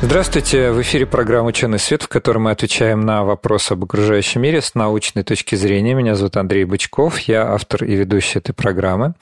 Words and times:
Здравствуйте, 0.00 0.70
в 0.70 0.80
эфире 0.80 1.06
программа 1.06 1.48
«Ученый 1.48 1.80
свет», 1.80 2.04
в 2.04 2.08
которой 2.08 2.38
мы 2.38 2.52
отвечаем 2.52 3.00
на 3.00 3.24
вопросы 3.24 3.72
об 3.72 3.82
окружающем 3.82 4.42
мире 4.42 4.60
с 4.60 4.76
научной 4.76 5.24
точки 5.24 5.56
зрения. 5.56 5.92
Меня 5.92 6.14
зовут 6.14 6.36
Андрей 6.36 6.64
Бычков, 6.64 7.18
я 7.22 7.52
автор 7.52 7.82
и 7.82 7.96
ведущий 7.96 8.38
этой 8.38 8.52
программы. 8.52 9.14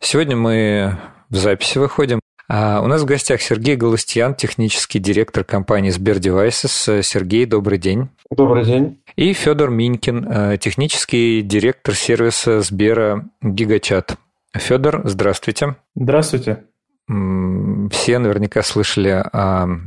Сегодня 0.00 0.36
мы 0.36 0.98
в 1.30 1.36
записи 1.36 1.78
выходим. 1.78 2.20
А 2.46 2.82
у 2.82 2.88
нас 2.88 3.02
в 3.02 3.04
гостях 3.06 3.40
Сергей 3.40 3.76
Галустьян, 3.76 4.34
технический 4.34 4.98
директор 4.98 5.44
компании 5.44 5.88
Сбер 5.88 6.18
Devices. 6.18 7.02
Сергей, 7.02 7.46
добрый 7.46 7.78
день. 7.78 8.10
Добрый 8.30 8.66
день. 8.66 9.00
И 9.16 9.32
Федор 9.32 9.70
Минькин, 9.70 10.28
э, 10.30 10.58
технический 10.58 11.40
директор 11.40 11.94
сервиса 11.94 12.60
Сбера 12.60 13.24
Гигачат. 13.40 14.16
Федор, 14.54 15.02
здравствуйте. 15.04 15.76
Здравствуйте. 15.94 16.64
Все 17.06 18.18
наверняка 18.18 18.62
слышали 18.62 19.24
о 19.32 19.78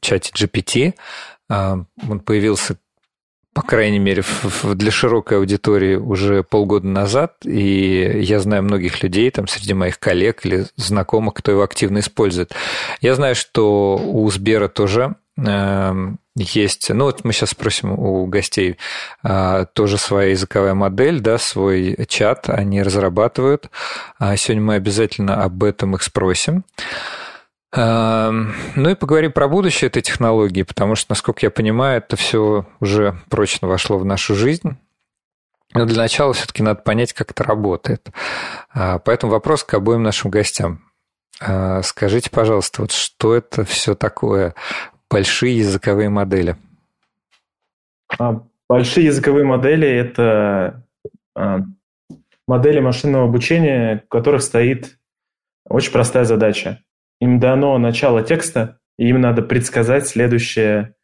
чате 0.00 0.32
GPT. 0.34 0.94
А, 1.48 1.84
он 2.08 2.20
появился, 2.20 2.76
по 3.54 3.62
крайней 3.62 3.98
мере, 3.98 4.22
для 4.64 4.90
широкой 4.90 5.38
аудитории 5.38 5.96
уже 5.96 6.42
полгода 6.42 6.86
назад, 6.86 7.36
и 7.44 8.20
я 8.22 8.40
знаю 8.40 8.62
многих 8.62 9.02
людей, 9.02 9.30
там, 9.30 9.48
среди 9.48 9.74
моих 9.74 9.98
коллег 9.98 10.44
или 10.44 10.66
знакомых, 10.76 11.34
кто 11.34 11.52
его 11.52 11.62
активно 11.62 11.98
использует. 11.98 12.52
Я 13.00 13.14
знаю, 13.14 13.34
что 13.34 13.96
у 13.96 14.30
Сбера 14.30 14.68
тоже 14.68 15.16
эм, 15.36 16.18
есть, 16.34 16.88
ну 16.88 17.04
вот 17.04 17.24
мы 17.24 17.32
сейчас 17.32 17.50
спросим 17.50 17.92
у 17.92 18.26
гостей, 18.26 18.78
а, 19.22 19.66
тоже 19.66 19.98
своя 19.98 20.30
языковая 20.30 20.74
модель, 20.74 21.20
да, 21.20 21.38
свой 21.38 21.96
чат 22.08 22.48
они 22.48 22.82
разрабатывают. 22.82 23.70
А 24.18 24.36
сегодня 24.36 24.62
мы 24.62 24.74
обязательно 24.74 25.42
об 25.42 25.62
этом 25.62 25.94
их 25.94 26.02
спросим. 26.02 26.64
Эм, 27.74 28.52
ну 28.76 28.90
и 28.90 28.94
поговорим 28.94 29.32
про 29.32 29.48
будущее 29.48 29.88
этой 29.88 30.02
технологии, 30.02 30.62
потому 30.62 30.94
что, 30.94 31.12
насколько 31.12 31.46
я 31.46 31.50
понимаю, 31.50 31.98
это 31.98 32.16
все 32.16 32.66
уже 32.80 33.18
прочно 33.30 33.66
вошло 33.66 33.98
в 33.98 34.04
нашу 34.04 34.34
жизнь. 34.34 34.76
Но 35.74 35.86
для 35.86 35.96
начала 35.96 36.34
все-таки 36.34 36.62
надо 36.62 36.82
понять, 36.82 37.14
как 37.14 37.30
это 37.30 37.44
работает. 37.44 38.10
А, 38.74 38.98
поэтому 38.98 39.32
вопрос 39.32 39.64
к 39.64 39.72
обоим 39.72 40.02
нашим 40.02 40.30
гостям. 40.30 40.82
А, 41.40 41.80
скажите, 41.82 42.28
пожалуйста, 42.28 42.82
вот 42.82 42.92
что 42.92 43.34
это 43.34 43.64
все 43.64 43.94
такое 43.94 44.54
большие 45.10 45.56
языковые 45.56 46.10
модели? 46.10 46.56
А, 48.18 48.42
большие 48.68 49.06
языковые 49.06 49.46
модели– 49.46 49.88
это 49.88 50.84
модели 52.46 52.80
машинного 52.80 53.24
обучения, 53.24 54.02
у 54.04 54.08
которых 54.08 54.42
стоит 54.42 54.98
очень 55.66 55.92
простая 55.92 56.24
задача 56.24 56.82
им 57.22 57.38
дано 57.38 57.78
начало 57.78 58.24
текста, 58.24 58.80
и 58.98 59.08
им 59.08 59.20
надо 59.20 59.42
предсказать 59.42 60.08
следующее 60.08 60.96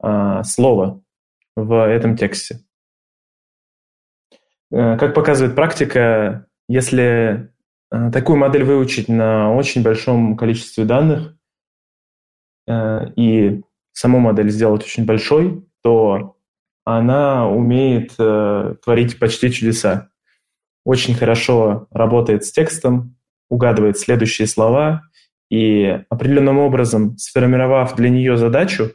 а, 0.00 0.42
слово 0.42 1.04
в 1.54 1.86
этом 1.86 2.16
тексте. 2.16 2.64
Э, 4.72 4.98
как 4.98 5.14
показывает 5.14 5.54
практика, 5.54 6.48
если 6.68 7.52
э, 7.92 8.10
такую 8.10 8.38
модель 8.38 8.64
выучить 8.64 9.08
на 9.08 9.54
очень 9.54 9.84
большом 9.84 10.36
количестве 10.36 10.84
данных 10.84 11.36
э, 12.66 13.12
и 13.14 13.62
саму 13.92 14.18
модель 14.18 14.50
сделать 14.50 14.82
очень 14.82 15.06
большой, 15.06 15.64
то 15.84 16.36
она 16.84 17.48
умеет 17.48 18.16
творить 18.16 19.18
почти 19.18 19.50
чудеса. 19.52 20.10
Очень 20.84 21.14
хорошо 21.14 21.86
работает 21.90 22.44
с 22.44 22.52
текстом, 22.52 23.16
угадывает 23.48 23.98
следующие 23.98 24.46
слова 24.46 25.05
и 25.50 26.04
определенным 26.08 26.58
образом, 26.58 27.16
сформировав 27.18 27.94
для 27.96 28.08
нее 28.08 28.36
задачу, 28.36 28.92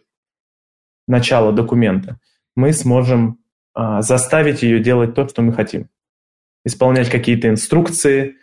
начало 1.08 1.52
документа, 1.52 2.20
мы 2.56 2.74
сможем 2.74 3.40
а, 3.74 4.02
заставить 4.02 4.64
ее 4.64 4.80
делать 4.80 5.16
то, 5.16 5.28
что 5.28 5.42
мы 5.42 5.54
хотим. 5.54 5.90
Исполнять 6.66 7.10
какие-то 7.10 7.48
инструкции, 7.48 8.36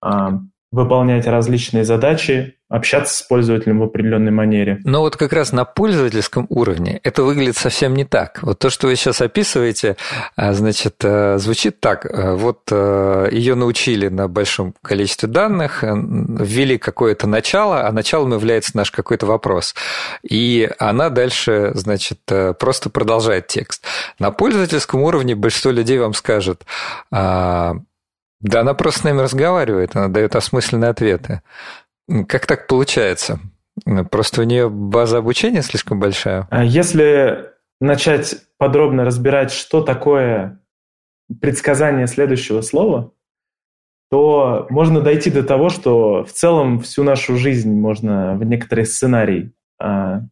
а, 0.00 0.40
выполнять 0.70 1.26
различные 1.26 1.84
задачи, 1.84 2.54
общаться 2.68 3.16
с 3.16 3.22
пользователем 3.22 3.80
в 3.80 3.84
определенной 3.84 4.30
манере. 4.30 4.78
Но 4.84 5.00
вот 5.00 5.16
как 5.16 5.32
раз 5.32 5.52
на 5.52 5.64
пользовательском 5.64 6.46
уровне 6.50 7.00
это 7.02 7.22
выглядит 7.22 7.56
совсем 7.56 7.94
не 7.94 8.04
так. 8.04 8.40
Вот 8.42 8.58
то, 8.58 8.68
что 8.68 8.88
вы 8.88 8.96
сейчас 8.96 9.22
описываете, 9.22 9.96
а, 10.36 10.52
значит, 10.52 10.96
э, 11.02 11.38
звучит 11.38 11.80
так. 11.80 12.04
Э, 12.04 12.34
вот 12.34 12.60
э, 12.70 13.28
ее 13.32 13.54
научили 13.54 14.08
на 14.08 14.28
большом 14.28 14.74
количестве 14.82 15.28
данных, 15.28 15.82
ввели 15.82 16.76
какое-то 16.76 17.26
начало, 17.26 17.86
а 17.86 17.92
началом 17.92 18.34
является 18.34 18.76
наш 18.76 18.90
какой-то 18.90 19.24
вопрос. 19.24 19.74
И 20.22 20.70
она 20.78 21.08
дальше, 21.08 21.72
значит, 21.74 22.20
просто 22.58 22.90
продолжает 22.90 23.46
текст. 23.46 23.82
На 24.18 24.30
пользовательском 24.30 25.00
уровне 25.02 25.34
большинство 25.34 25.70
людей 25.70 25.98
вам 25.98 26.12
скажет, 26.12 26.66
а, 27.10 27.76
да, 28.40 28.60
она 28.60 28.74
просто 28.74 29.00
с 29.00 29.04
нами 29.04 29.20
разговаривает, 29.20 29.96
она 29.96 30.08
дает 30.08 30.36
осмысленные 30.36 30.90
ответы. 30.90 31.42
Как 32.28 32.46
так 32.46 32.66
получается? 32.66 33.40
Просто 34.10 34.42
у 34.42 34.44
нее 34.44 34.68
база 34.68 35.18
обучения 35.18 35.62
слишком 35.62 36.00
большая? 36.00 36.46
А 36.50 36.64
если 36.64 37.50
начать 37.80 38.36
подробно 38.58 39.04
разбирать, 39.04 39.52
что 39.52 39.82
такое 39.82 40.60
предсказание 41.40 42.06
следующего 42.06 42.60
слова, 42.60 43.12
то 44.10 44.66
можно 44.70 45.00
дойти 45.00 45.30
до 45.30 45.42
того, 45.42 45.68
что 45.68 46.24
в 46.24 46.32
целом 46.32 46.80
всю 46.80 47.02
нашу 47.02 47.36
жизнь 47.36 47.72
можно 47.72 48.36
в 48.36 48.44
некоторый 48.44 48.86
сценарий, 48.86 49.52
а, 49.78 50.22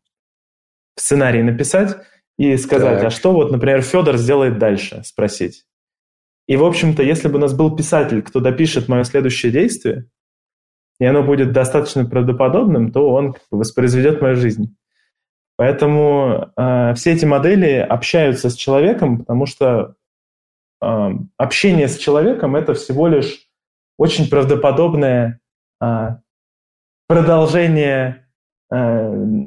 сценарий 0.97 1.43
написать 1.43 1.97
и 2.39 2.57
сказать, 2.57 2.99
так. 2.99 3.07
а 3.07 3.11
что 3.11 3.33
вот, 3.33 3.51
например, 3.53 3.83
Федор 3.83 4.17
сделает 4.17 4.59
дальше, 4.59 5.03
спросить. 5.05 5.65
И, 6.47 6.57
в 6.57 6.65
общем-то, 6.65 7.03
если 7.03 7.29
бы 7.29 7.37
у 7.37 7.41
нас 7.41 7.55
был 7.55 7.75
писатель, 7.75 8.23
кто 8.23 8.41
допишет 8.41 8.89
мое 8.89 9.05
следующее 9.05 9.51
действие, 9.51 10.09
и 10.99 11.05
оно 11.05 11.23
будет 11.23 11.53
достаточно 11.53 12.05
правдоподобным, 12.05 12.93
то 12.93 13.11
он 13.11 13.33
как 13.35 13.43
бы 13.51 13.59
воспроизведет 13.59 14.23
мою 14.23 14.37
жизнь. 14.37 14.77
Поэтому 15.57 16.53
э, 16.57 16.95
все 16.95 17.13
эти 17.13 17.25
модели 17.25 17.73
общаются 17.77 18.51
с 18.51 18.55
человеком, 18.55 19.19
потому 19.19 19.47
что 19.47 19.95
э, 20.83 21.11
общение 21.37 21.89
с 21.89 21.99
человеком 21.99 22.57
это 22.57 22.75
всего 22.75 23.09
лишь 23.09 23.49
очень 23.99 24.29
правдоподобное 24.29 25.41
э, 25.83 26.09
продолжение 27.09 28.27
э, 28.71 29.47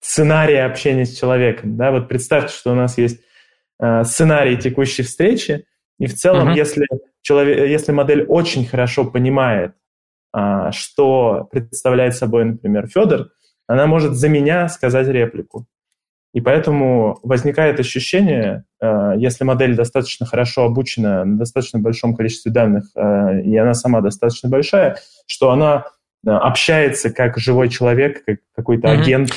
сценария 0.00 0.64
общения 0.64 1.06
с 1.06 1.18
человеком. 1.18 1.76
Да? 1.76 1.90
Вот 1.90 2.08
представьте, 2.08 2.54
что 2.54 2.72
у 2.72 2.76
нас 2.76 2.96
есть 2.98 3.20
э, 3.80 4.04
сценарий 4.04 4.56
текущей 4.56 5.02
встречи, 5.02 5.66
и 6.02 6.06
в 6.08 6.14
целом, 6.14 6.48
uh-huh. 6.48 6.56
если, 6.56 6.88
человек, 7.20 7.68
если 7.70 7.92
модель 7.92 8.24
очень 8.24 8.66
хорошо 8.66 9.04
понимает, 9.04 9.72
а, 10.32 10.72
что 10.72 11.46
представляет 11.52 12.16
собой, 12.16 12.44
например, 12.44 12.88
Федор, 12.88 13.28
она 13.68 13.86
может 13.86 14.14
за 14.14 14.28
меня 14.28 14.68
сказать 14.68 15.06
реплику. 15.06 15.64
И 16.34 16.40
поэтому 16.40 17.20
возникает 17.22 17.78
ощущение, 17.78 18.64
а, 18.80 19.14
если 19.14 19.44
модель 19.44 19.76
достаточно 19.76 20.26
хорошо 20.26 20.64
обучена 20.64 21.24
на 21.24 21.38
достаточно 21.38 21.78
большом 21.78 22.16
количестве 22.16 22.50
данных, 22.50 22.86
а, 22.96 23.38
и 23.38 23.56
она 23.56 23.74
сама 23.74 24.00
достаточно 24.00 24.48
большая, 24.48 24.96
что 25.28 25.52
она 25.52 25.84
общается 26.24 27.10
как 27.10 27.38
живой 27.38 27.68
человек, 27.68 28.24
как 28.24 28.38
какой-то 28.54 28.88
угу. 28.88 29.00
агент. 29.00 29.32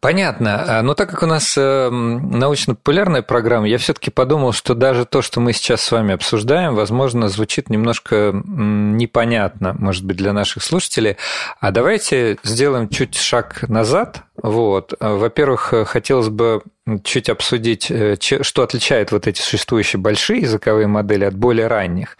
Понятно. 0.00 0.80
Но 0.82 0.94
так 0.94 1.10
как 1.10 1.22
у 1.22 1.26
нас 1.26 1.56
э, 1.58 1.90
научно-популярная 1.90 3.22
программа, 3.22 3.68
я 3.68 3.78
все-таки 3.78 4.10
подумал, 4.10 4.52
что 4.52 4.74
даже 4.74 5.04
то, 5.04 5.22
что 5.22 5.40
мы 5.40 5.52
сейчас 5.52 5.82
с 5.82 5.92
вами 5.92 6.14
обсуждаем, 6.14 6.74
возможно, 6.74 7.28
звучит 7.28 7.68
немножко 7.68 8.32
непонятно, 8.32 9.74
может 9.78 10.04
быть, 10.04 10.16
для 10.16 10.32
наших 10.32 10.62
слушателей. 10.62 11.16
А 11.60 11.70
давайте 11.70 12.38
сделаем 12.42 12.88
чуть 12.88 13.14
шаг 13.14 13.68
назад. 13.68 14.22
Вот. 14.46 14.94
Во-первых, 15.00 15.74
хотелось 15.88 16.28
бы 16.28 16.62
чуть 17.02 17.28
обсудить, 17.28 17.90
э, 17.90 18.16
что 18.20 18.62
отличает 18.62 19.10
вот 19.10 19.26
эти 19.26 19.40
существующие 19.40 20.00
большие 20.00 20.42
языковые 20.42 20.86
модели 20.86 21.24
от 21.24 21.34
более 21.34 21.66
ранних. 21.66 22.16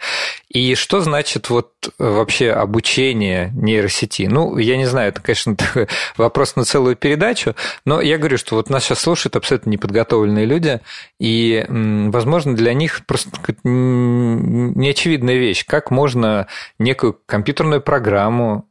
И 0.49 0.75
что 0.75 0.99
значит 1.01 1.49
вот 1.49 1.71
вообще 1.97 2.51
обучение 2.51 3.51
нейросети? 3.53 4.23
Ну, 4.23 4.57
я 4.57 4.77
не 4.77 4.85
знаю, 4.85 5.09
это, 5.09 5.21
конечно, 5.21 5.55
вопрос 6.17 6.55
на 6.55 6.65
целую 6.65 6.95
передачу, 6.95 7.55
но 7.85 8.01
я 8.01 8.17
говорю, 8.17 8.37
что 8.37 8.55
вот 8.55 8.69
нас 8.69 8.83
сейчас 8.83 8.99
слушают 8.99 9.35
абсолютно 9.35 9.69
неподготовленные 9.69 10.45
люди, 10.45 10.81
и, 11.19 11.65
возможно, 11.69 12.55
для 12.55 12.73
них 12.73 13.05
просто 13.05 13.29
неочевидная 13.63 15.35
вещь, 15.35 15.65
как 15.65 15.91
можно 15.91 16.47
некую 16.79 17.17
компьютерную 17.25 17.81
программу 17.81 18.67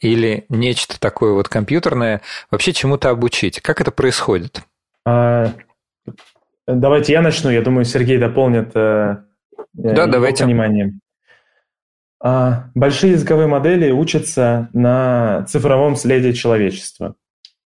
или 0.00 0.44
нечто 0.48 0.98
такое 0.98 1.32
вот 1.32 1.48
компьютерное 1.48 2.22
вообще 2.50 2.72
чему-то 2.72 2.99
обучить. 3.08 3.60
Как 3.60 3.80
это 3.80 3.90
происходит? 3.90 4.62
А, 5.06 5.54
давайте 6.66 7.14
я 7.14 7.22
начну, 7.22 7.50
я 7.50 7.62
думаю, 7.62 7.86
Сергей 7.86 8.18
дополнит 8.18 8.76
э, 8.76 9.22
да, 9.72 10.06
давайте. 10.06 10.44
пониманием. 10.44 11.00
А, 12.22 12.70
большие 12.74 13.12
языковые 13.12 13.46
модели 13.46 13.90
учатся 13.90 14.68
на 14.74 15.44
цифровом 15.48 15.96
следе 15.96 16.34
человечества, 16.34 17.14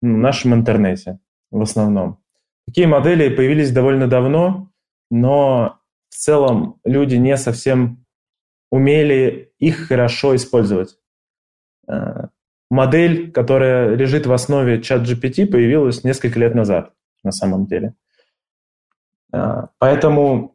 в 0.00 0.06
нашем 0.06 0.54
интернете 0.54 1.18
в 1.50 1.62
основном. 1.62 2.18
Такие 2.66 2.86
модели 2.86 3.34
появились 3.34 3.72
довольно 3.72 4.08
давно, 4.08 4.70
но 5.10 5.80
в 6.08 6.14
целом 6.14 6.80
люди 6.84 7.16
не 7.16 7.36
совсем 7.36 8.04
умели 8.70 9.52
их 9.58 9.88
хорошо 9.88 10.34
использовать. 10.36 10.96
А, 12.70 12.74
модель, 12.74 13.32
которая 13.32 13.94
лежит 13.94 14.26
в 14.26 14.32
основе 14.32 14.82
чат 14.82 15.02
GPT, 15.02 15.46
появилась 15.46 16.04
несколько 16.04 16.38
лет 16.38 16.54
назад 16.54 16.92
на 17.22 17.32
самом 17.32 17.66
деле. 17.66 17.94
А, 19.32 19.68
поэтому 19.78 20.52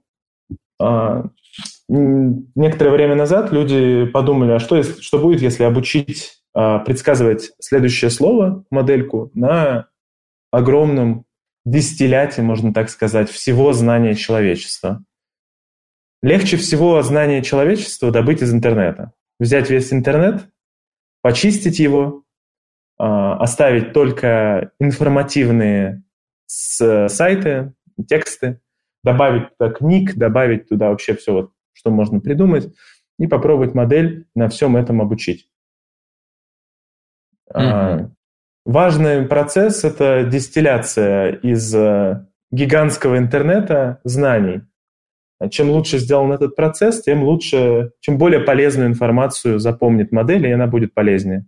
некоторое 1.87 2.91
время 2.91 3.13
назад 3.13 3.51
люди 3.51 4.05
подумали, 4.05 4.53
а 4.53 4.59
что, 4.59 4.81
что 4.81 5.19
будет, 5.19 5.41
если 5.41 5.63
обучить 5.63 6.41
а, 6.53 6.79
предсказывать 6.79 7.51
следующее 7.59 8.09
слово, 8.09 8.65
модельку, 8.71 9.29
на 9.35 9.89
огромном 10.51 11.25
десятилетии, 11.65 12.41
можно 12.41 12.73
так 12.73 12.89
сказать, 12.89 13.29
всего 13.29 13.73
знания 13.73 14.15
человечества. 14.15 15.03
Легче 16.23 16.57
всего 16.57 17.01
знание 17.03 17.43
человечества 17.43 18.11
добыть 18.11 18.41
из 18.41 18.53
интернета. 18.53 19.11
Взять 19.39 19.69
весь 19.69 19.93
интернет, 19.93 20.47
почистить 21.21 21.79
его, 21.79 22.23
а, 22.97 23.37
оставить 23.37 23.93
только 23.93 24.71
информативные 24.79 26.03
сайты, 26.47 27.73
тексты, 28.07 28.59
добавить 29.03 29.55
туда 29.57 29.71
книг, 29.71 30.15
добавить 30.15 30.67
туда 30.67 30.89
вообще 30.89 31.15
все 31.15 31.33
вот 31.33 31.51
что 31.73 31.89
можно 31.89 32.19
придумать, 32.19 32.73
и 33.17 33.27
попробовать 33.27 33.73
модель 33.73 34.27
на 34.35 34.49
всем 34.49 34.75
этом 34.75 35.01
обучить. 35.01 35.47
Mm-hmm. 37.53 38.09
Важный 38.65 39.25
процесс– 39.25 39.83
это 39.85 40.23
дистилляция 40.23 41.31
из 41.31 41.73
э, 41.73 42.27
гигантского 42.51 43.17
интернета 43.17 43.99
знаний. 44.03 44.61
Чем 45.49 45.71
лучше 45.71 45.97
сделан 45.97 46.31
этот 46.31 46.55
процесс, 46.55 47.01
тем 47.01 47.23
лучше, 47.23 47.93
чем 47.99 48.17
более 48.17 48.41
полезную 48.41 48.89
информацию 48.89 49.59
запомнит 49.59 50.11
модель, 50.11 50.45
и 50.45 50.51
она 50.51 50.67
будет 50.67 50.93
полезнее. 50.93 51.45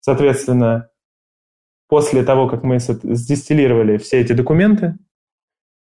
Соответственно, 0.00 0.90
после 1.88 2.24
того, 2.24 2.48
как 2.48 2.62
мы 2.62 2.78
сдистиллировали 2.78 3.98
все 3.98 4.20
эти 4.20 4.32
документы, 4.32 4.96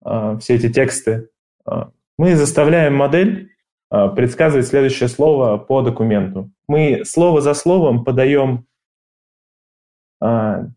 а, 0.03 0.39
все 0.39 0.55
эти 0.55 0.73
тексты, 0.73 1.29
а, 1.67 1.91
мы 2.17 2.37
заставляем 2.37 2.95
модель 2.95 3.51
а, 3.91 4.09
предсказывать 4.09 4.67
следующее 4.67 5.09
слово 5.09 5.59
по 5.59 5.83
документу. 5.83 6.51
Мы 6.67 7.05
слово 7.05 7.41
за 7.41 7.53
словом 7.55 8.05
подаем 8.05 8.65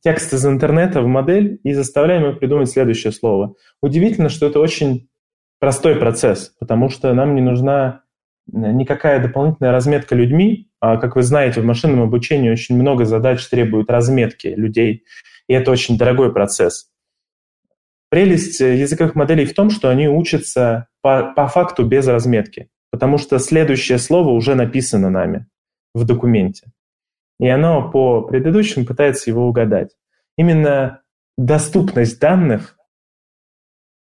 текст 0.03 0.33
из 0.33 0.45
интернета 0.45 1.01
в 1.01 1.07
модель 1.07 1.59
и 1.63 1.73
заставляем 1.73 2.25
ее 2.25 2.35
придумать 2.35 2.69
следующее 2.69 3.11
слово. 3.11 3.55
Удивительно, 3.81 4.29
что 4.29 4.45
это 4.45 4.59
очень 4.59 5.09
простой 5.61 5.95
процесс, 5.95 6.53
потому 6.59 6.89
что 6.89 7.13
нам 7.13 7.35
не 7.35 7.41
нужна 7.41 8.01
никакая 8.47 9.21
дополнительная 9.21 9.71
разметка 9.71 10.15
людьми. 10.15 10.69
А, 10.79 10.97
как 10.97 11.15
вы 11.15 11.21
знаете, 11.21 11.61
в 11.61 11.65
машинном 11.65 12.01
обучении 12.01 12.49
очень 12.49 12.75
много 12.75 13.05
задач 13.05 13.47
требуют 13.47 13.89
разметки 13.89 14.47
людей, 14.47 15.05
и 15.47 15.53
это 15.53 15.69
очень 15.71 15.97
дорогой 15.97 16.33
процесс. 16.33 16.89
Прелесть 18.09 18.59
э, 18.59 18.75
языковых 18.75 19.13
моделей 19.13 19.45
в 19.45 19.53
том, 19.53 19.69
что 19.69 19.89
они 19.89 20.09
учатся 20.09 20.87
по, 21.01 21.31
по 21.35 21.47
факту 21.47 21.85
без 21.85 22.07
разметки, 22.07 22.69
потому 22.89 23.19
что 23.19 23.37
следующее 23.37 23.99
слово 23.99 24.29
уже 24.29 24.55
написано 24.55 25.11
нами 25.11 25.45
в 25.93 26.05
документе. 26.05 26.71
И 27.39 27.47
оно 27.47 27.89
по 27.91 28.23
предыдущему 28.23 28.85
пытается 28.85 29.29
его 29.29 29.47
угадать. 29.47 29.91
Именно 30.37 31.01
доступность 31.37 32.19
данных 32.19 32.75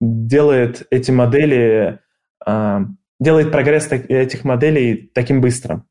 делает 0.00 0.86
эти 0.90 1.10
модели, 1.10 2.00
а, 2.44 2.82
делает 3.20 3.50
прогресс 3.50 3.90
этих 3.90 4.44
моделей 4.44 5.10
таким 5.14 5.40
быстрым. 5.40 5.84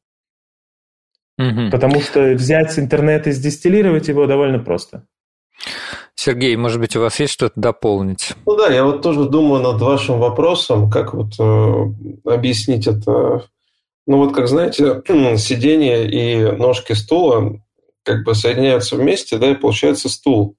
Угу. 1.38 1.70
Потому 1.72 2.02
что 2.02 2.34
взять 2.34 2.78
интернет 2.80 3.28
и 3.28 3.32
сдистиллировать 3.32 4.08
его 4.08 4.26
довольно 4.26 4.60
просто. 4.60 5.06
Сергей, 6.16 6.56
может 6.56 6.80
быть, 6.80 6.96
у 6.96 7.00
вас 7.00 7.20
есть 7.20 7.34
что-то 7.34 7.60
дополнить? 7.60 8.34
Ну 8.46 8.56
да, 8.56 8.74
я 8.74 8.84
вот 8.84 9.04
тоже 9.04 9.26
думаю 9.26 9.62
над 9.62 9.80
вашим 9.80 10.20
вопросом, 10.20 10.90
как 10.90 11.14
вот 11.14 11.34
э, 11.40 11.86
объяснить 12.26 12.88
это. 12.88 13.46
Ну 14.08 14.18
вот, 14.18 14.34
как 14.34 14.48
знаете, 14.48 15.04
сиденье 15.38 16.10
и 16.10 16.52
ножки 16.52 16.94
стула 16.94 17.62
как 18.04 18.24
бы 18.24 18.34
соединяются 18.34 18.96
вместе, 18.96 19.38
да, 19.38 19.52
и 19.52 19.56
получается 19.56 20.10
стул. 20.10 20.56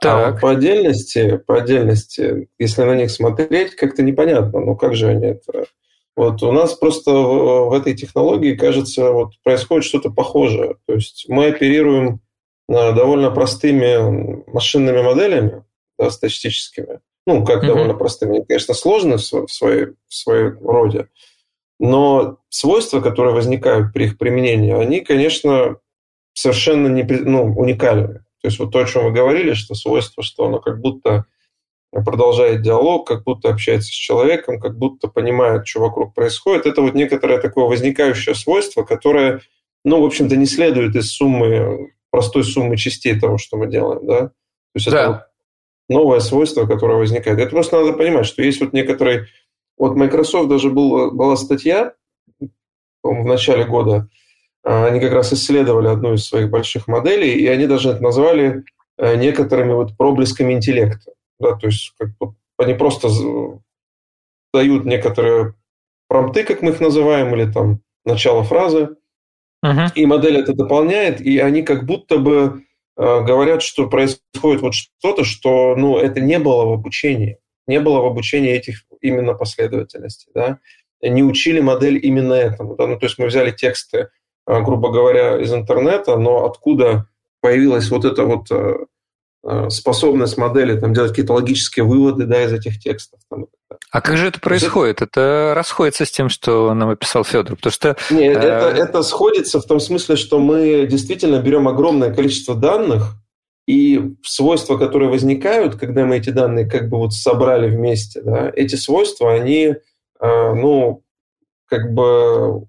Так. 0.00 0.36
А 0.36 0.38
по 0.38 0.50
отдельности, 0.50 1.40
по 1.46 1.58
отдельности, 1.58 2.48
если 2.58 2.82
на 2.82 2.94
них 2.94 3.10
смотреть, 3.10 3.76
как-то 3.76 4.02
непонятно, 4.02 4.60
ну 4.60 4.76
как 4.76 4.94
же 4.94 5.08
они 5.08 5.26
это... 5.26 5.66
Вот 6.16 6.42
у 6.42 6.50
нас 6.50 6.72
просто 6.74 7.10
в, 7.10 7.68
в 7.68 7.72
этой 7.74 7.94
технологии, 7.94 8.54
кажется, 8.54 9.10
вот 9.10 9.32
происходит 9.44 9.84
что-то 9.84 10.10
похожее. 10.10 10.76
То 10.86 10.94
есть 10.94 11.26
мы 11.28 11.48
оперируем 11.48 12.20
Э, 12.68 12.92
довольно 12.92 13.30
простыми 13.30 14.42
машинными 14.50 15.00
моделями, 15.00 15.64
да, 15.98 16.10
статистическими. 16.10 17.00
Ну, 17.26 17.44
как 17.44 17.62
mm-hmm. 17.62 17.66
довольно 17.66 17.94
простыми. 17.94 18.36
Они, 18.36 18.44
конечно, 18.44 18.74
сложны 18.74 19.16
в, 19.18 19.20
своей, 19.20 19.86
в 20.08 20.14
своей 20.14 20.50
роде, 20.50 21.08
но 21.78 22.38
свойства, 22.48 23.00
которые 23.00 23.34
возникают 23.34 23.92
при 23.92 24.06
их 24.06 24.18
применении, 24.18 24.72
они, 24.72 25.00
конечно, 25.00 25.76
совершенно 26.32 26.88
не, 26.88 27.02
ну, 27.02 27.54
уникальны. 27.56 28.24
То 28.46 28.48
есть 28.48 28.60
вот 28.60 28.70
то, 28.70 28.78
о 28.78 28.84
чем 28.84 29.06
вы 29.06 29.10
говорили, 29.10 29.54
что 29.54 29.74
свойство, 29.74 30.22
что 30.22 30.46
оно 30.46 30.60
как 30.60 30.80
будто 30.80 31.24
продолжает 31.90 32.62
диалог, 32.62 33.04
как 33.04 33.24
будто 33.24 33.48
общается 33.48 33.88
с 33.88 33.92
человеком, 33.92 34.60
как 34.60 34.78
будто 34.78 35.08
понимает, 35.08 35.66
что 35.66 35.80
вокруг 35.80 36.14
происходит. 36.14 36.64
Это 36.64 36.80
вот 36.80 36.94
некоторое 36.94 37.40
такое 37.40 37.64
возникающее 37.64 38.36
свойство, 38.36 38.84
которое, 38.84 39.40
ну, 39.84 40.00
в 40.00 40.04
общем-то, 40.04 40.36
не 40.36 40.46
следует 40.46 40.94
из 40.94 41.10
суммы 41.10 41.90
простой 42.12 42.44
суммы 42.44 42.76
частей 42.76 43.18
того, 43.18 43.36
что 43.36 43.56
мы 43.56 43.66
делаем, 43.66 44.06
да? 44.06 44.20
То 44.28 44.32
есть 44.76 44.90
да. 44.92 45.00
это 45.00 45.10
вот 45.10 45.20
новое 45.88 46.20
свойство, 46.20 46.66
которое 46.66 46.98
возникает. 46.98 47.40
Это 47.40 47.50
просто 47.50 47.80
надо 47.80 47.94
понимать, 47.94 48.26
что 48.26 48.42
есть 48.42 48.60
вот 48.60 48.72
некоторые... 48.72 49.26
Вот 49.76 49.96
Microsoft 49.96 50.48
даже 50.48 50.70
был, 50.70 51.10
была 51.10 51.36
статья 51.36 51.94
в 53.02 53.24
начале 53.24 53.64
года, 53.64 54.08
они 54.66 55.00
как 55.00 55.12
раз 55.12 55.32
исследовали 55.32 55.88
одну 55.88 56.14
из 56.14 56.26
своих 56.26 56.50
больших 56.50 56.88
моделей, 56.88 57.32
и 57.32 57.46
они 57.46 57.66
даже 57.66 57.90
это 57.90 58.02
назвали 58.02 58.64
э, 58.98 59.16
некоторыми 59.16 59.72
вот 59.72 59.96
проблесками 59.96 60.52
интеллекта. 60.52 61.12
Да, 61.38 61.54
то 61.54 61.66
есть 61.66 61.92
как 61.98 62.16
бы, 62.18 62.34
они 62.58 62.74
просто 62.74 63.08
дают 64.52 64.84
некоторые 64.84 65.54
промпты, 66.08 66.44
как 66.44 66.62
мы 66.62 66.70
их 66.70 66.80
называем, 66.80 67.34
или 67.34 67.50
там 67.50 67.80
начало 68.04 68.42
фразы, 68.42 68.96
Uh-huh. 69.64 69.90
И 69.94 70.06
модель 70.06 70.38
это 70.38 70.52
дополняет, 70.52 71.20
и 71.20 71.38
они 71.38 71.62
как 71.62 71.86
будто 71.86 72.18
бы 72.18 72.62
э, 72.96 73.20
говорят, 73.22 73.62
что 73.62 73.88
происходит 73.88 74.60
вот 74.60 74.74
что-то, 74.74 75.24
что 75.24 75.74
ну, 75.76 75.98
это 75.98 76.20
не 76.20 76.38
было 76.38 76.66
в 76.66 76.72
обучении. 76.72 77.38
Не 77.66 77.80
было 77.80 78.00
в 78.00 78.06
обучении 78.06 78.52
этих 78.52 78.84
именно 79.00 79.34
последовательностей. 79.34 80.30
Да? 80.34 80.58
Не 81.02 81.24
учили 81.24 81.60
модель 81.60 81.98
именно 82.00 82.34
этому. 82.34 82.76
Да? 82.76 82.86
Ну, 82.86 82.98
то 82.98 83.06
есть 83.06 83.18
мы 83.18 83.26
взяли 83.26 83.50
тексты, 83.50 84.10
грубо 84.46 84.90
говоря, 84.90 85.40
из 85.40 85.52
интернета, 85.52 86.16
но 86.16 86.44
откуда 86.44 87.06
появилась 87.40 87.90
вот 87.90 88.04
эта 88.04 88.24
вот 88.24 88.50
э, 88.50 88.76
Э, 89.48 89.70
способность 89.70 90.36
модели 90.36 90.76
там, 90.76 90.92
делать 90.92 91.10
какие-то 91.10 91.34
логические 91.34 91.84
выводы 91.84 92.24
да, 92.24 92.42
из 92.42 92.52
этих 92.52 92.80
текстов. 92.80 93.20
Там, 93.30 93.46
а 93.92 94.00
как 94.00 94.16
же 94.16 94.26
это 94.26 94.40
происходит? 94.40 95.02
Это 95.02 95.52
расходится 95.54 96.04
с 96.04 96.10
тем, 96.10 96.28
что 96.28 96.74
нам 96.74 96.88
описал 96.88 97.22
Федор? 97.22 97.54
Потому 97.54 97.70
что... 97.70 97.96
Нет, 98.10 98.36
э... 98.36 98.40
это, 98.40 98.66
это 98.76 99.02
сходится 99.04 99.60
в 99.60 99.64
том 99.64 99.78
смысле, 99.78 100.16
что 100.16 100.40
мы 100.40 100.88
действительно 100.90 101.40
берем 101.40 101.68
огромное 101.68 102.12
количество 102.12 102.56
данных, 102.56 103.14
и 103.68 104.14
свойства, 104.24 104.78
которые 104.78 105.10
возникают, 105.10 105.76
когда 105.76 106.04
мы 106.04 106.16
эти 106.18 106.30
данные 106.30 106.68
как 106.68 106.88
бы 106.88 106.98
вот 106.98 107.12
собрали 107.12 107.68
вместе, 107.68 108.22
да, 108.22 108.50
эти 108.54 108.74
свойства, 108.76 109.32
они, 109.32 109.74
э, 110.20 110.54
ну, 110.54 111.04
как 111.66 111.92
бы 111.92 112.66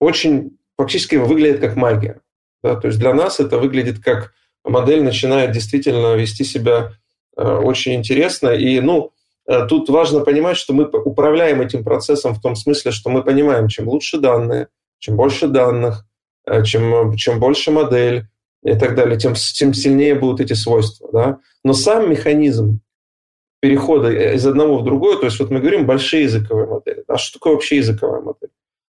очень 0.00 0.58
фактически 0.76 1.16
выглядит 1.16 1.60
как 1.60 1.76
магия. 1.76 2.20
Да? 2.62 2.74
То 2.74 2.88
есть 2.88 2.98
для 2.98 3.14
нас 3.14 3.38
это 3.38 3.58
выглядит 3.58 4.02
как 4.02 4.32
модель 4.64 5.02
начинает 5.02 5.52
действительно 5.52 6.14
вести 6.14 6.44
себя 6.44 6.92
э, 7.36 7.42
очень 7.42 7.94
интересно. 7.94 8.48
И, 8.48 8.80
ну, 8.80 9.12
э, 9.46 9.66
тут 9.66 9.88
важно 9.88 10.20
понимать, 10.20 10.56
что 10.56 10.72
мы 10.72 10.84
управляем 10.86 11.60
этим 11.60 11.84
процессом 11.84 12.34
в 12.34 12.40
том 12.40 12.56
смысле, 12.56 12.90
что 12.90 13.10
мы 13.10 13.22
понимаем, 13.22 13.68
чем 13.68 13.88
лучше 13.88 14.18
данные, 14.18 14.68
чем 14.98 15.16
больше 15.16 15.48
данных, 15.48 16.06
э, 16.46 16.64
чем, 16.64 17.14
чем 17.16 17.38
больше 17.38 17.70
модель 17.70 18.26
и 18.62 18.74
так 18.74 18.94
далее, 18.94 19.18
тем, 19.18 19.34
тем 19.34 19.72
сильнее 19.72 20.14
будут 20.14 20.40
эти 20.40 20.52
свойства. 20.52 21.08
Да? 21.12 21.38
Но 21.64 21.72
сам 21.72 22.10
механизм 22.10 22.80
перехода 23.60 24.10
из 24.10 24.46
одного 24.46 24.78
в 24.78 24.84
другое, 24.84 25.18
то 25.18 25.26
есть 25.26 25.38
вот 25.38 25.50
мы 25.50 25.60
говорим 25.60 25.86
большие 25.86 26.24
языковые 26.24 26.66
модели. 26.66 27.04
А 27.08 27.18
что 27.18 27.38
такое 27.38 27.54
вообще 27.54 27.76
языковая 27.76 28.20
модель? 28.20 28.50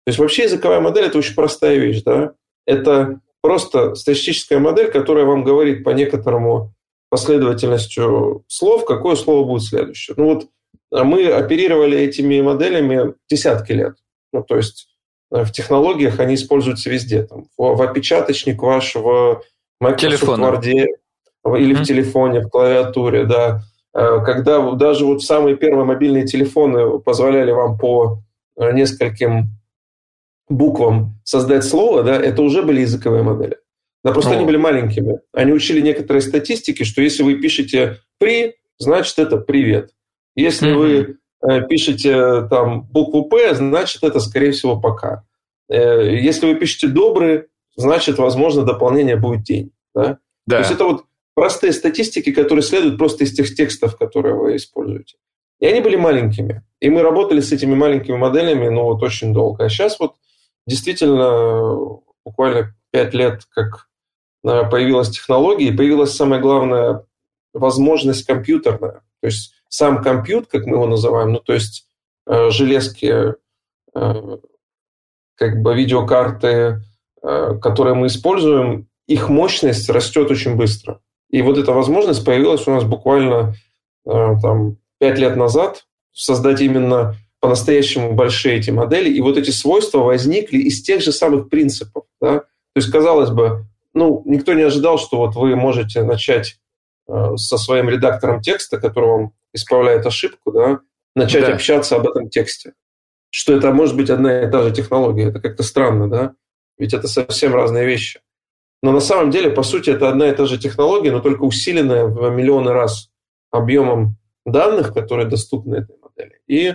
То 0.08 0.10
есть 0.10 0.18
вообще 0.20 0.44
языковая 0.44 0.80
модель– 0.80 1.04
это 1.08 1.18
очень 1.18 1.34
простая 1.34 1.76
вещь. 1.76 2.02
Да? 2.02 2.32
Это 2.66 3.20
просто 3.42 3.94
статистическая 3.94 4.58
модель, 4.58 4.90
которая 4.90 5.26
вам 5.26 5.44
говорит 5.44 5.84
по 5.84 5.90
некоторому 5.90 6.72
последовательностью 7.10 8.42
слов, 8.48 8.86
какое 8.86 9.16
слово 9.16 9.46
будет 9.46 9.64
следующее. 9.64 10.14
Ну 10.16 10.24
вот 10.32 10.46
а 10.90 11.04
мы 11.04 11.26
оперировали 11.26 11.98
этими 11.98 12.40
моделями 12.40 13.12
десятки 13.28 13.72
лет. 13.72 13.96
Ну, 14.32 14.42
то 14.42 14.56
есть 14.56 14.88
э, 15.30 15.44
в 15.44 15.52
технологиях 15.52 16.20
они 16.20 16.36
используются 16.36 16.88
везде. 16.88 17.24
Там, 17.24 17.44
в, 17.58 17.76
в 17.76 17.82
опечаточник 17.82 18.62
ваш, 18.62 18.94
в 18.94 19.42
Microsoft. 19.78 20.40
Word 20.40 20.64
или 20.64 20.86
mm-hmm. 21.44 21.74
в 21.74 21.84
телефоне, 21.84 22.40
в 22.40 22.48
клавиатуре, 22.48 23.26
да. 23.26 23.60
Э, 23.94 24.24
когда 24.24 24.70
даже 24.70 25.04
вот 25.04 25.22
самые 25.22 25.54
первые 25.54 25.84
мобильные 25.84 26.24
телефоны 26.24 26.98
позволяли 26.98 27.50
вам 27.50 27.76
по 27.76 28.22
э, 28.56 28.72
нескольким 28.72 29.57
буквам 30.48 31.20
создать 31.24 31.64
слово, 31.64 32.02
да, 32.02 32.16
это 32.16 32.42
уже 32.42 32.62
были 32.62 32.80
языковые 32.80 33.22
модели. 33.22 33.58
Да, 34.04 34.12
просто 34.12 34.32
О. 34.32 34.36
они 34.36 34.46
были 34.46 34.56
маленькими. 34.56 35.20
Они 35.32 35.52
учили 35.52 35.80
некоторые 35.80 36.22
статистики, 36.22 36.84
что 36.84 37.02
если 37.02 37.22
вы 37.22 37.34
пишете 37.34 37.98
«при», 38.18 38.54
значит, 38.78 39.18
это 39.18 39.36
«привет». 39.38 39.90
Если 40.36 40.70
mm-hmm. 40.70 40.76
вы 40.76 41.18
э, 41.42 41.66
пишете 41.68 42.46
там 42.48 42.82
букву 42.82 43.24
«п», 43.24 43.54
значит, 43.54 44.02
это, 44.02 44.20
скорее 44.20 44.52
всего, 44.52 44.80
«пока». 44.80 45.24
Э, 45.68 46.16
если 46.16 46.46
вы 46.46 46.54
пишете 46.54 46.86
«добрый», 46.86 47.46
значит, 47.76 48.18
возможно, 48.18 48.64
дополнение 48.64 49.16
будет 49.16 49.42
«день». 49.42 49.72
Да? 49.94 50.18
Да. 50.46 50.56
То 50.56 50.60
есть 50.60 50.70
это 50.72 50.84
вот 50.84 51.04
простые 51.34 51.72
статистики, 51.72 52.32
которые 52.32 52.62
следуют 52.62 52.98
просто 52.98 53.24
из 53.24 53.34
тех 53.34 53.52
текстов, 53.54 53.96
которые 53.96 54.34
вы 54.34 54.56
используете. 54.56 55.16
И 55.60 55.66
они 55.66 55.80
были 55.80 55.96
маленькими. 55.96 56.62
И 56.80 56.88
мы 56.88 57.02
работали 57.02 57.40
с 57.40 57.52
этими 57.52 57.74
маленькими 57.74 58.16
моделями, 58.16 58.68
ну, 58.68 58.84
вот 58.84 59.02
очень 59.02 59.32
долго. 59.32 59.64
А 59.64 59.68
сейчас 59.68 59.98
вот 59.98 60.14
действительно 60.68 62.00
буквально 62.24 62.74
пять 62.90 63.14
лет, 63.14 63.42
как 63.50 63.88
появилась 64.42 65.10
технология, 65.10 65.68
и 65.68 65.76
появилась 65.76 66.14
самая 66.14 66.40
главная 66.40 67.04
возможность 67.52 68.26
компьютерная. 68.26 69.02
То 69.20 69.26
есть 69.26 69.54
сам 69.68 70.02
компьютер, 70.02 70.48
как 70.50 70.66
мы 70.66 70.76
его 70.76 70.86
называем, 70.86 71.32
ну 71.32 71.40
то 71.40 71.52
есть 71.52 71.86
э, 72.26 72.50
железки, 72.50 73.34
э, 73.94 74.38
как 75.34 75.62
бы 75.62 75.74
видеокарты, 75.74 76.82
э, 77.22 77.58
которые 77.60 77.94
мы 77.94 78.06
используем, 78.06 78.88
их 79.06 79.28
мощность 79.28 79.88
растет 79.90 80.30
очень 80.30 80.56
быстро. 80.56 81.00
И 81.30 81.42
вот 81.42 81.58
эта 81.58 81.72
возможность 81.72 82.24
появилась 82.24 82.66
у 82.66 82.70
нас 82.70 82.84
буквально 82.84 83.54
э, 84.06 84.34
там 84.42 84.76
пять 84.98 85.18
лет 85.18 85.36
назад 85.36 85.84
создать 86.12 86.60
именно 86.60 87.16
по-настоящему 87.40 88.14
большие 88.14 88.56
эти 88.56 88.70
модели, 88.70 89.10
и 89.10 89.20
вот 89.20 89.36
эти 89.36 89.50
свойства 89.50 89.98
возникли 89.98 90.58
из 90.58 90.82
тех 90.82 91.00
же 91.00 91.12
самых 91.12 91.48
принципов. 91.48 92.04
Да? 92.20 92.40
То 92.40 92.46
есть, 92.76 92.90
казалось 92.90 93.30
бы, 93.30 93.66
ну, 93.94 94.22
никто 94.26 94.54
не 94.54 94.62
ожидал, 94.62 94.98
что 94.98 95.18
вот 95.18 95.34
вы 95.34 95.56
можете 95.56 96.02
начать 96.02 96.58
э, 97.08 97.36
со 97.36 97.58
своим 97.58 97.88
редактором 97.88 98.40
текста, 98.40 98.78
который 98.78 99.08
вам 99.08 99.32
исправляет 99.52 100.04
ошибку, 100.06 100.52
да, 100.52 100.80
начать 101.14 101.46
да. 101.46 101.54
общаться 101.54 101.96
об 101.96 102.08
этом 102.08 102.28
тексте. 102.28 102.74
Что 103.30 103.54
это 103.54 103.72
может 103.72 103.96
быть 103.96 104.10
одна 104.10 104.42
и 104.42 104.50
та 104.50 104.62
же 104.62 104.72
технология. 104.72 105.28
Это 105.28 105.40
как-то 105.40 105.62
странно, 105.62 106.08
да? 106.08 106.34
Ведь 106.78 106.94
это 106.94 107.08
совсем 107.08 107.54
разные 107.54 107.86
вещи. 107.86 108.20
Но 108.82 108.92
на 108.92 109.00
самом 109.00 109.30
деле, 109.30 109.50
по 109.50 109.62
сути, 109.62 109.90
это 109.90 110.08
одна 110.08 110.28
и 110.28 110.34
та 110.34 110.46
же 110.46 110.58
технология, 110.58 111.10
но 111.10 111.20
только 111.20 111.42
усиленная 111.42 112.04
в 112.04 112.30
миллионы 112.30 112.72
раз 112.72 113.10
объемом 113.50 114.16
данных, 114.46 114.94
которые 114.94 115.28
доступны 115.28 115.76
этой 115.76 115.96
модели. 116.00 116.40
И 116.46 116.74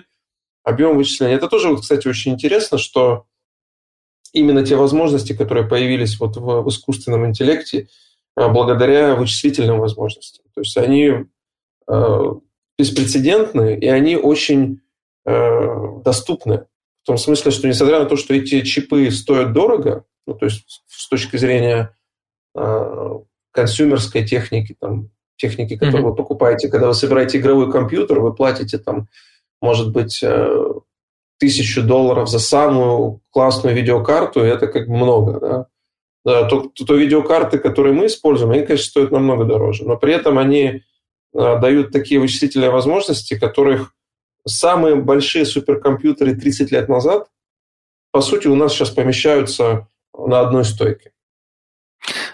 объем 0.63 0.97
вычисления. 0.97 1.35
Это 1.35 1.47
тоже, 1.47 1.75
кстати, 1.77 2.07
очень 2.07 2.33
интересно, 2.33 2.77
что 2.77 3.25
именно 4.33 4.65
те 4.65 4.75
возможности, 4.75 5.33
которые 5.33 5.67
появились 5.67 6.19
вот 6.19 6.37
в, 6.37 6.61
в 6.61 6.69
искусственном 6.69 7.25
интеллекте, 7.25 7.87
э, 8.35 8.47
благодаря 8.49 9.15
вычислительным 9.15 9.79
возможностям. 9.79 10.45
То 10.53 10.61
есть 10.61 10.75
они 10.77 11.25
э, 11.87 12.23
беспрецедентны, 12.77 13.77
и 13.77 13.87
они 13.87 14.17
очень 14.17 14.81
э, 15.25 16.01
доступны. 16.03 16.65
В 17.03 17.07
том 17.07 17.17
смысле, 17.17 17.51
что 17.51 17.67
несмотря 17.67 17.99
на 17.99 18.05
то, 18.05 18.15
что 18.15 18.33
эти 18.33 18.61
чипы 18.61 19.11
стоят 19.11 19.53
дорого, 19.53 20.05
ну, 20.25 20.33
то 20.33 20.45
есть 20.45 20.83
с 20.87 21.07
точки 21.09 21.37
зрения 21.37 21.95
э, 22.55 23.19
консюмерской 23.51 24.25
техники, 24.25 24.75
там, 24.79 25.09
техники, 25.35 25.75
которую 25.75 26.05
mm-hmm. 26.05 26.09
вы 26.11 26.15
покупаете, 26.15 26.69
когда 26.69 26.87
вы 26.87 26.93
собираете 26.93 27.37
игровой 27.37 27.71
компьютер, 27.71 28.19
вы 28.19 28.33
платите 28.33 28.77
там 28.77 29.09
может 29.63 29.93
быть, 29.93 30.21
э, 30.21 30.73
тысячу 31.39 31.81
долларов 31.83 32.29
за 32.29 32.39
самую 32.39 33.21
классную 33.31 33.73
видеокарту, 33.73 34.41
это 34.41 34.67
как 34.67 34.87
бы 34.87 34.93
много, 34.93 35.39
да. 35.39 35.67
Да, 36.25 36.47
то, 36.47 36.69
то, 36.73 36.85
то 36.85 36.95
видеокарты, 36.95 37.57
которые 37.57 37.93
мы 37.93 38.05
используем, 38.05 38.51
они, 38.51 38.63
конечно, 38.63 38.85
стоят 38.85 39.11
намного 39.11 39.45
дороже, 39.45 39.85
но 39.85 39.97
при 39.97 40.13
этом 40.13 40.37
они 40.37 40.83
а, 41.33 41.57
дают 41.57 41.91
такие 41.91 42.19
вычислительные 42.19 42.69
возможности, 42.69 43.37
которых 43.37 43.93
самые 44.45 44.95
большие 44.95 45.45
суперкомпьютеры 45.45 46.35
30 46.35 46.71
лет 46.71 46.87
назад, 46.87 47.27
по 48.11 48.21
сути, 48.21 48.47
у 48.47 48.55
нас 48.55 48.73
сейчас 48.73 48.89
помещаются 48.89 49.87
на 50.17 50.41
одной 50.41 50.65
стойке. 50.65 51.11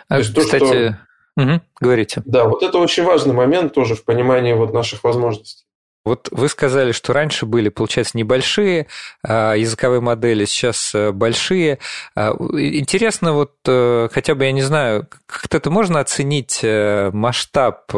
А, 0.08 0.16
то 0.16 0.18
есть 0.18 0.36
кстати, 0.36 0.60
то, 0.60 0.66
что... 0.66 1.00
угу, 1.38 1.62
говорите. 1.80 2.22
Да, 2.26 2.46
вот 2.46 2.64
это 2.64 2.80
очень 2.80 3.04
важный 3.04 3.34
момент 3.34 3.74
тоже 3.74 3.96
в 3.96 4.04
понимании 4.04 4.54
вот 4.54 4.74
наших 4.74 5.04
возможностей. 5.04 5.66
Вот 6.06 6.30
вы 6.32 6.48
сказали, 6.50 6.92
что 6.92 7.14
раньше 7.14 7.46
были, 7.46 7.70
получается, 7.70 8.18
небольшие 8.18 8.88
а, 9.24 9.54
языковые 9.54 10.02
модели, 10.02 10.46
сейчас 10.46 10.96
э, 10.96 11.12
большие. 11.12 11.80
А, 12.16 12.32
интересно, 12.40 13.34
вот 13.34 13.56
э, 13.68 14.10
хотя 14.12 14.34
бы, 14.36 14.46
я 14.46 14.52
не 14.52 14.62
знаю, 14.62 15.08
как-то 15.26 15.58
это 15.58 15.70
можно 15.70 16.00
оценить 16.00 16.62
э, 16.64 17.12
масштаб, 17.14 17.92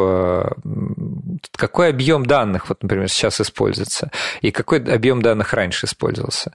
какой 1.56 1.88
объем 1.88 2.26
данных, 2.26 2.68
вот, 2.68 2.82
например, 2.82 3.08
сейчас 3.08 3.40
используется, 3.40 4.10
и 4.40 4.50
какой 4.50 4.78
объем 4.78 5.22
данных 5.22 5.52
раньше 5.52 5.86
использовался? 5.86 6.54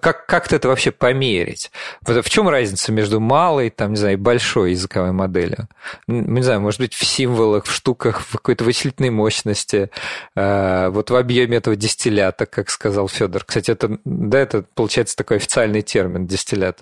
Как, 0.00 0.26
как-то 0.26 0.56
это 0.56 0.68
вообще 0.68 0.90
померить? 0.90 1.70
В 2.02 2.28
чем 2.28 2.48
разница 2.48 2.92
между 2.92 3.20
малой, 3.20 3.70
там, 3.70 3.90
не 3.90 3.96
знаю, 3.96 4.18
большой 4.18 4.72
языковой 4.72 5.12
моделью? 5.12 5.68
Не 6.06 6.42
знаю, 6.42 6.60
может 6.60 6.80
быть, 6.80 6.94
в 6.94 7.04
символах, 7.04 7.64
в 7.64 7.72
штуках, 7.72 8.20
в 8.20 8.32
какой-то 8.32 8.64
вычислительной 8.64 9.10
мощности, 9.10 9.90
Э, 10.34 10.65
вот 10.90 11.10
в 11.10 11.16
объеме 11.16 11.58
этого 11.58 11.76
дистиллята, 11.76 12.46
как 12.46 12.70
сказал 12.70 13.08
Федор. 13.08 13.44
Кстати, 13.44 13.70
это, 13.70 13.98
да, 14.04 14.38
это 14.38 14.64
получается 14.74 15.16
такой 15.16 15.38
официальный 15.38 15.82
термин 15.82 16.26
дистиллят. 16.26 16.80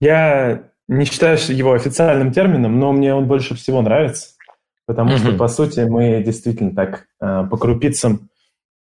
Я 0.00 0.64
не 0.88 1.04
считаю 1.04 1.38
его 1.48 1.72
официальным 1.72 2.32
термином, 2.32 2.78
но 2.78 2.92
мне 2.92 3.14
он 3.14 3.26
больше 3.26 3.54
всего 3.54 3.82
нравится, 3.82 4.30
потому 4.86 5.12
mm-hmm. 5.12 5.18
что, 5.18 5.32
по 5.36 5.48
сути, 5.48 5.80
мы 5.80 6.22
действительно 6.22 6.74
так 6.74 7.06
э, 7.20 7.44
по 7.50 7.56
крупицам 7.56 8.28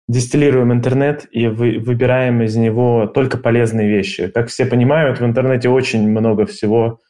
дистиллируем 0.09 0.73
интернет 0.73 1.27
и 1.31 1.47
вы, 1.47 1.79
выбираем 1.79 2.43
из 2.43 2.57
него 2.57 3.07
только 3.07 3.39
полезные 3.39 3.89
вещи. 3.89 4.29
Как 4.29 4.49
все 4.49 4.67
понимают, 4.67 5.21
в 5.21 5.25
интернете 5.25 5.69
очень 5.69 6.09
много 6.09 6.47
всего, 6.47 7.01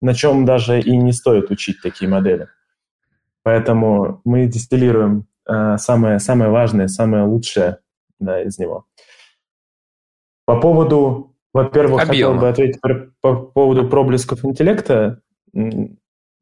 на 0.00 0.14
чем 0.14 0.44
даже 0.44 0.80
и 0.80 0.96
не 0.96 1.12
стоит 1.12 1.50
учить 1.50 1.82
такие 1.82 2.08
модели. 2.08 2.48
Поэтому 3.42 4.20
мы 4.24 4.46
дистиллируем 4.46 5.26
Э, 5.26 5.31
самое, 5.78 6.18
самое 6.18 6.50
важное, 6.50 6.88
самое 6.88 7.24
лучшее 7.24 7.78
да, 8.18 8.42
из 8.42 8.58
него. 8.58 8.86
По 10.44 10.60
поводу, 10.60 11.36
во-первых, 11.52 12.02
хотел 12.02 12.34
бы 12.34 12.48
ответить 12.48 12.80
по 13.20 13.34
поводу 13.34 13.88
проблесков 13.88 14.44
интеллекта. 14.44 15.20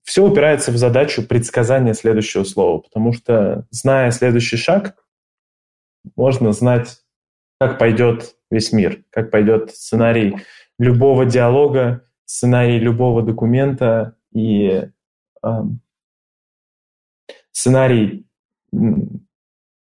Все 0.05 0.25
упирается 0.25 0.73
в 0.73 0.77
задачу 0.77 1.27
предсказания 1.27 1.95
следующего 1.95 2.45
слова, 2.45 2.79
потому 2.79 3.13
что, 3.13 3.67
зная 3.71 4.11
следующий 4.11 4.57
шаг, 4.57 4.97
можно 6.17 6.53
знать, 6.53 7.03
как 7.61 7.79
пойдет 7.79 8.35
весь 8.51 8.73
мир, 8.73 9.05
как 9.11 9.31
пойдет 9.31 9.71
сценарий 9.71 10.39
любого 10.79 11.27
диалога, 11.27 12.05
сценарий 12.25 12.79
любого 12.79 13.23
документа 13.23 14.17
и 14.33 14.89
э, 15.43 15.49
сценарий 17.53 18.27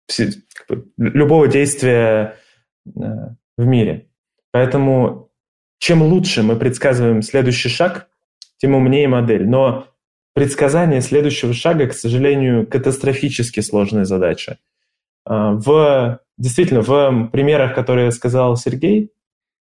все, 0.07 0.29
любого 0.97 1.47
действия 1.47 2.35
э, 2.85 2.91
в 3.57 3.65
мире. 3.65 4.09
Поэтому 4.51 5.29
чем 5.79 6.01
лучше 6.01 6.43
мы 6.43 6.55
предсказываем 6.57 7.21
следующий 7.21 7.69
шаг, 7.69 8.07
тем 8.57 8.75
умнее 8.75 9.07
модель. 9.07 9.47
Но 9.47 9.87
предсказание 10.33 11.01
следующего 11.01 11.53
шага, 11.53 11.87
к 11.87 11.93
сожалению, 11.93 12.67
катастрофически 12.67 13.61
сложная 13.61 14.05
задача. 14.05 14.59
А, 15.25 15.53
в, 15.53 16.19
действительно, 16.37 16.81
в 16.81 17.29
примерах, 17.31 17.73
которые 17.73 18.11
сказал 18.11 18.57
Сергей, 18.57 19.11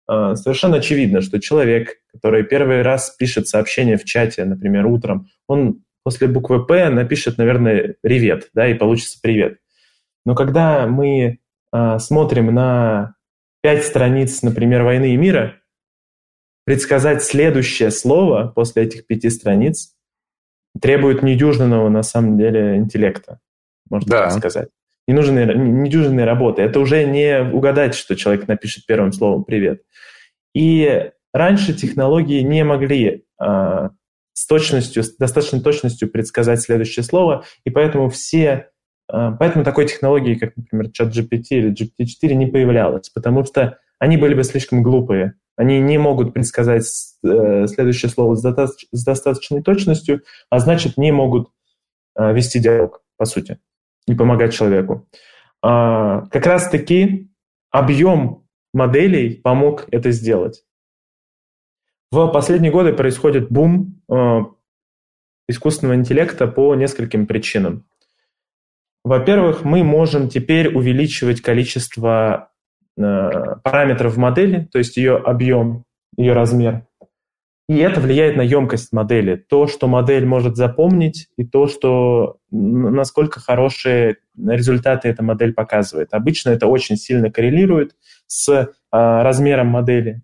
а, 0.07 0.35
совершенно 0.35 0.77
очевидно, 0.77 1.21
что 1.21 1.39
человек, 1.39 1.97
который 2.11 2.43
первый 2.43 2.81
раз 2.81 3.11
пишет 3.11 3.47
сообщение 3.47 3.97
в 3.97 4.05
чате, 4.05 4.45
например, 4.45 4.87
утром, 4.87 5.27
он 5.47 5.83
после 6.07 6.29
буквы 6.29 6.65
«П» 6.65 6.89
напишет, 6.89 7.37
наверное, 7.37 7.97
«привет», 7.99 8.49
да, 8.53 8.65
и 8.65 8.75
получится 8.75 9.19
«привет». 9.21 9.57
Но 10.25 10.35
когда 10.35 10.87
мы 10.87 11.39
э, 11.73 11.99
смотрим 11.99 12.53
на 12.53 13.15
пять 13.61 13.83
страниц, 13.83 14.41
например, 14.41 14.83
«Войны 14.83 15.13
и 15.13 15.17
мира», 15.17 15.55
предсказать 16.63 17.23
следующее 17.23 17.91
слово 17.91 18.53
после 18.55 18.83
этих 18.83 19.05
пяти 19.05 19.29
страниц 19.29 19.97
требует 20.79 21.23
недюжинного, 21.23 21.89
на 21.89 22.03
самом 22.03 22.37
деле, 22.37 22.77
интеллекта, 22.77 23.41
можно 23.89 24.09
да. 24.09 24.29
так 24.29 24.37
сказать. 24.37 24.69
Ненужной, 25.09 25.57
недюжинной 25.57 26.23
работы. 26.23 26.61
Это 26.61 26.79
уже 26.79 27.03
не 27.03 27.41
угадать, 27.41 27.95
что 27.95 28.15
человек 28.15 28.47
напишет 28.47 28.85
первым 28.85 29.11
словом 29.11 29.43
«привет». 29.43 29.81
И 30.55 31.11
раньше 31.33 31.73
технологии 31.73 32.43
не 32.43 32.63
могли 32.63 33.25
э, 33.43 33.89
с 34.37 34.45
точностью, 34.45 35.01
с 35.01 35.15
достаточной 35.15 35.61
точностью 35.61 36.11
предсказать 36.11 36.61
следующее 36.61 37.03
слово, 37.03 37.43
и 37.63 37.71
поэтому 37.71 38.07
все, 38.09 38.69
э, 39.11 39.31
поэтому 39.39 39.65
такой 39.65 39.87
технологии, 39.87 40.35
как, 40.35 40.55
например, 40.55 40.91
ChatGPT 40.91 41.45
или 41.49 41.73
GPT-4 41.73 42.35
не 42.35 42.45
появлялось, 42.45 43.09
потому 43.09 43.43
что 43.43 43.79
они 43.97 44.15
были 44.15 44.35
бы 44.35 44.43
слишком 44.43 44.83
глупые. 44.83 45.33
Они 45.55 45.79
не 45.79 45.97
могут 45.97 46.35
предсказать 46.35 46.83
э, 47.23 47.65
следующее 47.65 48.11
слово 48.11 48.35
с, 48.35 48.43
доста- 48.43 48.67
с 48.91 49.03
достаточной 49.03 49.63
точностью, 49.63 50.21
а 50.51 50.59
значит, 50.59 50.97
не 50.97 51.11
могут 51.11 51.49
э, 52.15 52.31
вести 52.31 52.59
диалог, 52.59 53.01
по 53.17 53.25
сути, 53.25 53.57
и 54.05 54.13
помогать 54.13 54.53
человеку. 54.53 55.09
Э, 55.65 56.27
как 56.29 56.45
раз-таки 56.45 57.31
объем 57.71 58.45
моделей 58.71 59.33
помог 59.33 59.87
это 59.89 60.11
сделать. 60.11 60.63
В 62.11 62.27
последние 62.27 62.71
годы 62.71 62.93
происходит 62.93 63.49
бум 63.49 63.96
искусственного 65.49 65.95
интеллекта 65.95 66.47
по 66.47 66.75
нескольким 66.75 67.27
причинам. 67.27 67.85
Во-первых, 69.03 69.63
мы 69.63 69.83
можем 69.83 70.27
теперь 70.27 70.67
увеличивать 70.67 71.41
количество 71.41 72.51
э, 72.97 73.01
параметров 73.63 74.15
в 74.15 74.17
модели, 74.17 74.67
то 74.71 74.79
есть 74.79 74.97
ее 74.97 75.15
объем, 75.15 75.85
ее 76.17 76.33
размер. 76.33 76.85
И 77.69 77.77
это 77.77 77.99
влияет 78.01 78.37
на 78.37 78.41
емкость 78.41 78.93
модели. 78.93 79.35
То, 79.35 79.67
что 79.67 79.87
модель 79.87 80.25
может 80.25 80.55
запомнить, 80.55 81.27
и 81.37 81.45
то, 81.45 81.67
что 81.67 82.37
насколько 82.49 83.39
хорошие 83.39 84.17
результаты 84.37 85.09
эта 85.09 85.23
модель 85.23 85.53
показывает. 85.53 86.13
Обычно 86.13 86.49
это 86.49 86.67
очень 86.67 86.97
сильно 86.97 87.31
коррелирует 87.31 87.95
с 88.25 88.49
э, 88.49 88.67
размером 88.91 89.67
модели. 89.67 90.21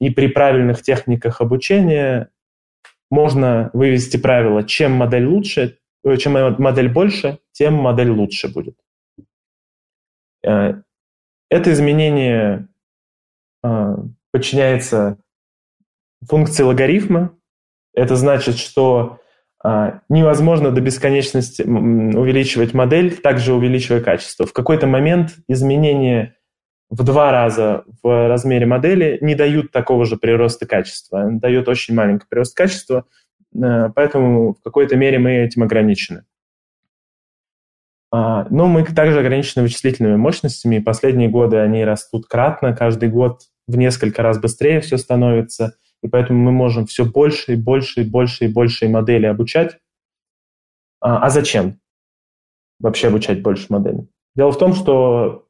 И 0.00 0.10
при 0.10 0.28
правильных 0.28 0.82
техниках 0.82 1.40
обучения 1.40 2.30
можно 3.14 3.70
вывести 3.72 4.16
правило, 4.16 4.64
чем 4.64 4.92
модель 4.92 5.26
лучше, 5.26 5.78
э, 6.04 6.16
чем 6.16 6.32
модель 6.32 6.88
больше, 6.88 7.38
тем 7.52 7.74
модель 7.74 8.10
лучше 8.10 8.48
будет. 8.52 8.76
Э, 10.44 10.82
это 11.48 11.72
изменение 11.72 12.66
э, 13.62 13.96
подчиняется 14.32 15.18
функции 16.28 16.64
логарифма. 16.64 17.38
Это 17.94 18.16
значит, 18.16 18.56
что 18.56 19.20
невозможно 20.10 20.72
до 20.72 20.82
бесконечности 20.82 21.62
увеличивать 21.62 22.74
модель, 22.74 23.16
также 23.16 23.54
увеличивая 23.54 24.02
качество. 24.02 24.44
В 24.44 24.52
какой-то 24.52 24.86
момент 24.86 25.36
изменение 25.48 26.33
в 26.94 27.02
два 27.02 27.32
раза 27.32 27.84
в 28.04 28.28
размере 28.28 28.66
модели 28.66 29.18
не 29.20 29.34
дают 29.34 29.72
такого 29.72 30.04
же 30.04 30.16
прироста 30.16 30.64
качества. 30.64 31.28
Дает 31.28 31.66
очень 31.68 31.92
маленький 31.92 32.26
прирост 32.28 32.56
качества, 32.56 33.04
э, 33.52 33.90
поэтому 33.92 34.54
в 34.54 34.62
какой-то 34.62 34.94
мере 34.94 35.18
мы 35.18 35.32
этим 35.38 35.64
ограничены. 35.64 36.24
А, 38.12 38.46
но 38.48 38.68
мы 38.68 38.84
также 38.84 39.18
ограничены 39.18 39.64
вычислительными 39.64 40.14
мощностями, 40.14 40.78
последние 40.78 41.28
годы 41.28 41.56
они 41.56 41.84
растут 41.84 42.26
кратно, 42.28 42.76
каждый 42.76 43.08
год 43.08 43.40
в 43.66 43.76
несколько 43.76 44.22
раз 44.22 44.38
быстрее 44.38 44.80
все 44.80 44.96
становится, 44.96 45.76
и 46.00 46.06
поэтому 46.06 46.38
мы 46.38 46.52
можем 46.52 46.86
все 46.86 47.04
больше 47.04 47.54
и 47.54 47.56
больше 47.56 48.02
и 48.02 48.08
больше 48.08 48.44
и 48.44 48.48
больше 48.48 48.88
модели 48.88 49.26
обучать. 49.26 49.78
А, 51.00 51.26
а 51.26 51.30
зачем 51.30 51.80
вообще 52.78 53.08
обучать 53.08 53.42
больше 53.42 53.66
моделей? 53.70 54.08
Дело 54.36 54.52
в 54.52 54.58
том, 54.58 54.74
что 54.74 55.43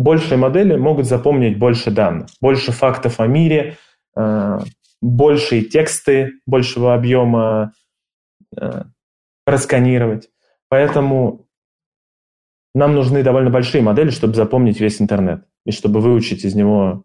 большие 0.00 0.38
модели 0.38 0.76
могут 0.76 1.06
запомнить 1.06 1.58
больше 1.58 1.90
данных, 1.90 2.28
больше 2.40 2.72
фактов 2.72 3.20
о 3.20 3.26
мире, 3.26 3.76
э, 4.16 4.58
большие 5.00 5.62
тексты 5.62 6.32
большего 6.46 6.94
объема 6.94 7.72
э, 8.56 8.84
просканировать. 9.44 10.30
Поэтому 10.68 11.46
нам 12.74 12.94
нужны 12.94 13.22
довольно 13.22 13.50
большие 13.50 13.82
модели, 13.82 14.10
чтобы 14.10 14.34
запомнить 14.34 14.80
весь 14.80 15.00
интернет 15.00 15.44
и 15.66 15.72
чтобы 15.72 16.00
выучить 16.00 16.44
из 16.44 16.54
него 16.54 17.04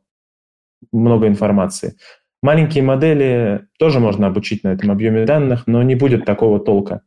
много 0.92 1.28
информации. 1.28 1.98
Маленькие 2.44 2.84
модели 2.84 3.68
тоже 3.80 4.00
можно 4.00 4.28
обучить 4.28 4.64
на 4.64 4.70
этом 4.70 4.92
объеме 4.92 5.26
данных, 5.26 5.66
но 5.66 5.82
не 5.82 5.96
будет 5.96 6.26
такого 6.26 6.60
толка. 6.60 7.02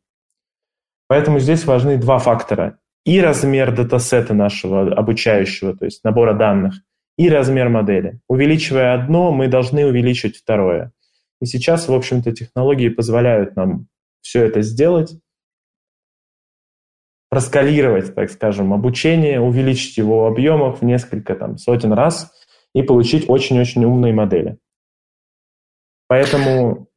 Поэтому 1.07 1.39
здесь 1.39 1.65
важны 1.65 1.97
два 1.97 2.19
фактора 2.19 2.79
и 3.09 3.23
размер 3.23 3.75
датасета 3.75 4.35
нашего 4.35 4.93
обучающего, 4.93 5.75
то 5.75 5.87
есть 5.87 6.05
набора 6.05 6.35
данных, 6.35 6.75
и 7.17 7.31
размер 7.31 7.71
модели. 7.71 8.21
Увеличивая 8.29 8.93
одно, 8.93 9.33
мы 9.33 9.49
должны 9.49 9.87
увеличить 9.87 10.37
второе. 10.37 10.93
И 11.41 11.47
сейчас, 11.47 11.89
в 11.89 11.95
общем-то, 11.95 12.33
технологии 12.33 12.91
позволяют 12.91 13.57
нам 13.57 13.87
все 14.21 14.45
это 14.45 14.61
сделать, 14.61 15.19
проскалировать, 17.31 18.15
так 18.15 18.31
скажем, 18.31 18.75
обучение, 18.75 19.41
увеличить 19.41 19.97
его 19.97 20.27
объемов 20.27 20.83
в 20.83 20.85
несколько 20.85 21.35
там, 21.35 21.57
сотен 21.57 21.95
раз 21.95 22.31
и 22.75 22.83
получить 22.83 23.25
очень-очень 23.27 23.87
умные 23.87 24.13
модели. 24.13 24.59
Поэтому 26.09 26.88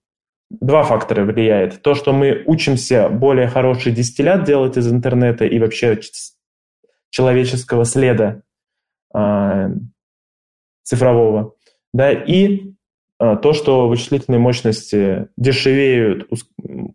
два 0.60 0.84
фактора 0.84 1.24
влияет. 1.24 1.82
То, 1.82 1.96
что 1.96 2.14
мы 2.14 2.44
учимся 2.46 3.10
более 3.10 3.48
хороший 3.48 3.92
дистиллят 3.94 4.44
делать 4.44 4.78
из 4.78 4.92
интернета 4.92 5.46
и 5.46 5.60
вообще 5.60 6.00
человеческого 7.10 7.86
следа 7.86 8.42
э, 9.14 9.70
цифрового, 10.84 11.56
да, 11.94 12.12
и 12.12 12.74
э, 13.20 13.38
то, 13.42 13.54
что 13.54 13.88
вычислительные 13.88 14.40
мощности 14.40 15.28
дешевеют, 15.38 16.30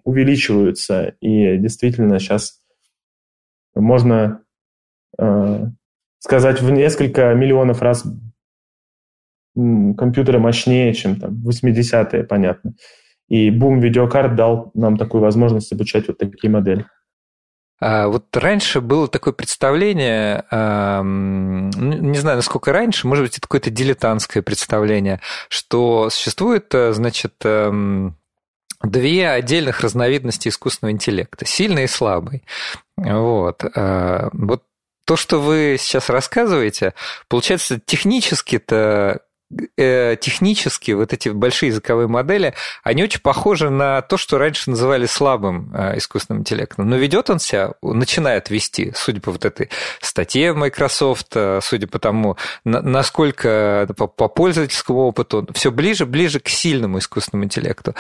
увеличиваются, 0.04 1.14
и 1.20 1.56
действительно 1.58 2.18
сейчас 2.18 2.60
можно 3.74 4.42
э, 5.18 5.66
сказать 6.18 6.60
в 6.60 6.70
несколько 6.70 7.34
миллионов 7.34 7.82
раз 7.82 8.04
компьютеры 9.54 10.38
мощнее, 10.38 10.92
чем 10.92 11.18
там 11.18 11.42
80-е, 11.46 12.24
понятно. 12.24 12.74
И 13.28 13.50
бум 13.50 13.80
видеокарт 13.80 14.36
дал 14.36 14.70
нам 14.74 14.96
такую 14.96 15.20
возможность 15.20 15.72
обучать 15.72 16.08
вот 16.08 16.18
такие 16.18 16.50
модели. 16.50 16.86
А 17.78 18.08
вот 18.08 18.34
раньше 18.34 18.80
было 18.80 19.06
такое 19.06 19.34
представление, 19.34 20.44
не 20.50 22.18
знаю, 22.18 22.36
насколько 22.36 22.72
раньше, 22.72 23.06
может 23.06 23.24
быть, 23.24 23.32
это 23.32 23.42
какое-то 23.42 23.68
дилетантское 23.68 24.42
представление, 24.42 25.20
что 25.50 26.08
существует, 26.08 26.74
э, 26.74 26.94
значит, 26.94 27.34
две 28.82 29.28
отдельных 29.28 29.80
разновидности 29.80 30.48
искусственного 30.48 30.92
интеллекта, 30.92 31.44
сильный 31.46 31.84
и 31.84 31.88
слабый. 31.88 32.44
Вот. 32.96 33.64
Э, 33.64 34.30
вот 34.32 34.62
то, 35.04 35.16
что 35.16 35.40
вы 35.40 35.76
сейчас 35.78 36.10
рассказываете, 36.10 36.94
получается, 37.28 37.80
технически-то 37.84 39.20
Э, 39.76 40.16
технически 40.20 40.90
вот 40.90 41.12
эти 41.12 41.28
большие 41.28 41.68
языковые 41.68 42.08
модели, 42.08 42.54
они 42.82 43.04
очень 43.04 43.20
похожи 43.20 43.70
на 43.70 44.02
то, 44.02 44.16
что 44.16 44.38
раньше 44.38 44.70
называли 44.70 45.06
слабым 45.06 45.72
э, 45.72 45.98
искусственным 45.98 46.40
интеллектом. 46.40 46.90
Но 46.90 46.96
ведет 46.96 47.30
он 47.30 47.38
себя, 47.38 47.74
начинает 47.80 48.50
вести, 48.50 48.92
судя 48.96 49.20
по 49.20 49.30
вот 49.30 49.44
этой 49.44 49.70
статье 50.00 50.52
Microsoft, 50.52 51.28
э, 51.36 51.60
судя 51.62 51.86
по 51.86 52.00
тому, 52.00 52.36
насколько 52.64 53.86
по, 53.96 54.08
по 54.08 54.26
пользовательскому 54.26 54.98
опыту, 55.02 55.46
все 55.54 55.70
ближе, 55.70 56.06
ближе 56.06 56.40
к 56.40 56.48
сильному 56.48 56.98
искусственному 56.98 57.44
интеллекту. 57.44 57.94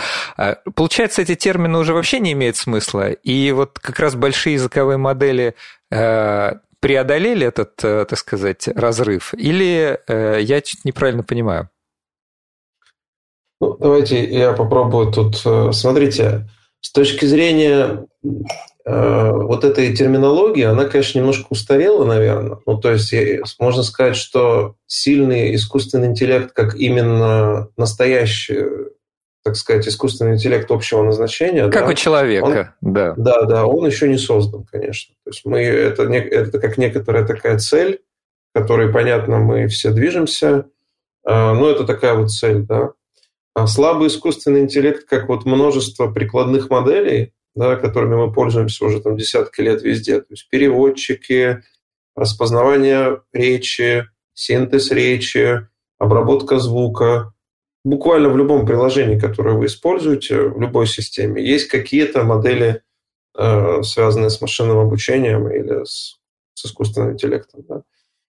Получается, 0.74 1.22
эти 1.22 1.36
термины 1.36 1.78
уже 1.78 1.94
вообще 1.94 2.18
не 2.18 2.32
имеют 2.32 2.56
смысла. 2.56 3.12
И 3.12 3.52
вот 3.52 3.78
как 3.78 4.00
раз 4.00 4.16
большие 4.16 4.54
языковые 4.54 4.98
модели 4.98 5.54
преодолели 6.86 7.46
этот, 7.46 7.76
так 7.76 8.16
сказать, 8.16 8.68
разрыв, 8.68 9.34
или 9.34 9.98
я 10.08 10.60
чуть 10.60 10.84
неправильно 10.84 11.24
понимаю? 11.24 11.68
Ну, 13.60 13.76
давайте 13.76 14.22
я 14.24 14.52
попробую 14.52 15.10
тут. 15.10 15.36
Смотрите, 15.74 16.48
с 16.80 16.92
точки 16.92 17.24
зрения 17.24 18.06
Э, 18.88 19.32
вот 19.32 19.64
этой 19.64 19.92
терминологии, 19.96 20.62
она, 20.62 20.84
конечно, 20.84 21.18
немножко 21.18 21.48
устарела, 21.50 22.04
наверное. 22.04 22.58
Ну, 22.66 22.78
то 22.78 22.92
есть 22.92 23.12
можно 23.58 23.82
сказать, 23.82 24.14
что 24.14 24.76
сильный 24.86 25.56
искусственный 25.56 26.06
интеллект, 26.06 26.52
как 26.52 26.76
именно 26.76 27.68
настоящий, 27.76 28.64
так 29.46 29.54
сказать, 29.54 29.86
искусственный 29.86 30.34
интеллект 30.34 30.68
общего 30.72 31.04
назначения. 31.04 31.70
Как 31.70 31.84
да, 31.84 31.90
у 31.92 31.94
человека, 31.94 32.74
он, 32.82 32.92
да. 32.92 33.14
Да, 33.16 33.42
да, 33.42 33.64
он 33.64 33.86
еще 33.86 34.08
не 34.08 34.18
создан, 34.18 34.64
конечно. 34.64 35.14
То 35.22 35.30
есть 35.30 35.44
мы, 35.44 35.60
это, 35.60 36.02
это 36.02 36.58
как 36.58 36.76
некоторая 36.78 37.24
такая 37.24 37.56
цель, 37.60 38.00
которой, 38.52 38.92
понятно, 38.92 39.38
мы 39.38 39.68
все 39.68 39.92
движемся. 39.92 40.66
Э, 41.24 41.52
но 41.52 41.70
это 41.70 41.84
такая 41.84 42.14
вот 42.14 42.32
цель, 42.32 42.62
да. 42.62 42.90
А 43.54 43.68
слабый 43.68 44.08
искусственный 44.08 44.62
интеллект, 44.62 45.08
как 45.08 45.28
вот 45.28 45.44
множество 45.44 46.10
прикладных 46.10 46.68
моделей, 46.68 47.32
да, 47.54 47.76
которыми 47.76 48.16
мы 48.16 48.32
пользуемся 48.32 48.84
уже 48.84 49.00
там 49.00 49.16
десятки 49.16 49.60
лет 49.60 49.80
везде. 49.80 50.22
То 50.22 50.26
есть 50.30 50.48
переводчики, 50.50 51.62
распознавание 52.16 53.20
речи, 53.32 54.08
синтез 54.34 54.90
речи, 54.90 55.68
обработка 56.00 56.58
звука. 56.58 57.32
Буквально 57.86 58.30
в 58.30 58.36
любом 58.36 58.66
приложении, 58.66 59.16
которое 59.16 59.54
вы 59.54 59.66
используете, 59.66 60.48
в 60.48 60.60
любой 60.60 60.88
системе, 60.88 61.40
есть 61.40 61.68
какие-то 61.68 62.24
модели, 62.24 62.82
э, 63.38 63.82
связанные 63.84 64.30
с 64.30 64.40
машинным 64.40 64.78
обучением 64.78 65.48
или 65.48 65.84
с, 65.84 66.18
с 66.54 66.66
искусственным 66.66 67.12
интеллектом. 67.12 67.62
Да. 67.68 67.82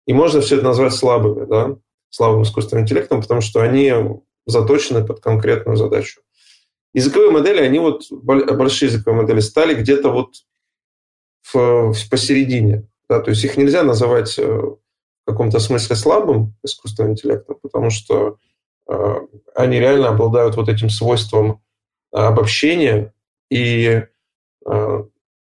И 0.06 0.14
можно 0.14 0.42
все 0.42 0.58
это 0.58 0.66
назвать 0.66 0.94
слабыми, 0.94 1.48
да, 1.48 1.76
слабым 2.12 2.44
искусственным 2.44 2.84
интеллектом, 2.84 3.20
потому 3.24 3.42
что 3.42 3.62
они 3.62 3.92
заточены 4.46 5.04
под 5.04 5.22
конкретную 5.22 5.76
задачу. 5.76 6.22
Языковые 6.94 7.32
модели, 7.32 7.60
они 7.60 7.80
вот, 7.80 8.04
большие 8.12 8.90
языковые 8.90 9.24
модели, 9.24 9.40
стали 9.40 9.74
где-то 9.74 10.12
вот 10.12 10.36
в, 11.52 11.94
в 11.94 12.10
посередине. 12.12 12.88
Да? 13.10 13.22
То 13.22 13.32
есть 13.32 13.44
их 13.44 13.58
нельзя 13.58 13.82
называть 13.82 14.38
э, 14.38 14.46
в 14.46 14.78
каком-то 15.26 15.58
смысле 15.58 15.96
слабым 15.96 16.56
искусственным 16.62 17.14
интеллектом, 17.14 17.58
потому 17.64 17.90
что 17.90 18.38
они 19.56 19.80
реально 19.80 20.10
обладают 20.10 20.56
вот 20.56 20.70
этим 20.70 20.90
свойством 20.90 21.62
обобщения 22.12 23.14
и 23.50 24.04
э, 24.66 25.04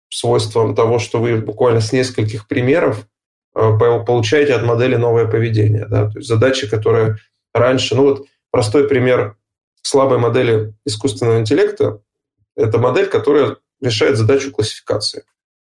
свойством 0.09 0.75
того, 0.75 0.99
что 0.99 1.19
вы 1.19 1.37
буквально 1.37 1.81
с 1.81 1.91
нескольких 1.91 2.47
примеров 2.47 3.07
э, 3.55 3.77
получаете 4.05 4.53
от 4.53 4.63
модели 4.63 4.95
новое 4.95 5.27
поведение. 5.27 5.85
Да? 5.87 6.09
То 6.09 6.19
есть 6.19 6.27
задачи, 6.27 6.69
которые 6.69 7.17
раньше... 7.53 7.95
Ну 7.95 8.03
вот 8.03 8.25
простой 8.51 8.87
пример 8.87 9.37
слабой 9.81 10.19
модели 10.19 10.73
искусственного 10.85 11.39
интеллекта– 11.39 12.01
это 12.55 12.77
модель, 12.77 13.07
которая 13.07 13.57
решает 13.81 14.17
задачу 14.17 14.51
классификации. 14.51 15.23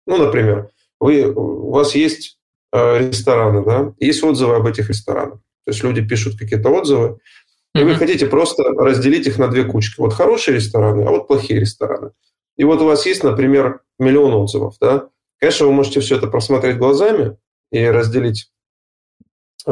Ну, 0.05 0.17
например, 0.17 0.69
вы, 0.99 1.31
у 1.31 1.71
вас 1.71 1.95
есть 1.95 2.37
э, 2.71 2.99
рестораны, 2.99 3.63
да, 3.63 3.93
есть 3.99 4.23
отзывы 4.23 4.55
об 4.55 4.67
этих 4.67 4.89
ресторанах. 4.89 5.39
То 5.65 5.71
есть 5.71 5.83
люди 5.83 6.05
пишут 6.05 6.37
какие-то 6.37 6.69
отзывы, 6.69 7.19
и 7.73 7.79
mm-hmm. 7.79 7.83
вы 7.85 7.95
хотите 7.95 8.25
просто 8.27 8.63
разделить 8.63 9.27
их 9.27 9.37
на 9.39 9.47
две 9.47 9.63
кучки. 9.63 9.99
Вот 9.99 10.13
хорошие 10.13 10.55
рестораны, 10.55 11.03
а 11.03 11.09
вот 11.09 11.27
плохие 11.27 11.59
рестораны. 11.59 12.11
И 12.55 12.63
вот 12.63 12.81
у 12.81 12.85
вас 12.85 13.05
есть, 13.05 13.23
например, 13.23 13.81
миллион 13.97 14.33
отзывов, 14.33 14.75
да. 14.79 15.09
Конечно, 15.39 15.65
вы 15.65 15.73
можете 15.73 15.99
все 15.99 16.17
это 16.17 16.27
просмотреть 16.27 16.77
глазами 16.77 17.37
и 17.71 17.83
разделить 17.85 18.51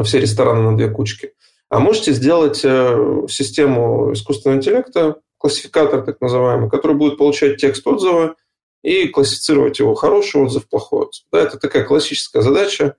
все 0.04 0.20
рестораны 0.20 0.70
на 0.70 0.76
две 0.76 0.90
кучки. 0.90 1.34
А 1.68 1.78
можете 1.78 2.12
сделать 2.12 2.60
э, 2.64 3.26
систему 3.28 4.12
искусственного 4.12 4.58
интеллекта, 4.58 5.20
классификатор 5.38 6.02
так 6.02 6.20
называемый, 6.20 6.68
который 6.68 6.96
будет 6.96 7.16
получать 7.16 7.58
текст 7.58 7.86
отзыва 7.86 8.36
и 8.82 9.08
классифицировать 9.08 9.78
его 9.78 9.94
хороший 9.94 10.42
отзыв, 10.42 10.68
плохой 10.68 11.06
отзыв. 11.06 11.24
Да, 11.32 11.40
это 11.40 11.58
такая 11.58 11.84
классическая 11.84 12.42
задача 12.42 12.96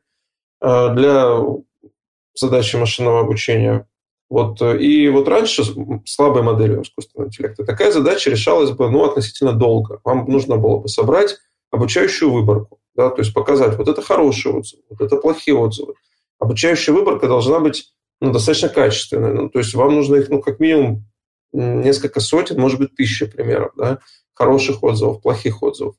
э, 0.62 0.96
для 0.96 1.40
задачи 2.34 2.76
машинного 2.78 3.20
обучения. 3.20 3.88
Вот. 4.30 4.62
И 4.62 5.10
вот 5.10 5.28
раньше 5.28 5.64
слабой 6.06 6.42
моделью 6.42 6.82
искусственного 6.82 7.28
интеллекта 7.28 7.66
такая 7.66 7.92
задача 7.92 8.30
решалась 8.30 8.72
бы 8.72 8.90
ну, 8.90 9.04
относительно 9.04 9.54
долго. 9.54 10.00
Вам 10.04 10.26
нужно 10.30 10.58
было 10.58 10.78
бы 10.78 10.88
собрать 10.88 11.38
обучающую 11.72 12.32
выборку, 12.32 12.80
да, 12.96 13.10
то 13.10 13.22
есть 13.22 13.34
показать, 13.34 13.78
вот 13.78 13.88
это 13.88 14.02
хорошие 14.02 14.54
отзывы, 14.54 14.84
вот 14.90 15.02
это 15.02 15.18
плохие 15.18 15.58
отзывы. 15.58 15.96
Обучающая 16.40 16.94
выборка 16.94 17.28
должна 17.28 17.60
быть 17.60 17.94
ну, 18.22 18.32
достаточно 18.32 18.70
качественные. 18.70 19.34
Ну, 19.34 19.50
то 19.50 19.60
есть 19.60 19.74
вам 19.74 19.96
нужно 19.96 20.16
их, 20.16 20.30
ну, 20.30 20.42
как 20.42 20.60
минимум, 20.60 21.06
несколько 21.52 22.20
сотен, 22.20 22.60
может 22.60 22.80
быть, 22.80 22.96
тысячи 22.96 23.26
примеров, 23.26 23.72
да, 23.78 24.00
хороших 24.34 24.84
отзывов, 24.84 25.22
плохих 25.22 25.62
отзывов. 25.62 25.96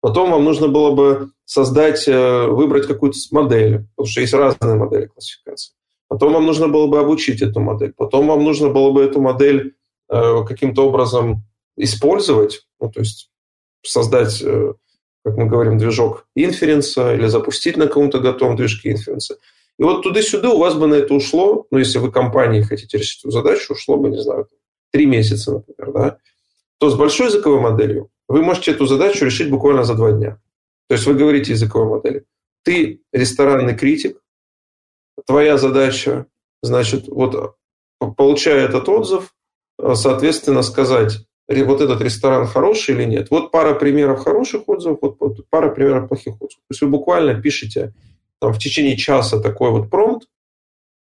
Потом 0.00 0.30
вам 0.30 0.44
нужно 0.44 0.68
было 0.68 0.92
бы 0.92 1.30
создать, 1.44 2.06
э, 2.06 2.46
выбрать 2.46 2.86
какую-то 2.86 3.18
модель, 3.30 3.86
потому 3.96 4.06
что 4.06 4.20
есть 4.20 4.34
разные 4.34 4.76
модели 4.76 5.06
классификации. 5.06 5.72
Потом 6.08 6.32
вам 6.32 6.46
нужно 6.46 6.68
было 6.68 6.86
бы 6.86 6.98
обучить 6.98 7.42
эту 7.42 7.60
модель. 7.60 7.92
Потом 7.96 8.26
вам 8.26 8.42
нужно 8.42 8.70
было 8.70 8.90
бы 8.90 9.02
эту 9.02 9.20
модель 9.20 9.74
э, 10.10 10.44
каким-то 10.46 10.88
образом 10.88 11.44
использовать, 11.76 12.66
ну, 12.80 12.90
то 12.90 13.00
есть 13.00 13.30
создать, 13.82 14.40
э, 14.42 14.72
как 15.24 15.36
мы 15.36 15.46
говорим, 15.46 15.78
движок 15.78 16.26
инференса 16.34 17.14
или 17.14 17.26
запустить 17.26 17.76
на 17.76 17.86
каком-то 17.86 18.20
готовом 18.20 18.56
движке 18.56 18.90
инференса. 18.90 19.36
И 19.78 19.82
вот 19.82 20.02
туда-сюда 20.02 20.50
у 20.50 20.58
вас 20.58 20.74
бы 20.74 20.86
на 20.86 20.94
это 20.94 21.14
ушло, 21.14 21.66
ну, 21.70 21.78
если 21.78 21.98
вы 21.98 22.10
компании 22.10 22.62
хотите 22.62 22.98
решить 22.98 23.20
эту 23.20 23.30
задачу, 23.30 23.74
ушло 23.74 23.96
бы, 23.96 24.08
не 24.08 24.20
знаю, 24.20 24.48
три 24.90 25.06
месяца, 25.06 25.52
например, 25.52 25.92
да, 25.92 26.18
то 26.78 26.90
с 26.90 26.96
большой 26.96 27.26
языковой 27.26 27.60
моделью 27.60 28.10
вы 28.28 28.42
можете 28.42 28.72
эту 28.72 28.86
задачу 28.86 29.24
решить 29.24 29.50
буквально 29.50 29.84
за 29.84 29.94
два 29.94 30.12
дня. 30.12 30.40
То 30.88 30.94
есть 30.94 31.06
вы 31.06 31.14
говорите 31.14 31.52
языковой 31.52 31.88
модели, 31.88 32.24
ты 32.62 33.02
ресторанный 33.12 33.76
критик, 33.76 34.20
твоя 35.26 35.58
задача, 35.58 36.26
значит, 36.62 37.08
вот 37.08 37.56
получая 38.16 38.64
этот 38.64 38.88
отзыв, 38.88 39.34
соответственно, 39.94 40.62
сказать, 40.62 41.18
вот 41.48 41.80
этот 41.80 42.00
ресторан 42.00 42.46
хороший 42.46 42.94
или 42.94 43.04
нет. 43.04 43.30
Вот 43.30 43.50
пара 43.50 43.74
примеров 43.74 44.24
хороших 44.24 44.68
отзывов, 44.68 44.98
вот, 45.00 45.16
вот 45.20 45.48
пара 45.48 45.70
примеров 45.70 46.08
плохих 46.08 46.34
отзывов. 46.34 46.62
То 46.68 46.72
есть 46.72 46.82
вы 46.82 46.88
буквально 46.88 47.40
пишете 47.40 47.94
там, 48.40 48.52
в 48.52 48.58
течение 48.58 48.96
часа 48.96 49.40
такой 49.40 49.70
вот 49.70 49.90
промпт, 49.90 50.28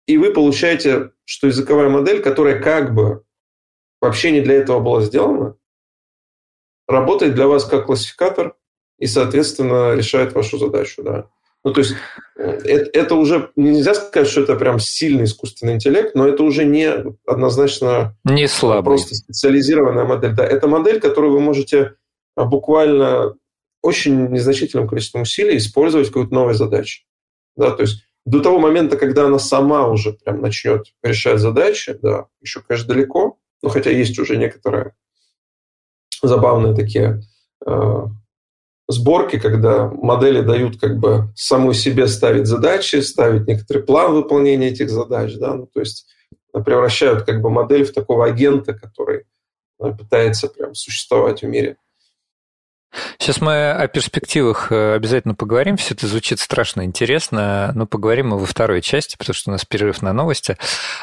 и 0.07 0.19
вы 0.19 0.33
получаете, 0.33 1.11
что 1.25 1.47
языковая 1.47 1.89
модель, 1.89 2.23
которая 2.23 2.61
как 2.61 2.95
бы 2.95 3.25
вообще 4.01 4.31
не 4.31 4.41
для 4.41 4.55
этого 4.55 4.81
была 4.81 5.03
сделана, 5.03 5.57
работает 6.89 7.35
для 7.35 7.47
вас 7.47 7.65
как 7.65 7.87
классификатор 7.87 8.57
и, 8.99 9.07
соответственно, 9.07 9.95
решает 9.95 10.33
вашу 10.33 10.59
задачу. 10.59 11.03
Да. 11.03 11.31
Ну, 11.63 11.73
то 11.73 11.81
есть 11.81 11.95
это, 12.37 12.99
это 12.99 13.15
уже 13.15 13.51
нельзя 13.55 13.95
сказать, 13.95 14.29
что 14.29 14.43
это 14.43 14.57
прям 14.57 14.79
сильный 14.79 15.25
искусственный 15.25 15.75
интеллект, 15.75 16.15
но 16.15 16.27
это 16.27 16.43
уже 16.43 16.65
не 16.65 16.89
однозначно 17.27 18.17
не 18.25 18.49
слабый. 18.49 18.85
просто 18.85 19.15
специализированная 19.15 20.05
модель. 20.05 20.35
Да, 20.35 20.45
это 20.45 20.69
модель, 20.69 21.01
которую 21.01 21.35
вы 21.35 21.41
можете 21.41 21.97
буквально 22.37 23.35
очень 23.83 24.29
незначительным 24.29 24.89
количеством 24.89 25.23
усилий 25.23 25.57
использовать 25.59 26.09
в 26.09 26.13
какой-то 26.13 26.35
новой 26.35 26.55
задаче. 26.55 27.03
Да, 27.57 27.71
то 27.73 27.83
есть 27.83 28.05
до 28.25 28.41
того 28.41 28.59
момента, 28.59 28.97
когда 28.97 29.27
она 29.27 29.39
сама 29.39 29.87
уже 29.89 30.13
прям 30.13 30.41
начнет 30.41 30.87
решать 31.03 31.41
задачи, 31.41 31.99
да, 32.01 32.27
еще, 32.41 32.61
конечно, 32.61 32.93
далеко, 32.93 33.39
но 33.63 33.69
хотя 33.69 33.91
есть 33.91 34.19
уже 34.19 34.37
некоторые 34.37 34.95
забавные 36.23 36.75
такие 36.75 37.23
э, 37.67 38.05
сборки, 38.91 39.39
когда 39.39 39.89
модели 39.89 40.41
дают 40.41 40.81
как 40.81 40.99
бы 40.99 41.33
самой 41.35 41.75
себе 41.75 42.07
ставить 42.09 42.47
задачи, 42.47 42.97
ставить 42.97 43.47
некоторый 43.47 43.83
план 43.83 44.13
выполнения 44.13 44.69
этих 44.69 44.91
задач, 44.91 45.35
да, 45.37 45.55
ну, 45.55 45.67
то 45.67 45.81
есть 45.81 46.07
превращают 46.53 47.25
как 47.25 47.41
бы 47.41 47.51
модель 47.51 47.85
в 47.85 47.93
такого 47.93 48.27
агента, 48.27 48.75
который 48.75 49.25
э, 49.81 49.93
пытается 49.93 50.49
прям 50.49 50.75
существовать 50.75 51.43
в 51.43 51.47
мире. 51.47 51.77
Сейчас 53.19 53.41
мы 53.41 53.71
о 53.71 53.87
перспективах 53.89 54.73
э, 54.73 54.95
обязательно 54.95 55.35
поговорим. 55.35 55.77
Все 55.77 55.95
это 55.95 56.07
звучит 56.07 56.41
страшно 56.41 56.85
интересно, 56.85 57.73
но 57.75 57.87
поговорим 57.87 58.29
мы 58.29 58.39
во 58.39 58.47
второй 58.47 58.83
части, 58.83 59.17
потому 59.17 59.35
что 59.35 59.51
у 59.51 59.53
нас 59.53 59.65
перерыв 59.65 60.03
на 60.03 60.13
новости. 60.13 60.57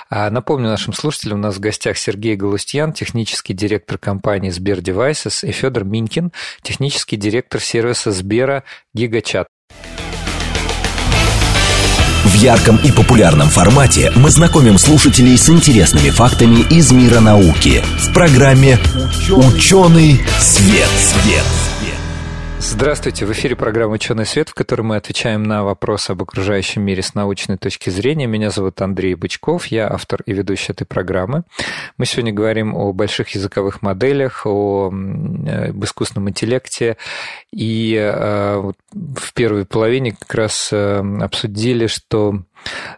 А, 0.10 0.30
напомню 0.30 0.68
нашим 0.68 0.94
слушателям, 0.94 1.40
у 1.40 1.42
нас 1.42 1.56
в 1.56 1.60
гостях 1.60 1.98
Сергей 1.98 2.36
Галустьян, 2.36 2.94
технический 2.94 3.54
директор 3.54 3.98
компании 3.98 4.50
Сбер 4.50 4.80
Devices, 4.80 5.48
и 5.48 5.52
Федор 5.52 5.84
Минькин, 5.84 6.32
технический 6.62 7.16
директор 7.16 7.62
сервиса 7.62 8.12
Сбера 8.12 8.64
Гигачат. 8.94 9.48
В 12.28 12.34
ярком 12.34 12.78
и 12.84 12.92
популярном 12.92 13.48
формате 13.48 14.12
мы 14.16 14.30
знакомим 14.30 14.78
слушателей 14.78 15.38
с 15.38 15.50
интересными 15.50 16.10
фактами 16.10 16.62
из 16.70 16.92
мира 16.92 17.22
науки 17.22 17.82
в 18.00 18.14
программе 18.14 18.78
«Ученый 19.30 20.20
свет». 20.40 20.90
свет. 21.00 21.67
Здравствуйте, 22.60 23.26
в 23.28 23.32
эфире 23.34 23.56
программа 23.56 23.94
«Ученый 23.94 24.26
свет», 24.26 24.50
в 24.50 24.56
которой 24.56 24.82
мы 24.82 24.96
отвечаем 24.96 25.44
на 25.44 25.64
вопросы 25.64 26.12
об 26.12 26.24
окружающем 26.24 26.82
мире 26.82 27.04
с 27.04 27.14
научной 27.14 27.58
точки 27.58 27.92
зрения. 27.92 28.26
Меня 28.26 28.50
зовут 28.50 28.82
Андрей 28.82 29.14
Бычков, 29.14 29.68
я 29.68 29.88
автор 29.88 30.24
и 30.26 30.34
ведущий 30.34 30.72
этой 30.72 30.86
программы. 30.86 31.44
Мы 31.98 32.08
сегодня 32.08 32.34
говорим 32.34 32.76
о 32.76 32.94
больших 32.94 33.30
языковых 33.30 33.84
моделях, 33.84 34.46
о 34.46 34.88
об 34.88 35.84
искусственном 35.84 36.30
интеллекте, 36.30 36.98
и 37.54 37.96
э, 37.96 38.72
в 38.92 39.34
первой 39.34 39.66
половине 39.66 40.14
как 40.14 40.34
раз 40.34 40.70
э, 40.72 41.04
обсудили, 41.22 41.86
что 41.86 42.42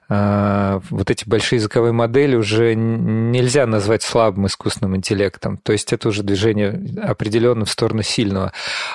вот 0.07 1.11
эти 1.11 1.27
большие 1.27 1.57
языковые 1.57 1.91
модели 1.91 2.35
уже 2.35 2.73
нельзя 2.75 3.65
назвать 3.67 4.01
слабым 4.01 4.47
искусственным 4.47 4.95
интеллектом. 4.95 5.57
То 5.57 5.71
есть 5.71 5.93
это 5.93 6.07
уже 6.09 6.23
движение 6.23 6.81
определенно 7.01 7.65
в 7.65 7.69
сторону 7.69 8.01
сильного. 8.01 8.51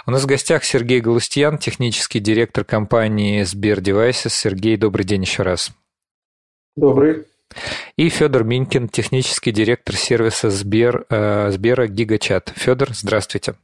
У 0.06 0.10
нас 0.10 0.22
в 0.22 0.26
гостях 0.26 0.64
Сергей 0.64 1.00
Галустьян, 1.00 1.58
технический 1.58 2.20
директор 2.20 2.64
компании 2.64 3.42
Сбер 3.42 3.78
Devices. 3.78 4.30
Сергей, 4.30 4.76
добрый 4.76 5.04
день 5.04 5.22
еще 5.22 5.42
раз. 5.42 5.70
Добрый. 6.76 7.24
И 7.96 8.08
Федор 8.08 8.44
Минкин, 8.44 8.88
технический 8.88 9.52
директор 9.52 9.94
сервиса 9.94 10.50
Сбер, 10.50 11.06
э, 11.08 11.50
Сбера 11.52 11.86
Гигачат. 11.86 12.52
Федор, 12.56 12.88
здравствуйте. 12.92 13.54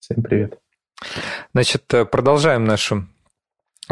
Всем 0.00 0.22
привет. 0.22 0.58
Значит, 1.52 1.82
э, 1.92 2.04
продолжаем 2.04 2.64
нашу 2.64 3.06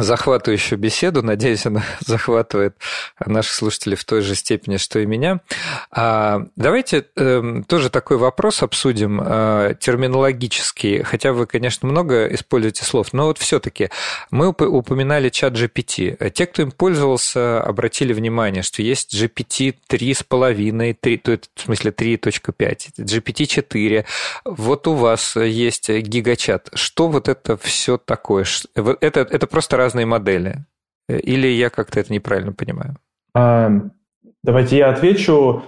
захватывающую 0.03 0.79
беседу. 0.79 1.23
Надеюсь, 1.23 1.67
она 1.67 1.83
захватывает 2.01 2.77
наших 3.25 3.53
слушателей 3.53 3.97
в 3.97 4.05
той 4.05 4.23
же 4.23 4.35
степени, 4.35 4.77
что 4.77 4.99
и 4.99 5.07
меня. 5.07 5.41
А, 5.91 6.43
давайте 6.57 7.07
э, 7.17 7.63
тоже 7.67 7.91
такой 7.91 8.17
вопрос 8.17 8.63
обсудим 8.63 9.21
э, 9.25 9.75
терминологический, 9.81 11.03
хотя 11.03 11.33
вы, 11.33 11.47
конечно, 11.47 11.89
много 11.89 12.27
используете 12.29 12.85
слов, 12.85 13.13
но 13.13 13.27
вот 13.27 13.39
все-таки 13.39 13.91
мы 14.31 14.49
упоминали 14.49 15.29
чат 15.29 15.55
GPT. 15.55 16.31
Те, 16.31 16.47
кто 16.47 16.63
им 16.63 16.71
пользовался, 16.71 17.61
обратили 17.63 18.13
внимание, 18.13 18.63
что 18.63 18.83
есть 18.83 19.15
GPT 19.15 19.75
3,5, 19.89 20.97
3, 21.01 21.17
то 21.19 21.31
есть, 21.33 21.51
в 21.55 21.61
смысле 21.63 21.91
3.5, 21.91 22.93
GPT 22.99 23.47
4. 23.47 24.05
Вот 24.45 24.87
у 24.87 24.95
вас 24.95 25.37
есть 25.37 25.89
гигачат. 25.89 26.71
Что 26.75 27.09
вот 27.09 27.29
это 27.29 27.57
все 27.57 27.99
такое? 27.99 28.45
Это, 28.75 29.21
это 29.21 29.47
просто 29.47 29.77
разные 29.89 30.05
модели? 30.05 30.67
Или 31.09 31.47
я 31.47 31.71
как-то 31.71 31.99
это 31.99 32.13
неправильно 32.13 32.53
понимаю? 32.53 32.99
А, 33.35 33.71
давайте 34.43 34.77
я 34.77 34.91
отвечу. 34.91 35.63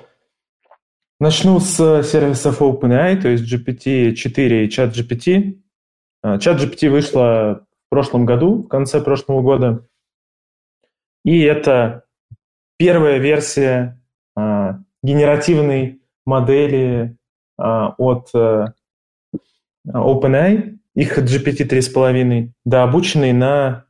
Начну 1.18 1.59
с 1.59 2.02
сервисов 2.02 2.61
OpenAI, 2.61 3.20
то 3.20 3.28
есть 3.28 3.50
GPT-4 3.50 4.64
и 4.64 4.68
ChatGPT. 4.68 5.59
ChatGPT 6.24 6.88
а, 6.88 6.90
вышла 6.90 7.66
в 7.87 7.90
прошлом 7.90 8.26
году, 8.26 8.62
в 8.62 8.68
конце 8.68 9.00
прошлого 9.00 9.40
года. 9.40 9.87
И 11.24 11.40
это 11.40 12.04
первая 12.78 13.18
версия 13.18 14.02
а, 14.37 14.80
генеративной 15.02 16.02
модели 16.26 17.16
от 17.56 18.30
а, 18.35 18.74
OpenAI, 19.87 20.78
их 20.94 21.18
GPT 21.18 21.66
3.5, 21.66 22.50
да, 22.64 22.83
обученный 22.83 23.33
на 23.33 23.87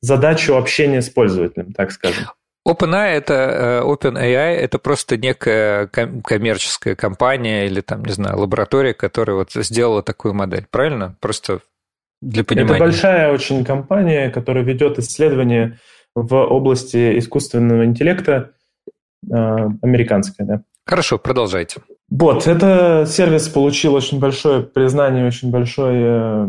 задачу 0.00 0.56
общения 0.56 1.02
с 1.02 1.10
пользователем, 1.10 1.72
так 1.72 1.92
скажем. 1.92 2.26
OpenAI 2.68 3.12
это 3.12 3.34
э, 3.34 3.82
OpenAI 3.82 4.54
это 4.56 4.78
просто 4.78 5.16
некая 5.16 5.86
коммерческая 5.86 6.94
компания 6.94 7.66
или 7.66 7.80
там 7.80 8.04
не 8.04 8.12
знаю 8.12 8.38
лаборатория, 8.38 8.92
которая 8.92 9.36
вот 9.36 9.52
сделала 9.52 10.02
такую 10.02 10.34
модель, 10.34 10.66
правильно? 10.70 11.16
Просто 11.20 11.60
для 12.20 12.44
понимания. 12.44 12.74
Это 12.74 12.84
большая 12.84 13.32
очень 13.32 13.64
компания, 13.64 14.30
которая 14.30 14.62
ведет 14.62 14.98
исследования 14.98 15.78
в 16.14 16.34
области 16.34 17.18
искусственного 17.18 17.84
интеллекта, 17.86 18.52
э, 19.24 19.34
американская, 19.82 20.46
да. 20.46 20.62
Хорошо, 20.84 21.18
продолжайте. 21.18 21.80
Вот, 22.10 22.46
это 22.46 23.06
сервис 23.06 23.48
получил 23.48 23.94
очень 23.94 24.18
большое 24.18 24.62
признание, 24.62 25.26
очень 25.26 25.50
большой, 25.50 25.94
э, 25.96 26.46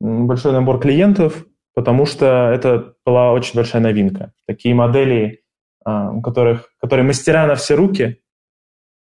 большой 0.00 0.52
набор 0.52 0.78
клиентов 0.78 1.44
потому 1.74 2.06
что 2.06 2.50
это 2.52 2.94
была 3.04 3.32
очень 3.32 3.54
большая 3.54 3.82
новинка. 3.82 4.32
Такие 4.46 4.74
модели, 4.74 5.42
а, 5.84 6.10
у 6.10 6.20
которых, 6.20 6.72
которые 6.80 7.06
мастера 7.06 7.46
на 7.46 7.54
все 7.54 7.74
руки, 7.74 8.20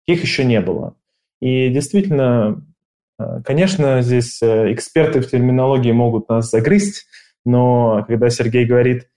их 0.05 0.21
еще 0.21 0.45
не 0.45 0.61
было. 0.61 0.95
И 1.41 1.69
действительно, 1.69 2.65
а, 3.17 3.41
конечно, 3.41 4.01
здесь 4.01 4.41
э, 4.41 4.71
эксперты 4.73 5.21
в 5.21 5.29
терминологии 5.29 5.91
могут 5.91 6.29
нас 6.29 6.49
загрызть, 6.49 7.05
но 7.45 8.03
когда 8.07 8.29
Сергей 8.29 8.65
говорит 8.65 9.09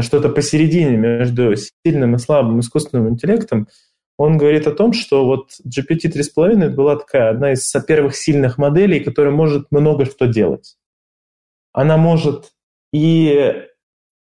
что-то 0.00 0.28
посередине 0.28 0.96
между 0.96 1.54
сильным 1.56 2.14
и 2.14 2.18
слабым 2.18 2.60
искусственным 2.60 3.08
интеллектом, 3.10 3.68
он 4.16 4.36
говорит 4.36 4.66
о 4.66 4.72
том, 4.72 4.92
что 4.92 5.24
вот 5.24 5.50
GPT 5.64 6.10
3.5 6.12 6.70
была 6.70 6.96
такая 6.96 7.30
одна 7.30 7.52
из 7.52 7.72
первых 7.86 8.16
сильных 8.16 8.58
моделей, 8.58 9.00
которая 9.00 9.32
может 9.32 9.70
много 9.70 10.04
что 10.04 10.26
делать. 10.26 10.76
Она 11.72 11.96
может 11.96 12.52
и 12.92 13.64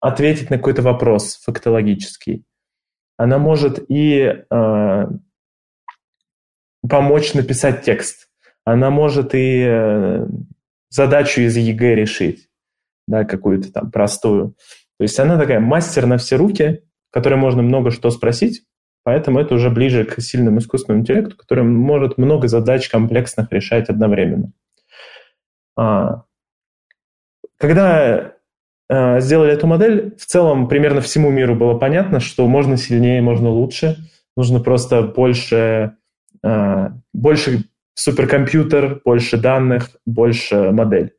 ответить 0.01 0.51
на 0.51 0.57
какой-то 0.57 0.83
вопрос 0.83 1.41
фактологический. 1.45 2.45
Она 3.17 3.39
может 3.39 3.85
и 3.89 4.45
э, 4.51 5.05
помочь 6.89 7.35
написать 7.35 7.83
текст. 7.83 8.29
Она 8.65 8.91
может 8.91 9.35
и 9.35 9.65
э, 9.67 10.27
задачу 10.91 11.41
из 11.41 11.57
ЕГЭ 11.57 11.95
решить, 11.95 12.49
да, 13.07 13.25
какую-то 13.25 13.73
там 13.73 13.91
простую. 13.91 14.57
То 14.99 15.03
есть 15.03 15.19
она 15.19 15.39
такая 15.39 15.61
мастер 15.61 16.07
на 16.07 16.19
все 16.19 16.37
руки, 16.37 16.83
которой 17.11 17.37
можно 17.37 17.63
много 17.63 17.91
что 17.91 18.11
спросить, 18.11 18.65
поэтому 19.05 19.39
это 19.39 19.55
уже 19.55 19.71
ближе 19.71 20.05
к 20.05 20.21
сильному 20.21 20.59
искусственному 20.59 21.03
интеллекту, 21.03 21.37
который 21.37 21.65
может 21.65 22.19
много 22.19 22.49
задач 22.49 22.89
комплексных 22.89 23.51
решать 23.53 23.89
одновременно. 23.89 24.53
А, 25.77 26.25
когда 27.57 28.34
сделали 28.91 29.53
эту 29.53 29.67
модель, 29.67 30.15
в 30.19 30.27
целом 30.27 30.69
примерно 30.69 31.01
всему 31.01 31.31
миру 31.31 31.55
было 31.55 31.75
понятно, 31.79 32.21
что 32.21 32.47
можно 32.47 32.77
сильнее, 32.77 33.23
можно 33.23 33.49
лучше. 33.49 33.97
Нужно 34.37 34.61
просто 34.61 35.03
больше, 35.03 35.97
э, 36.43 36.89
больше 37.13 37.65
суперкомпьютер, 37.95 39.01
больше 39.05 39.37
данных, 39.37 39.91
больше 40.05 40.71
модель. 40.73 41.13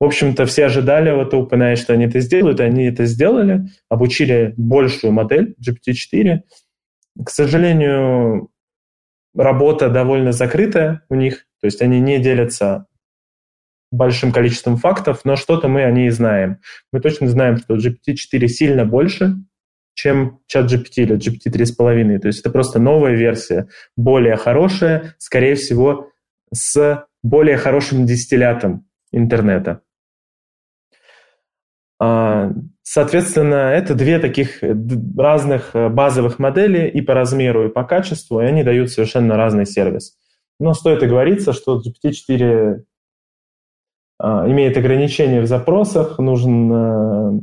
В 0.00 0.04
общем-то, 0.04 0.46
все 0.46 0.66
ожидали 0.66 1.12
вот 1.12 1.32
OpenAI, 1.32 1.76
что 1.76 1.92
они 1.92 2.06
это 2.06 2.18
сделают, 2.20 2.58
и 2.58 2.64
они 2.64 2.86
это 2.86 3.04
сделали, 3.04 3.66
обучили 3.88 4.52
большую 4.56 5.12
модель 5.12 5.54
GPT-4. 5.60 6.40
К 7.24 7.30
сожалению, 7.30 8.48
работа 9.36 9.90
довольно 9.90 10.32
закрытая 10.32 11.02
у 11.08 11.14
них, 11.14 11.46
то 11.60 11.66
есть 11.66 11.82
они 11.82 12.00
не 12.00 12.18
делятся 12.18 12.86
большим 13.92 14.32
количеством 14.32 14.76
фактов, 14.76 15.20
но 15.24 15.36
что-то 15.36 15.68
мы 15.68 15.84
о 15.84 15.92
ней 15.92 16.10
знаем. 16.10 16.58
Мы 16.92 17.00
точно 17.00 17.28
знаем, 17.28 17.58
что 17.58 17.76
GPT-4 17.76 18.48
сильно 18.48 18.84
больше, 18.84 19.36
чем 19.94 20.40
чат 20.46 20.72
GPT 20.72 21.02
или 21.02 21.16
GPT 21.16 21.52
3.5. 21.52 22.18
То 22.18 22.26
есть 22.26 22.40
это 22.40 22.50
просто 22.50 22.80
новая 22.80 23.14
версия, 23.14 23.68
более 23.96 24.36
хорошая, 24.36 25.14
скорее 25.18 25.54
всего, 25.54 26.10
с 26.52 27.06
более 27.22 27.58
хорошим 27.58 28.06
дистиллятом 28.06 28.86
интернета. 29.12 29.82
А, 32.00 32.50
соответственно, 32.82 33.70
это 33.70 33.94
две 33.94 34.18
таких 34.18 34.60
разных 35.16 35.70
э, 35.74 35.88
базовых 35.88 36.38
модели 36.40 36.88
и 36.88 37.00
по 37.00 37.14
размеру, 37.14 37.68
и 37.68 37.72
по 37.72 37.84
качеству, 37.84 38.40
и 38.40 38.44
они 38.44 38.64
дают 38.64 38.90
совершенно 38.90 39.36
разный 39.36 39.66
сервис. 39.66 40.16
Но 40.58 40.74
стоит 40.74 41.02
оговориться, 41.02 41.52
что 41.52 41.80
GPT-4 41.80 42.42
а, 42.42 42.76
имеет 44.20 44.76
ограничения 44.76 45.40
в 45.40 45.46
запросах, 45.46 46.18
нужно, 46.18 47.40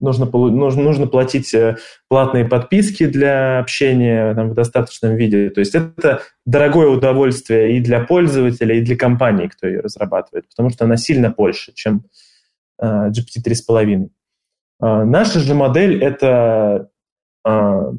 нужно, 0.00 0.26
нужно, 0.26 0.82
нужно 0.82 1.06
платить 1.06 1.52
э, 1.54 1.76
платные 2.08 2.44
подписки 2.44 3.06
для 3.06 3.60
общения 3.60 4.34
там, 4.34 4.50
в 4.50 4.54
достаточном 4.54 5.16
виде. 5.16 5.50
То 5.50 5.60
есть 5.60 5.74
это 5.74 6.22
дорогое 6.46 6.88
удовольствие 6.88 7.76
и 7.76 7.80
для 7.80 8.00
пользователя, 8.00 8.74
и 8.74 8.80
для 8.80 8.96
компании, 8.96 9.48
кто 9.48 9.68
ее 9.68 9.80
разрабатывает, 9.80 10.48
потому 10.48 10.70
что 10.70 10.84
она 10.84 10.96
сильно 10.96 11.30
больше, 11.30 11.72
чем 11.74 12.04
uh, 12.82 13.08
GPT 13.08 13.44
3.5. 13.46 14.08
Uh, 14.82 15.04
наша 15.04 15.40
же 15.40 15.54
модель 15.54 16.02
это 16.02 16.88
uh, 17.46 17.96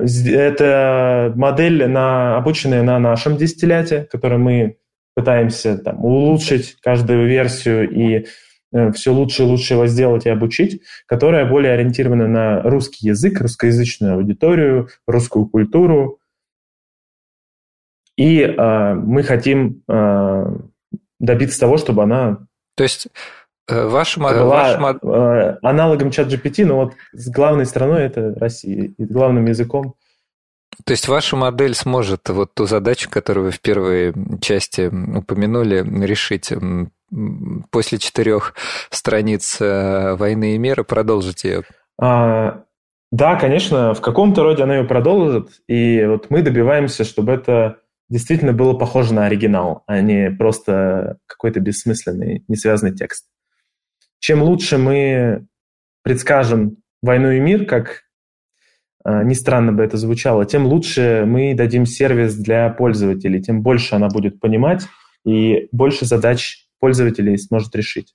это 0.00 1.32
модель, 1.34 1.88
на, 1.88 2.36
обученная 2.36 2.82
на 2.82 3.00
нашем 3.00 3.36
дистилляте, 3.36 4.04
который 4.10 4.38
мы 4.38 4.78
пытаемся 5.18 5.76
там, 5.76 6.04
улучшить 6.04 6.76
каждую 6.80 7.26
версию 7.26 7.90
и 7.90 8.26
э, 8.72 8.92
все 8.92 9.12
лучше 9.12 9.42
и 9.42 9.46
лучше 9.46 9.74
его 9.74 9.88
сделать 9.88 10.26
и 10.26 10.30
обучить, 10.30 10.80
которая 11.06 11.44
более 11.44 11.72
ориентирована 11.72 12.28
на 12.28 12.62
русский 12.62 13.08
язык, 13.08 13.40
русскоязычную 13.40 14.14
аудиторию, 14.14 14.90
русскую 15.08 15.46
культуру. 15.46 16.20
И 18.16 18.42
э, 18.42 18.94
мы 18.94 19.24
хотим 19.24 19.82
э, 19.88 20.44
добиться 21.18 21.58
того, 21.58 21.78
чтобы 21.78 22.04
она... 22.04 22.38
То 22.76 22.84
есть 22.84 23.08
э, 23.66 23.86
ваша 23.88 24.20
модель... 24.20 24.42
Была 24.42 24.78
ваша... 24.78 25.58
аналогом 25.62 26.12
чат 26.12 26.28
GPT, 26.28 26.64
но 26.64 26.76
вот 26.76 26.92
с 27.12 27.28
главной 27.28 27.66
страной 27.66 28.04
это 28.04 28.36
Россия, 28.36 28.92
и 28.96 29.04
главным 29.04 29.46
языком 29.46 29.96
то 30.84 30.92
есть 30.92 31.08
ваша 31.08 31.36
модель 31.36 31.74
сможет 31.74 32.28
вот 32.28 32.54
ту 32.54 32.66
задачу, 32.66 33.08
которую 33.10 33.46
вы 33.46 33.50
в 33.50 33.60
первой 33.60 34.14
части 34.40 34.88
упомянули, 34.88 35.84
решить 36.04 36.52
после 37.70 37.98
четырех 37.98 38.54
страниц 38.90 39.60
э, 39.60 40.14
«Войны 40.14 40.54
и 40.54 40.58
мира», 40.58 40.82
продолжить 40.82 41.44
ее? 41.44 41.62
А, 42.00 42.64
да, 43.10 43.36
конечно, 43.36 43.94
в 43.94 44.00
каком-то 44.00 44.42
роде 44.42 44.62
она 44.62 44.76
ее 44.76 44.84
продолжит, 44.84 45.48
и 45.66 46.04
вот 46.04 46.28
мы 46.30 46.42
добиваемся, 46.42 47.04
чтобы 47.04 47.32
это 47.32 47.78
действительно 48.10 48.52
было 48.52 48.74
похоже 48.74 49.14
на 49.14 49.26
оригинал, 49.26 49.84
а 49.86 50.00
не 50.00 50.30
просто 50.30 51.18
какой-то 51.26 51.60
бессмысленный, 51.60 52.44
несвязанный 52.48 52.94
текст. 52.94 53.26
Чем 54.18 54.42
лучше 54.42 54.78
мы 54.78 55.46
предскажем 56.02 56.78
«Войну 57.02 57.30
и 57.30 57.40
мир», 57.40 57.64
как 57.64 58.02
а, 59.08 59.24
ни 59.24 59.32
странно 59.32 59.72
бы 59.72 59.82
это 59.82 59.96
звучало, 59.96 60.44
тем 60.44 60.66
лучше 60.66 61.24
мы 61.26 61.54
дадим 61.54 61.86
сервис 61.86 62.34
для 62.34 62.68
пользователей, 62.68 63.40
тем 63.40 63.62
больше 63.62 63.94
она 63.94 64.08
будет 64.08 64.38
понимать 64.38 64.86
и 65.24 65.66
больше 65.72 66.04
задач 66.04 66.66
пользователей 66.78 67.38
сможет 67.38 67.74
решить. 67.74 68.12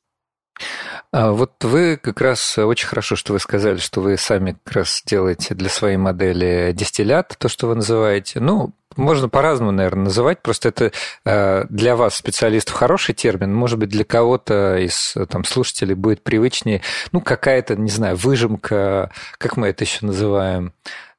А 1.13 1.31
вот 1.31 1.63
вы 1.63 1.97
как 1.97 2.21
раз 2.21 2.57
очень 2.57 2.87
хорошо, 2.87 3.15
что 3.15 3.33
вы 3.33 3.39
сказали, 3.39 3.77
что 3.77 4.01
вы 4.01 4.17
сами 4.17 4.57
как 4.63 4.77
раз 4.77 5.03
делаете 5.05 5.53
для 5.53 5.69
своей 5.69 5.97
модели 5.97 6.71
дистиллят, 6.75 7.35
то, 7.37 7.49
что 7.49 7.67
вы 7.67 7.75
называете. 7.75 8.39
Ну, 8.39 8.73
можно 8.95 9.29
по-разному, 9.29 9.71
наверное, 9.71 10.05
называть. 10.05 10.41
Просто 10.41 10.69
это 10.69 10.91
э, 11.23 11.65
для 11.69 11.95
вас, 11.95 12.15
специалистов, 12.15 12.73
хороший 12.73 13.13
термин. 13.13 13.53
Может 13.53 13.77
быть, 13.77 13.89
для 13.89 14.05
кого-то 14.05 14.77
из 14.77 15.15
там, 15.29 15.43
слушателей 15.43 15.93
будет 15.93 16.23
привычнее, 16.23 16.81
ну, 17.11 17.21
какая-то, 17.21 17.75
не 17.75 17.91
знаю, 17.91 18.15
выжимка, 18.15 19.11
как 19.37 19.55
мы 19.55 19.67
это 19.67 19.83
еще 19.83 20.07
называем, 20.07 20.73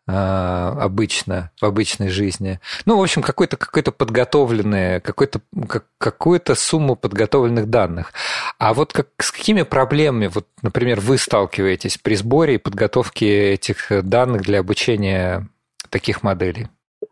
обычно, 0.07 1.51
в 1.61 1.64
обычной 1.64 2.09
жизни. 2.09 2.61
Ну, 2.85 2.99
в 2.99 3.03
общем, 3.03 3.23
какой-то 3.23 3.57
какой 3.57 3.83
подготовленный, 3.83 5.01
какой-то, 5.01 5.40
как, 5.67 5.87
какую-то 5.97 6.55
сумму 6.55 6.95
подготовленных 6.95 7.71
данных. 7.71 8.12
А 8.59 8.75
вот 8.75 8.93
как, 8.93 9.09
с 9.19 9.31
какими 9.31 9.62
проблемами, 9.62 10.27
вот, 10.27 10.47
например, 10.61 11.01
вы 11.01 11.17
сталкиваетесь 11.17 11.97
при 11.97 12.17
сборе 12.17 12.57
и 12.57 12.59
подготовке 12.59 13.53
этих 13.53 13.88
данных 14.07 14.43
для 14.43 14.61
обучения 14.61 15.49
таких 15.88 16.23
моделей? 16.23 16.69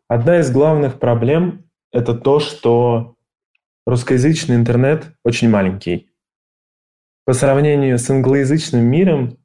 Одна 0.08 0.40
из 0.40 0.50
главных 0.50 0.98
проблем– 0.98 1.64
это 1.92 2.14
то, 2.14 2.40
что 2.40 3.14
русскоязычный 3.86 4.56
интернет 4.56 5.14
очень 5.24 5.48
маленький. 5.48 6.10
По 7.24 7.32
сравнению 7.32 7.98
с 7.98 8.10
англоязычным 8.10 8.84
миром, 8.84 9.38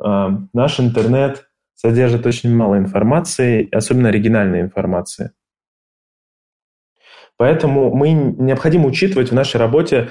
а, 0.00 0.30
наш 0.54 0.80
интернет– 0.80 1.46
содержит 1.84 2.24
очень 2.24 2.50
мало 2.56 2.78
информации, 2.78 3.68
особенно 3.70 4.08
оригинальной 4.08 4.62
информации. 4.62 5.32
Поэтому 7.36 7.94
мы 7.94 8.12
необходимо 8.12 8.86
учитывать 8.86 9.30
в 9.30 9.34
нашей 9.34 9.58
работе 9.58 10.08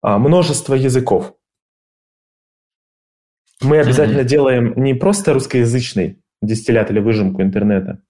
а, 0.00 0.18
множество 0.18 0.72
языков. 0.72 1.34
Мы 3.60 3.80
обязательно 3.80 4.20
mm-hmm. 4.20 4.24
делаем 4.24 4.72
не 4.76 4.94
просто 4.94 5.34
русскоязычный 5.34 6.22
дистиллят 6.40 6.90
или 6.90 7.00
выжимку 7.00 7.42
интернета, 7.42 8.02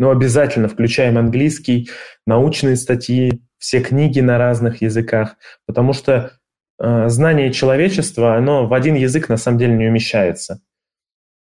но 0.00 0.10
обязательно 0.10 0.66
включаем 0.66 1.16
английский, 1.16 1.90
научные 2.26 2.74
статьи, 2.74 3.44
все 3.58 3.80
книги 3.80 4.18
на 4.18 4.36
разных 4.36 4.82
языках, 4.82 5.36
потому 5.64 5.92
что 5.92 6.32
э, 6.82 7.08
знание 7.08 7.52
человечества, 7.52 8.34
оно 8.34 8.66
в 8.66 8.74
один 8.74 8.96
язык 8.96 9.28
на 9.28 9.36
самом 9.36 9.58
деле 9.58 9.76
не 9.76 9.86
умещается. 9.86 10.60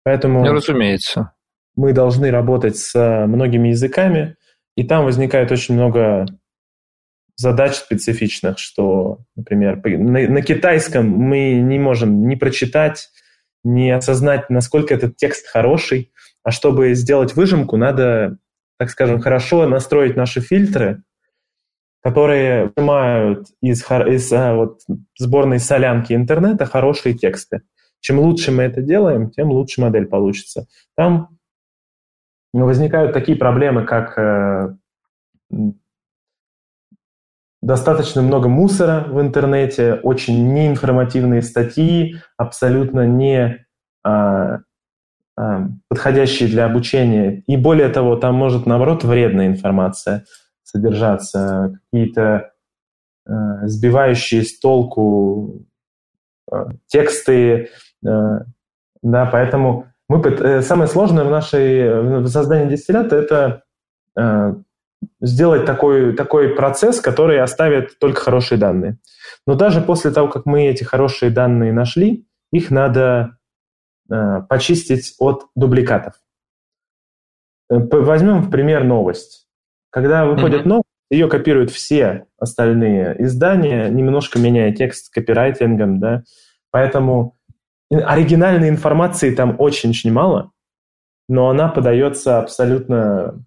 Поэтому 0.07 0.45
ну, 0.45 0.53
разумеется. 0.53 1.33
мы 1.75 1.93
должны 1.93 2.31
работать 2.31 2.77
с 2.77 3.27
многими 3.27 3.71
языками, 3.71 4.37
и 4.77 4.85
там 4.85 5.05
возникает 5.05 5.51
очень 5.51 5.75
много 5.75 6.27
задач 7.35 7.75
специфичных, 7.75 8.61
что, 8.61 9.19
например, 9.35 9.81
на, 9.85 10.29
на 10.29 10.43
китайском 10.43 11.09
мы 11.09 11.55
не 11.55 11.81
можем 11.81 12.29
ни 12.29 12.37
прочитать, 12.37 13.09
ни 13.65 13.91
осознать, 13.91 14.49
насколько 14.49 14.95
этот 14.95 15.17
текст 15.17 15.49
хороший, 15.49 16.13
а 16.45 16.53
чтобы 16.53 16.95
сделать 16.95 17.35
выжимку, 17.35 17.77
надо, 17.77 18.39
так 18.79 18.91
скажем, 18.91 19.21
хорошо 19.21 19.67
настроить 19.67 20.15
наши 20.15 20.41
фильтры, 20.41 21.03
которые 22.01 22.71
выжимают 22.77 23.49
из, 23.61 23.83
из 23.83 24.33
а, 24.33 24.55
вот, 24.55 24.83
сборной 25.19 25.59
солянки 25.59 26.13
интернета 26.13 26.65
хорошие 26.65 27.17
тексты. 27.17 27.63
Чем 28.07 28.21
лучше 28.21 28.53
мы 28.53 28.63
это 28.63 28.83
делаем, 28.83 29.31
тем 29.33 29.51
лучше 29.51 29.81
модель 29.81 30.07
получится. 30.07 30.69
Там 30.95 31.37
возникают 32.53 33.13
такие 33.13 33.37
проблемы, 33.37 33.85
как 33.85 34.17
э, 34.17 34.77
достаточно 37.61 38.23
много 38.23 38.49
мусора 38.49 39.07
в 39.09 39.21
интернете, 39.21 39.95
очень 39.95 40.55
неинформативные 40.55 41.43
статьи, 41.43 42.15
абсолютно 42.37 43.09
не 43.09 43.67
а, 44.05 44.61
а, 45.37 45.67
подходящие 45.89 46.49
для 46.49 46.67
обучения. 46.67 47.43
И 47.49 47.57
более 47.57 47.89
того, 47.89 48.15
там 48.15 48.37
может, 48.37 48.67
наоборот, 48.67 49.03
вредная 49.03 49.49
информация 49.49 50.27
содержаться, 50.63 51.81
какие-то 51.91 52.53
а, 53.27 53.67
сбивающие 53.67 54.45
с 54.45 54.61
толку 54.61 55.67
а, 56.49 56.69
тексты, 56.87 57.69
Э, 57.69 57.86
да, 59.03 59.27
поэтому 59.27 59.87
мы, 60.09 60.21
э, 60.21 60.63
самое 60.63 60.89
сложное 60.89 61.25
в 61.25 61.31
нашей 61.31 62.21
в 62.21 62.29
создании 62.29 62.71
дистиллята– 62.71 63.17
это 63.17 63.63
э, 64.19 64.55
сделать 65.21 65.65
такой, 65.65 66.15
такой 66.15 66.55
процесс, 66.55 67.01
который 67.01 67.41
оставит 67.41 67.99
только 67.99 68.21
хорошие 68.21 68.59
данные. 68.59 68.99
Но 69.47 69.55
даже 69.55 69.81
после 69.81 70.11
того, 70.11 70.29
как 70.29 70.47
мы 70.47 70.67
эти 70.67 70.85
хорошие 70.85 71.31
данные 71.31 71.73
нашли, 71.73 72.27
их 72.53 72.71
надо 72.71 73.39
э, 74.11 74.43
почистить 74.49 75.15
от 75.19 75.47
дубликатов. 75.57 76.15
Возьмем 77.69 78.43
в 78.43 78.51
пример 78.51 78.85
новость. 78.85 79.49
Когда 79.91 80.25
выходит 80.25 80.63
mm-hmm. 80.63 80.69
новость, 80.69 80.87
ее 81.11 81.29
копируют 81.29 81.71
все 81.71 82.27
остальные 82.39 83.17
издания, 83.25 83.89
немножко 83.89 84.39
меняя 84.39 84.73
текст 84.73 85.13
копирайтингом, 85.13 85.99
да, 85.99 86.23
поэтому 86.71 87.37
оригинальной 87.91 88.69
информации 88.69 89.35
там 89.35 89.57
очень-очень 89.59 90.13
мало, 90.13 90.53
но 91.29 91.49
она 91.49 91.69
подается 91.69 92.39
абсолютно 92.39 93.45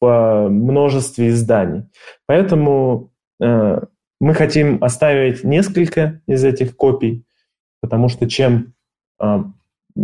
в 0.00 0.48
множестве 0.48 1.30
изданий. 1.30 1.84
Поэтому 2.26 3.12
э, 3.40 3.80
мы 4.20 4.34
хотим 4.34 4.82
оставить 4.82 5.44
несколько 5.44 6.20
из 6.26 6.44
этих 6.44 6.76
копий, 6.76 7.24
потому 7.80 8.08
что 8.08 8.28
чем, 8.28 8.74
э, 9.20 9.44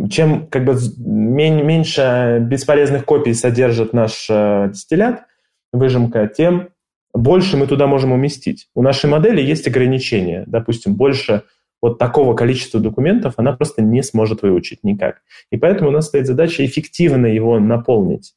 чем 0.09 0.47
как 0.47 0.65
бы 0.65 0.77
меньше 0.99 2.39
бесполезных 2.43 3.05
копий 3.05 3.35
содержит 3.35 3.93
наш 3.93 4.27
э, 4.31 4.71
дистиллят, 4.73 5.25
выжимка, 5.73 6.27
тем 6.27 6.71
больше 7.13 7.57
мы 7.57 7.67
туда 7.67 7.87
можем 7.87 8.13
уместить. 8.13 8.69
У 8.75 8.83
нашей 8.83 9.11
модели 9.11 9.43
есть 9.43 9.67
ограничения. 9.67 10.45
Допустим, 10.47 10.95
больше 10.95 11.43
вот 11.83 11.99
такого 11.99 12.35
количества 12.35 12.81
документов 12.81 13.35
она 13.37 13.53
просто 13.53 13.83
не 13.83 14.03
сможет 14.03 14.43
выучить 14.43 14.85
никак. 14.85 15.23
И 15.51 15.57
поэтому 15.57 15.91
у 15.91 15.93
нас 15.93 16.07
стоит 16.07 16.27
задача 16.27 16.65
эффективно 16.65 17.27
его 17.27 17.59
наполнить. 17.59 18.35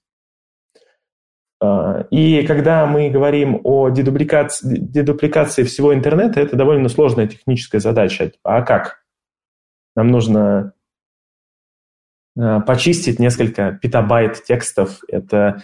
А, 1.62 2.06
и 2.10 2.46
когда 2.46 2.86
мы 2.86 3.10
говорим 3.10 3.62
о 3.64 3.90
дедупликации, 3.90 4.78
дедупликации 4.78 5.64
всего 5.64 5.94
интернета, 5.94 6.42
это 6.42 6.56
довольно 6.56 6.90
сложная 6.90 7.28
техническая 7.28 7.80
задача. 7.80 8.32
А 8.44 8.62
как? 8.62 9.04
Нам 9.96 10.08
нужно 10.08 10.74
а, 12.38 12.60
почистить 12.62 13.20
несколько 13.20 13.72
петабайт 13.82 14.44
текстов. 14.44 15.00
Это 15.08 15.64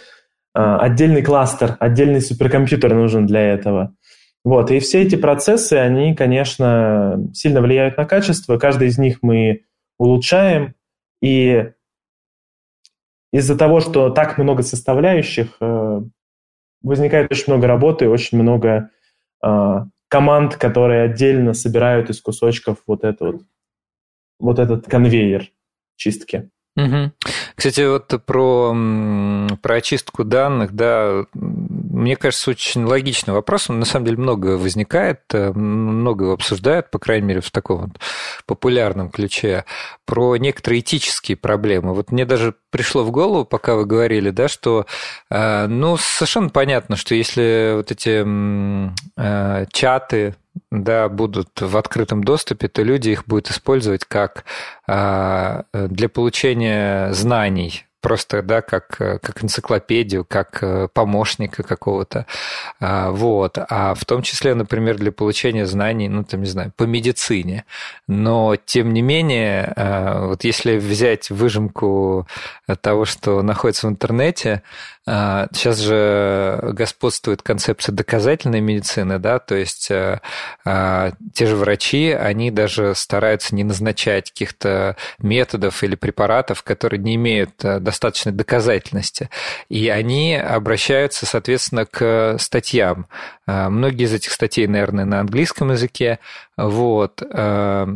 а, 0.54 0.78
отдельный 0.78 1.22
кластер, 1.22 1.76
отдельный 1.80 2.20
суперкомпьютер 2.20 2.94
нужен 2.94 3.26
для 3.26 3.40
этого. 3.52 3.94
Вот, 4.42 4.70
и 4.70 4.78
все 4.78 5.02
эти 5.02 5.16
процессы, 5.16 5.74
они, 5.74 6.14
конечно, 6.14 7.28
сильно 7.34 7.60
влияют 7.60 7.96
на 7.96 8.06
качество. 8.06 8.58
Каждый 8.58 8.88
из 8.88 8.98
них 8.98 9.18
мы 9.22 9.64
улучшаем. 9.98 10.74
И 11.20 11.70
из-за 13.32 13.56
того, 13.56 13.80
что 13.80 14.10
так 14.10 14.38
много 14.38 14.62
составляющих, 14.62 15.56
э, 15.60 16.00
возникает 16.82 17.30
очень 17.30 17.52
много 17.52 17.66
работы, 17.66 18.08
очень 18.08 18.40
много 18.40 18.90
э, 19.44 19.84
команд, 20.08 20.56
которые 20.56 21.02
отдельно 21.02 21.52
собирают 21.52 22.10
из 22.10 22.20
кусочков 22.20 22.78
вот, 22.86 23.04
это 23.04 23.26
вот, 23.26 23.42
вот 24.38 24.58
этот 24.58 24.86
конвейер 24.86 25.50
чистки. 25.96 26.50
Кстати, 27.54 27.86
вот 27.86 28.24
про, 28.24 28.74
про 29.60 29.74
очистку 29.74 30.24
данных, 30.24 30.72
да, 30.72 31.26
мне 32.00 32.16
кажется, 32.16 32.50
очень 32.50 32.84
логичный 32.84 33.34
вопрос. 33.34 33.68
Он 33.68 33.78
на 33.78 33.84
самом 33.84 34.06
деле 34.06 34.16
много 34.16 34.56
возникает, 34.56 35.20
э, 35.32 35.52
много 35.52 36.24
его 36.24 36.34
обсуждают, 36.34 36.90
по 36.90 36.98
крайней 36.98 37.26
мере, 37.26 37.40
в 37.42 37.50
таком 37.50 37.80
вот 37.82 37.90
популярном 38.46 39.10
ключе, 39.10 39.66
про 40.06 40.36
некоторые 40.36 40.80
этические 40.80 41.36
проблемы. 41.36 41.94
Вот 41.94 42.10
мне 42.10 42.24
даже 42.24 42.54
пришло 42.70 43.04
в 43.04 43.10
голову, 43.10 43.44
пока 43.44 43.74
вы 43.74 43.84
говорили, 43.84 44.30
да, 44.30 44.48
что, 44.48 44.86
э, 45.30 45.66
ну, 45.66 45.98
совершенно 45.98 46.48
понятно, 46.48 46.96
что 46.96 47.14
если 47.14 47.74
вот 47.76 47.90
эти 47.90 48.24
э, 49.16 49.66
чаты, 49.70 50.36
да, 50.70 51.08
будут 51.08 51.60
в 51.60 51.76
открытом 51.76 52.24
доступе, 52.24 52.68
то 52.68 52.82
люди 52.82 53.10
их 53.10 53.26
будут 53.26 53.50
использовать 53.50 54.04
как 54.04 54.44
для 54.86 56.08
получения 56.08 57.12
знаний 57.12 57.86
просто, 58.00 58.42
да, 58.42 58.62
как, 58.62 59.00
э, 59.00 59.18
как 59.18 59.44
энциклопедию, 59.44 60.24
как 60.24 60.62
э, 60.62 60.88
помощника 60.92 61.62
какого-то, 61.62 62.26
а, 62.80 63.10
вот, 63.10 63.58
а 63.58 63.94
в 63.94 64.04
том 64.04 64.22
числе, 64.22 64.54
например, 64.54 64.96
для 64.96 65.12
получения 65.12 65.66
знаний, 65.66 66.08
ну, 66.08 66.24
там, 66.24 66.40
не 66.40 66.48
знаю, 66.48 66.72
по 66.76 66.84
медицине, 66.84 67.64
но, 68.08 68.56
тем 68.56 68.92
не 68.92 69.02
менее, 69.02 69.72
э, 69.76 70.26
вот 70.26 70.44
если 70.44 70.78
взять 70.78 71.30
выжимку 71.30 72.26
того, 72.80 73.04
что 73.04 73.42
находится 73.42 73.86
в 73.86 73.90
интернете, 73.90 74.62
сейчас 75.06 75.78
же 75.78 76.60
господствует 76.62 77.42
концепция 77.42 77.92
доказательной 77.92 78.60
медицины, 78.60 79.18
да, 79.18 79.38
то 79.40 79.56
есть 79.56 79.88
те 79.88 81.46
же 81.46 81.56
врачи, 81.56 82.10
они 82.10 82.50
даже 82.50 82.94
стараются 82.94 83.54
не 83.56 83.64
назначать 83.64 84.30
каких-то 84.30 84.96
методов 85.18 85.82
или 85.82 85.96
препаратов, 85.96 86.62
которые 86.62 87.00
не 87.00 87.16
имеют 87.16 87.52
достаточной 87.90 88.32
доказательности. 88.32 89.30
И 89.68 89.88
они 89.88 90.36
обращаются, 90.36 91.26
соответственно, 91.26 91.86
к 91.86 92.36
статьям. 92.38 93.06
А, 93.46 93.68
многие 93.68 94.04
из 94.04 94.14
этих 94.14 94.32
статей, 94.32 94.66
наверное, 94.66 95.04
на 95.04 95.20
английском 95.20 95.72
языке. 95.72 96.20
Вот. 96.56 97.22
А, 97.22 97.88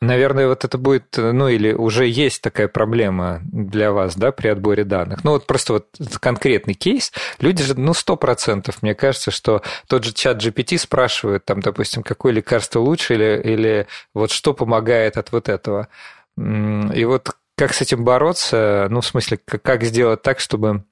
наверное, 0.00 0.46
вот 0.46 0.64
это 0.64 0.78
будет, 0.78 1.16
ну 1.16 1.48
или 1.48 1.72
уже 1.72 2.06
есть 2.06 2.42
такая 2.42 2.68
проблема 2.68 3.40
для 3.44 3.92
вас, 3.92 4.16
да, 4.16 4.30
при 4.30 4.48
отборе 4.48 4.84
данных. 4.84 5.24
Ну 5.24 5.32
вот 5.32 5.46
просто 5.46 5.74
вот 5.74 5.86
конкретный 6.20 6.74
кейс. 6.74 7.12
Люди 7.38 7.64
же, 7.64 7.78
ну, 7.78 7.94
сто 7.94 8.16
процентов, 8.16 8.82
мне 8.82 8.94
кажется, 8.94 9.30
что 9.30 9.62
тот 9.88 10.04
же 10.04 10.12
чат 10.12 10.42
GPT 10.42 10.78
спрашивает, 10.78 11.44
там, 11.44 11.60
допустим, 11.60 12.02
какое 12.02 12.32
лекарство 12.32 12.80
лучше 12.80 13.14
или, 13.14 13.40
или 13.42 13.86
вот 14.14 14.30
что 14.30 14.54
помогает 14.54 15.16
от 15.16 15.32
вот 15.32 15.48
этого. 15.48 15.88
И 16.38 17.04
вот 17.04 17.30
как 17.60 17.74
с 17.74 17.82
этим 17.82 18.04
бороться? 18.04 18.86
Ну, 18.88 19.02
в 19.02 19.06
смысле, 19.06 19.36
как 19.36 19.84
сделать 19.84 20.22
так, 20.22 20.40
чтобы 20.40 20.84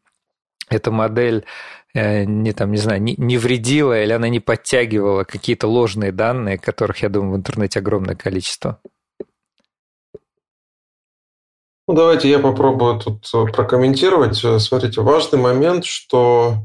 эта 0.69 0.91
модель 0.91 1.47
э, 1.95 2.25
не 2.25 2.53
там, 2.53 2.73
не 2.73 2.77
знаю, 2.77 3.01
не, 3.01 3.15
не 3.17 3.39
вредила 3.39 3.99
или 3.99 4.13
она 4.13 4.29
не 4.29 4.39
подтягивала 4.39 5.25
какие-то 5.25 5.67
ложные 5.67 6.13
данные, 6.13 6.59
которых, 6.59 6.99
я 6.99 7.09
думаю, 7.09 7.33
в 7.33 7.37
интернете 7.37 7.79
огромное 7.79 8.17
количество. 8.17 8.83
Ну, 11.87 11.95
давайте 11.95 12.29
я 12.29 12.39
попробую 12.39 13.01
тут 13.01 13.27
э, 13.33 13.51
прокомментировать. 13.51 14.37
Смотрите, 14.37 15.01
важный 15.01 15.39
момент, 15.39 15.87
что 15.87 16.57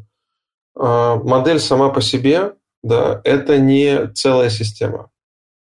э, 0.78 1.16
модель 1.24 1.62
сама 1.62 1.92
по 1.92 2.02
себе, 2.02 2.56
да, 2.84 3.22
это 3.24 3.58
не 3.58 4.08
целая 4.08 4.50
система. 4.50 5.12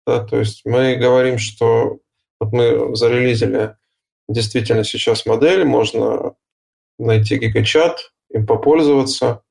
Да, 0.07 0.23
то 0.23 0.37
есть 0.37 0.61
мы 0.63 0.95
говорим, 0.95 1.39
что 1.39 1.99
вот 2.39 2.53
мы 2.53 2.95
зарелизили 2.95 3.75
действительно 4.29 4.83
сейчас 4.85 5.25
модель, 5.25 5.65
можно 5.65 6.35
найти 6.97 7.37
гигачат, 7.37 8.11
им 8.29 8.45
попользоваться. 8.45 9.41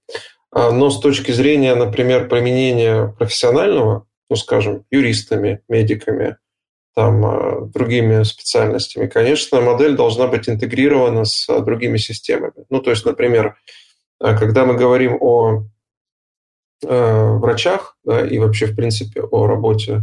А, 0.51 0.71
но 0.71 0.89
с 0.89 1.01
точки 1.01 1.33
зрения, 1.33 1.75
например, 1.75 2.29
применения 2.29 3.09
профессионального, 3.19 4.07
ну, 4.31 4.37
скажем, 4.37 4.85
юристами, 4.91 5.61
медиками, 5.69 6.37
там, 6.95 7.25
а, 7.27 7.61
другими 7.67 8.23
специальностями, 8.23 9.09
конечно, 9.09 9.61
модель 9.61 9.97
должна 9.97 10.27
быть 10.29 10.49
интегрирована 10.49 11.25
с 11.25 11.47
другими 11.63 11.99
системами. 11.99 12.65
Ну, 12.71 12.81
то 12.81 12.91
есть, 12.91 13.05
например, 13.05 13.57
а, 14.21 14.37
когда 14.37 14.65
мы 14.65 14.75
говорим 14.75 15.19
о 15.21 15.65
врачах 16.81 17.97
да, 18.05 18.25
и 18.25 18.39
вообще, 18.39 18.67
в 18.67 18.77
принципе, 18.77 19.21
о 19.21 19.49
работе 19.49 20.03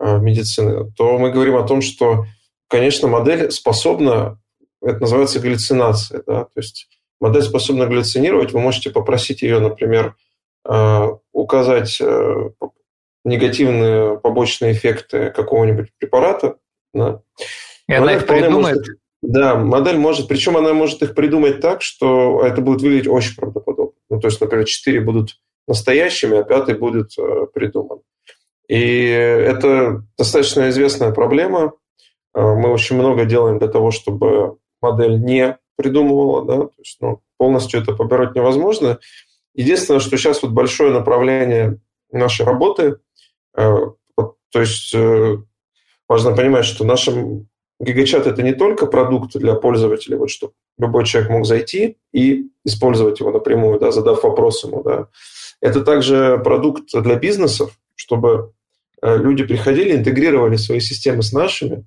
медицины, 0.00 0.90
то 0.96 1.16
мы 1.20 1.30
говорим 1.30 1.54
о 1.54 1.62
том, 1.62 1.82
что 1.82 2.26
конечно, 2.70 3.08
модель 3.08 3.50
способна, 3.50 4.38
это 4.80 5.00
называется 5.00 5.40
галлюцинация, 5.40 6.22
да, 6.26 6.44
то 6.44 6.56
есть 6.56 6.88
модель 7.20 7.42
способна 7.42 7.86
галлюцинировать, 7.86 8.52
вы 8.52 8.60
можете 8.60 8.90
попросить 8.90 9.42
ее, 9.42 9.58
например, 9.58 10.16
э, 10.66 11.06
указать 11.32 12.00
э, 12.00 12.50
негативные 13.24 14.18
побочные 14.18 14.72
эффекты 14.72 15.30
какого-нибудь 15.30 15.88
препарата. 15.98 16.56
Да. 16.94 17.20
И 17.88 17.92
она 17.92 18.14
их 18.14 18.26
придумает? 18.26 18.78
Может, 18.78 18.98
да, 19.22 19.56
модель 19.56 19.98
может, 19.98 20.28
причем 20.28 20.56
она 20.56 20.72
может 20.72 21.02
их 21.02 21.14
придумать 21.14 21.60
так, 21.60 21.82
что 21.82 22.42
это 22.44 22.62
будет 22.62 22.80
выглядеть 22.80 23.08
очень 23.08 23.36
правдоподобно. 23.36 23.98
Ну, 24.08 24.20
то 24.20 24.28
есть, 24.28 24.40
например, 24.40 24.64
четыре 24.64 25.00
будут 25.00 25.38
настоящими, 25.68 26.38
а 26.38 26.44
пятый 26.44 26.76
будет 26.76 27.18
э, 27.18 27.46
придуман. 27.52 28.00
И 28.68 29.06
это 29.06 30.04
достаточно 30.16 30.68
известная 30.70 31.10
проблема. 31.10 31.72
Э, 32.34 32.54
мы 32.54 32.70
очень 32.70 32.96
много 32.96 33.24
делаем 33.24 33.58
для 33.58 33.68
того, 33.68 33.90
чтобы 33.90 34.58
модель 34.80 35.20
не 35.20 35.58
придумывала, 35.76 36.44
да, 36.44 36.56
то 36.64 36.74
есть 36.78 36.98
ну, 37.00 37.20
полностью 37.38 37.80
это 37.80 37.94
побороть 37.94 38.34
невозможно. 38.34 38.98
Единственное, 39.54 40.00
что 40.00 40.16
сейчас 40.16 40.42
вот 40.42 40.52
большое 40.52 40.92
направление 40.92 41.78
нашей 42.12 42.46
работы, 42.46 42.98
э, 43.56 43.76
то 44.16 44.60
есть 44.60 44.94
э, 44.94 45.38
важно 46.08 46.34
понимать, 46.34 46.64
что 46.64 46.84
нашим 46.84 47.48
гигачат 47.80 48.26
это 48.26 48.42
не 48.42 48.52
только 48.52 48.86
продукт 48.86 49.32
для 49.34 49.54
пользователей, 49.54 50.16
вот 50.16 50.30
чтобы 50.30 50.52
любой 50.78 51.04
человек 51.04 51.30
мог 51.30 51.46
зайти 51.46 51.98
и 52.12 52.50
использовать 52.64 53.20
его 53.20 53.30
напрямую, 53.30 53.78
да, 53.80 53.90
задав 53.90 54.22
вопрос 54.22 54.64
ему, 54.64 54.82
да. 54.82 55.08
Это 55.60 55.82
также 55.82 56.40
продукт 56.42 56.90
для 56.92 57.16
бизнесов, 57.16 57.78
чтобы 57.94 58.52
люди 59.02 59.44
приходили, 59.44 59.94
интегрировали 59.94 60.56
свои 60.56 60.80
системы 60.80 61.22
с 61.22 61.32
нашими, 61.32 61.86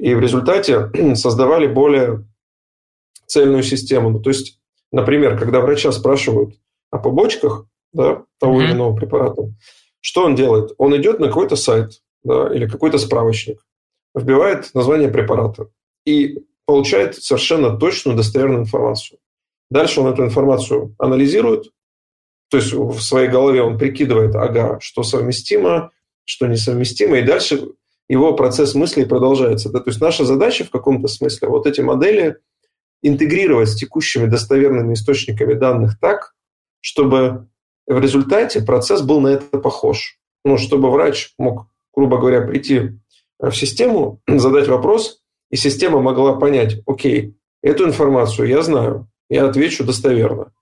и 0.00 0.14
в 0.14 0.20
результате 0.20 0.90
создавали 1.14 1.66
более 1.66 2.24
цельную 3.26 3.62
систему. 3.62 4.10
Ну, 4.10 4.20
то 4.20 4.30
есть, 4.30 4.58
например, 4.90 5.38
когда 5.38 5.60
врача 5.60 5.92
спрашивают 5.92 6.54
о 6.90 6.98
побочках 6.98 7.66
да, 7.92 8.24
того 8.38 8.60
mm-hmm. 8.60 8.64
или 8.64 8.72
иного 8.72 8.96
препарата, 8.96 9.42
что 10.00 10.24
он 10.24 10.34
делает? 10.34 10.72
Он 10.78 10.96
идет 10.96 11.20
на 11.20 11.28
какой-то 11.28 11.56
сайт 11.56 12.00
да, 12.24 12.52
или 12.54 12.66
какой-то 12.66 12.98
справочник, 12.98 13.60
вбивает 14.14 14.74
название 14.74 15.08
препарата 15.08 15.68
и 16.04 16.42
получает 16.64 17.16
совершенно 17.16 17.76
точную 17.76 18.16
достоверную 18.16 18.60
информацию. 18.60 19.18
Дальше 19.70 20.00
он 20.00 20.12
эту 20.12 20.24
информацию 20.24 20.94
анализирует, 20.98 21.70
то 22.48 22.56
есть 22.56 22.72
в 22.72 23.00
своей 23.00 23.28
голове 23.28 23.62
он 23.62 23.78
прикидывает, 23.78 24.34
ага, 24.34 24.78
что 24.80 25.02
совместимо, 25.02 25.90
что 26.24 26.46
несовместимо, 26.46 27.18
и 27.18 27.22
дальше 27.22 27.68
его 28.10 28.34
процесс 28.34 28.74
мыслей 28.74 29.04
продолжается. 29.04 29.70
Да? 29.70 29.78
То 29.78 29.90
есть 29.90 30.00
наша 30.00 30.24
задача 30.24 30.64
в 30.64 30.70
каком-то 30.70 31.06
смысле 31.06 31.46
вот 31.48 31.66
эти 31.68 31.80
модели 31.80 32.38
интегрировать 33.02 33.68
с 33.68 33.76
текущими 33.76 34.26
достоверными 34.26 34.94
источниками 34.94 35.54
данных 35.54 35.98
так, 36.00 36.34
чтобы 36.80 37.46
в 37.86 38.00
результате 38.00 38.62
процесс 38.62 39.02
был 39.02 39.20
на 39.20 39.28
это 39.28 39.58
похож. 39.58 40.18
Ну, 40.44 40.58
чтобы 40.58 40.90
врач 40.90 41.34
мог, 41.38 41.68
грубо 41.94 42.18
говоря, 42.18 42.40
прийти 42.40 42.98
в 43.38 43.52
систему, 43.52 44.20
задать 44.28 44.66
вопрос, 44.66 45.22
и 45.52 45.56
система 45.56 46.00
могла 46.00 46.34
понять, 46.34 46.82
окей, 46.86 47.36
эту 47.62 47.84
информацию 47.84 48.48
я 48.48 48.62
знаю, 48.62 49.08
я 49.28 49.46
отвечу 49.46 49.84
достоверно. 49.84 50.52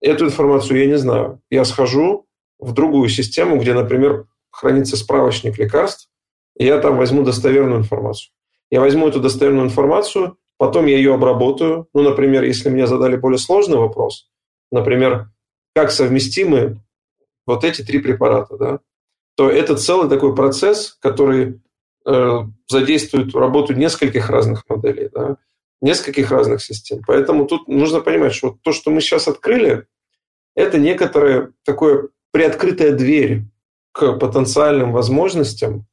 Эту 0.00 0.24
информацию 0.24 0.80
я 0.80 0.86
не 0.86 0.96
знаю. 0.96 1.42
Я 1.50 1.66
схожу 1.66 2.26
в 2.58 2.72
другую 2.72 3.10
систему, 3.10 3.58
где, 3.60 3.74
например, 3.74 4.26
хранится 4.50 4.96
справочник 4.96 5.58
лекарств, 5.58 6.08
я 6.56 6.78
там 6.78 6.96
возьму 6.96 7.22
достоверную 7.22 7.80
информацию. 7.80 8.32
Я 8.70 8.80
возьму 8.80 9.08
эту 9.08 9.20
достоверную 9.20 9.66
информацию, 9.66 10.36
потом 10.58 10.86
я 10.86 10.96
ее 10.96 11.14
обработаю. 11.14 11.88
Ну, 11.94 12.02
например, 12.02 12.44
если 12.44 12.70
мне 12.70 12.86
задали 12.86 13.16
более 13.16 13.38
сложный 13.38 13.78
вопрос, 13.78 14.30
например, 14.70 15.30
как 15.74 15.90
совместимы 15.90 16.80
вот 17.46 17.64
эти 17.64 17.82
три 17.82 17.98
препарата, 18.00 18.56
да, 18.56 18.78
то 19.36 19.50
это 19.50 19.76
целый 19.76 20.08
такой 20.08 20.34
процесс, 20.34 20.96
который 21.00 21.60
э, 22.06 22.38
задействует 22.68 23.34
работу 23.34 23.74
нескольких 23.74 24.30
разных 24.30 24.64
моделей, 24.68 25.10
да, 25.12 25.36
нескольких 25.80 26.30
разных 26.30 26.62
систем. 26.62 27.00
Поэтому 27.06 27.46
тут 27.46 27.68
нужно 27.68 28.00
понимать, 28.00 28.34
что 28.34 28.56
то, 28.62 28.72
что 28.72 28.90
мы 28.90 29.00
сейчас 29.00 29.28
открыли, 29.28 29.86
это 30.54 30.78
некоторая 30.78 31.52
такое 31.64 32.08
приоткрытая 32.30 32.92
дверь 32.92 33.42
к 33.92 34.12
потенциальным 34.14 34.92
возможностям, 34.92 35.86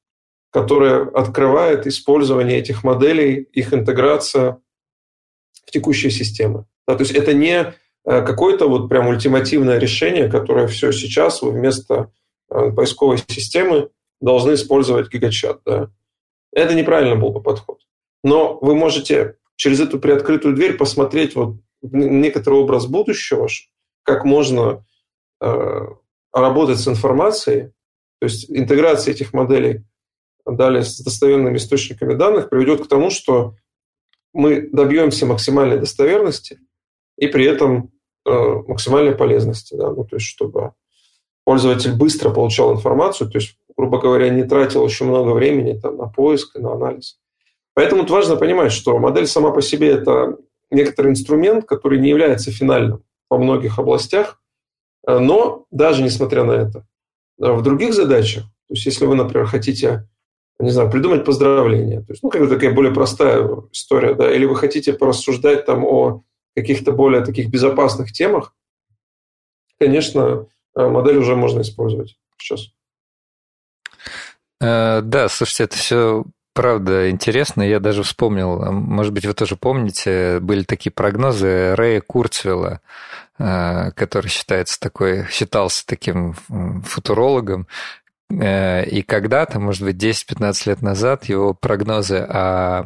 которая 0.52 1.06
открывает 1.06 1.88
использование 1.88 2.60
этих 2.60 2.84
моделей, 2.84 3.42
их 3.54 3.74
интеграция 3.74 4.62
в 5.66 5.72
текущие 5.72 6.12
системы. 6.12 6.66
Да, 6.88 6.96
то 6.96 7.04
есть 7.04 7.14
это 7.14 7.34
не 7.34 7.56
э, 7.56 7.74
какое-то 8.04 8.68
вот 8.68 8.90
прям 8.90 9.08
ультимативное 9.08 9.80
решение, 9.80 10.30
которое 10.30 10.68
все 10.68 10.92
сейчас 10.92 11.42
вы 11.42 11.52
вместо 11.52 12.12
э, 12.50 12.72
поисковой 12.72 13.18
системы 13.18 13.90
должны 14.20 14.54
использовать 14.54 15.10
гигачат. 15.10 15.62
Да. 15.66 15.90
Это 16.52 16.76
неправильно 16.76 17.16
был 17.16 17.32
бы 17.32 17.42
подход. 17.42 17.80
Но 18.24 18.60
вы 18.62 18.76
можете 18.76 19.38
через 19.56 19.80
эту 19.80 20.00
приоткрытую 20.00 20.54
дверь 20.54 20.76
посмотреть 20.76 21.36
вот 21.36 21.56
некоторый 21.82 22.56
образ 22.56 22.88
будущего, 22.88 23.48
как 24.04 24.26
можно 24.26 24.86
э, 25.40 25.88
работать 26.34 26.80
с 26.80 26.88
информацией, 26.88 27.72
то 28.20 28.26
есть 28.26 28.52
интеграция 28.52 29.14
этих 29.14 29.34
моделей 29.34 29.84
далее 30.46 30.84
с 30.84 31.00
достоверными 31.00 31.58
источниками 31.58 32.14
данных 32.14 32.50
приведет 32.50 32.84
к 32.84 32.88
тому, 32.88 33.10
что 33.10 33.56
мы 34.34 34.70
добьемся 34.72 35.26
максимальной 35.26 35.80
достоверности 35.80 36.60
и 37.18 37.28
при 37.28 37.46
этом 37.46 37.92
э, 38.26 38.32
максимальной 38.68 39.16
полезности, 39.16 39.76
да, 39.76 39.92
ну, 39.92 40.06
то 40.06 40.16
есть 40.16 40.26
чтобы 40.26 40.74
пользователь 41.44 41.96
быстро 41.96 42.30
получал 42.30 42.74
информацию, 42.74 43.30
то 43.30 43.38
есть, 43.38 43.58
грубо 43.78 44.00
говоря, 44.00 44.30
не 44.30 44.44
тратил 44.44 44.84
очень 44.84 45.08
много 45.08 45.32
времени 45.32 45.80
там, 45.80 45.98
на 45.98 46.08
поиск 46.08 46.56
и 46.56 46.60
на 46.60 46.74
анализ. 46.74 47.20
Поэтому 47.74 48.02
тут 48.02 48.12
важно 48.12 48.36
понимать, 48.36 48.72
что 48.72 48.98
модель 49.00 49.28
сама 49.28 49.52
по 49.52 49.62
себе– 49.62 49.90
это 49.90 50.38
некоторый 50.70 51.12
инструмент, 51.12 51.66
который 51.66 52.00
не 52.00 52.10
является 52.10 52.52
финальным 52.52 53.04
во 53.30 53.38
многих 53.38 53.80
областях, 53.80 54.42
э, 55.08 55.20
но 55.20 55.66
даже 55.72 56.04
несмотря 56.04 56.44
на 56.44 56.54
это, 56.54 56.86
э, 57.42 57.52
в 57.52 57.62
других 57.62 57.94
задачах, 57.94 58.44
то 58.44 58.76
есть 58.76 58.86
если 58.86 59.06
вы, 59.06 59.16
например, 59.16 59.48
хотите 59.48 60.08
не 60.62 60.70
знаю, 60.70 60.90
придумать 60.90 61.26
поздравление. 61.26 62.02
То 62.02 62.14
есть, 62.14 62.24
ну, 62.24 62.30
как 62.30 62.48
такая 62.50 62.74
более 62.74 62.94
простая 62.94 63.48
история, 63.72 64.14
да, 64.14 64.34
или 64.34 64.46
вы 64.46 64.56
хотите 64.56 64.94
порассуждать 64.94 65.66
там 65.66 65.84
о 65.86 66.24
каких-то 66.56 66.92
более 66.92 67.24
таких 67.24 67.50
безопасных 67.50 68.12
темах, 68.12 68.54
конечно, 69.80 70.48
э, 70.76 70.88
модель 70.88 71.18
уже 71.18 71.36
можно 71.36 71.62
использовать 71.62 72.18
сейчас. 72.38 72.68
Э, 74.62 75.02
да, 75.02 75.28
слушайте, 75.30 75.64
это 75.64 75.78
все 75.78 76.24
правда 76.54 77.10
интересно. 77.10 77.64
Я 77.64 77.80
даже 77.80 78.04
вспомнил, 78.04 78.72
может 78.72 79.14
быть, 79.14 79.26
вы 79.26 79.34
тоже 79.34 79.56
помните, 79.56 80.40
были 80.40 80.64
такие 80.64 80.92
прогнозы 80.92 81.76
Рэя 81.76 82.02
Курцвелла, 82.02 82.82
э, 83.40 83.92
который 83.92 84.28
считается 84.28 84.80
такой, 84.80 85.28
считался 85.30 85.86
таким 85.88 86.34
футурологом, 86.86 87.68
и 88.32 89.04
когда-то, 89.04 89.60
может 89.60 89.84
быть, 89.84 89.98
10-15 89.98 90.70
лет 90.70 90.82
назад 90.82 91.26
его 91.26 91.54
прогнозы 91.54 92.18
о 92.18 92.86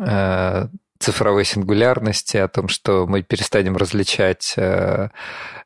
э, 0.00 0.66
цифровой 0.98 1.44
сингулярности, 1.44 2.38
о 2.38 2.48
том, 2.48 2.68
что 2.68 3.06
мы 3.06 3.22
перестанем 3.22 3.76
различать 3.76 4.54
э, 4.56 5.10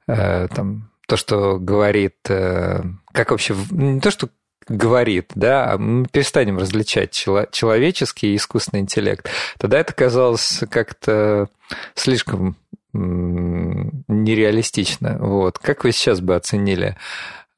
там, 0.06 0.90
то, 1.06 1.16
что 1.16 1.58
говорит, 1.58 2.16
как 2.24 3.30
вообще, 3.30 3.54
не 3.70 4.00
то, 4.00 4.10
что 4.10 4.28
говорит, 4.68 5.32
да, 5.34 5.72
а 5.72 5.78
мы 5.78 6.06
перестанем 6.06 6.58
различать 6.58 7.12
человеческий 7.12 8.32
и 8.32 8.36
искусственный 8.36 8.80
интеллект, 8.80 9.28
тогда 9.58 9.80
это 9.80 9.92
казалось 9.92 10.62
как-то 10.70 11.48
слишком 11.94 12.56
нереалистично. 12.92 15.18
Вот. 15.20 15.58
Как 15.58 15.84
вы 15.84 15.92
сейчас 15.92 16.20
бы 16.20 16.34
оценили 16.34 16.96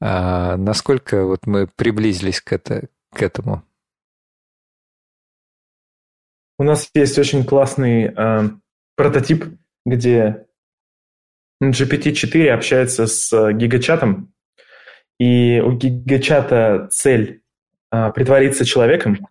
а 0.05 0.57
насколько 0.57 1.23
вот 1.23 1.47
мы 1.47 1.65
приблизились 1.65 2.41
к, 2.41 2.51
это, 2.51 2.89
к 3.13 3.21
этому? 3.21 3.63
У 6.59 6.63
нас 6.63 6.89
есть 6.93 7.17
очень 7.17 7.45
классный 7.45 8.13
э, 8.13 8.49
прототип, 8.97 9.45
где 9.85 10.45
GPT-4 11.63 12.49
общается 12.49 13.07
с 13.07 13.53
гигачатом, 13.53 14.33
и 15.21 15.61
у 15.61 15.71
гигачата 15.71 16.89
цель 16.91 17.41
э, 17.89 18.11
притвориться 18.11 18.65
человеком, 18.65 19.25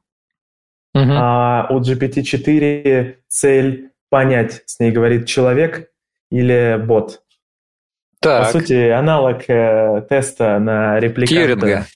угу. 0.94 1.12
а 1.12 1.66
у 1.68 1.80
GPT-4 1.82 3.16
цель 3.28 3.90
понять, 4.08 4.62
с 4.64 4.80
ней 4.80 4.90
говорит 4.90 5.26
человек 5.26 5.90
или 6.30 6.82
бот. 6.82 7.21
Так. 8.22 8.52
По 8.52 8.58
сути, 8.58 8.88
аналог 8.88 9.42
э, 9.48 10.06
теста 10.08 10.60
на 10.60 11.00
репликанта. 11.00 11.34
Тьюринга. 11.34 11.86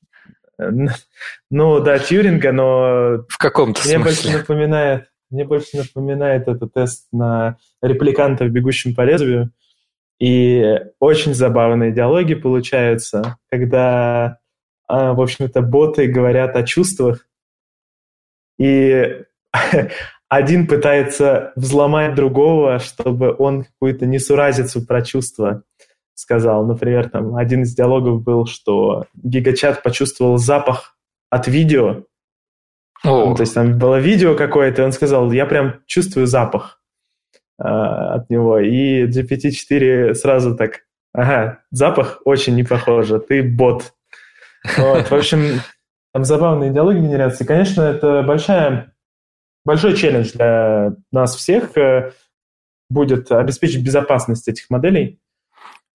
Ну 1.51 1.81
да, 1.81 2.01
Тьюринга, 2.01 2.51
но... 2.51 3.25
В 3.29 3.39
каком-то 3.39 3.81
мне 3.85 3.99
смысле. 4.01 4.33
Больше 4.33 4.39
напоминает, 4.39 5.07
мне 5.31 5.45
больше 5.45 5.77
напоминает 5.77 6.49
этот 6.49 6.75
тест 6.75 7.07
на 7.13 7.59
репликанта 7.81 8.45
в 8.45 8.49
«Бегущем 8.49 8.97
по 8.97 9.03
лезвию». 9.03 9.53
И 10.19 10.65
очень 10.99 11.33
забавные 11.33 11.93
диалоги 11.93 12.35
получаются, 12.35 13.37
когда, 13.49 14.39
а, 14.89 15.13
в 15.13 15.21
общем-то, 15.21 15.61
боты 15.61 16.09
говорят 16.09 16.57
о 16.57 16.65
чувствах, 16.65 17.29
и 18.59 19.23
один 20.29 20.67
пытается 20.67 21.53
взломать 21.55 22.17
другого, 22.17 22.81
чтобы 22.81 23.33
он 23.39 23.63
какую-то 23.65 24.07
несуразицу 24.07 24.85
про 24.85 25.03
чувства 25.03 25.63
сказал. 26.17 26.67
Например, 26.67 27.09
там 27.09 27.37
один 27.37 27.63
из 27.63 27.75
диалогов 27.75 28.23
был, 28.23 28.47
что 28.47 29.07
гигачат 29.15 29.83
почувствовал 29.83 30.39
запах 30.39 30.97
от 31.31 31.47
видео. 31.47 32.05
Ну, 33.05 33.35
то 33.35 33.43
есть 33.43 33.55
там 33.55 33.79
было 33.79 34.01
видео 34.01 34.35
какое-то, 34.35 34.83
и 34.83 34.85
он 34.85 34.93
сказал, 34.93 35.31
я 35.31 35.47
прям 35.47 35.83
чувствую 35.87 36.27
запах 36.27 36.81
э, 37.59 37.63
от 37.63 38.29
него. 38.31 38.59
И 38.59 39.07
GPT-4 39.07 40.15
сразу 40.15 40.57
так, 40.57 40.81
ага, 41.13 41.61
запах 41.71 42.23
очень 42.25 42.57
не 42.57 42.65
похоже, 42.65 43.21
ты 43.21 43.43
бот. 43.43 43.93
Вот, 44.79 45.11
в 45.11 45.13
общем, 45.13 45.61
там 46.13 46.25
забавные 46.25 46.73
диалоги 46.73 46.99
генерации. 46.99 47.45
Конечно, 47.45 47.83
это 47.83 48.23
большая, 48.23 48.95
большой 49.65 49.95
челлендж 49.95 50.33
для 50.33 50.95
нас 51.13 51.37
всех 51.37 51.77
э, 51.77 52.13
будет 52.89 53.31
обеспечить 53.31 53.85
безопасность 53.85 54.49
этих 54.49 54.71
моделей. 54.71 55.21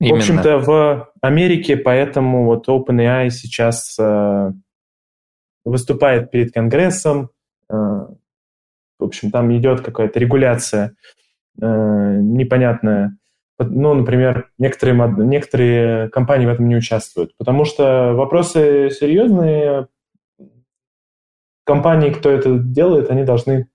Именно. 0.02 0.16
В 0.16 0.18
общем-то, 0.18 0.58
в 0.58 1.12
Америке 1.22 1.78
поэтому 1.78 2.46
вот 2.46 2.68
OpenAI 2.68 3.30
сейчас 3.30 3.96
э, 4.00 4.52
выступает 5.64 6.32
перед 6.32 6.52
Конгрессом. 6.52 7.30
Э, 7.70 7.76
в 7.76 9.04
общем, 9.04 9.30
там 9.30 9.56
идет 9.56 9.82
какая-то 9.82 10.20
регуляция 10.20 10.96
э, 11.62 11.66
непонятная. 12.20 13.16
Ну, 13.60 13.94
например, 13.94 14.50
некоторые, 14.58 15.14
некоторые 15.24 16.10
компании 16.10 16.48
в 16.48 16.50
этом 16.50 16.68
не 16.68 16.78
участвуют, 16.78 17.38
потому 17.38 17.64
что 17.64 18.14
вопросы 18.16 18.90
серьезные. 18.90 19.88
Компании, 21.64 22.10
кто 22.10 22.32
это 22.32 22.58
делает, 22.58 23.12
они 23.12 23.24
должны 23.24 23.68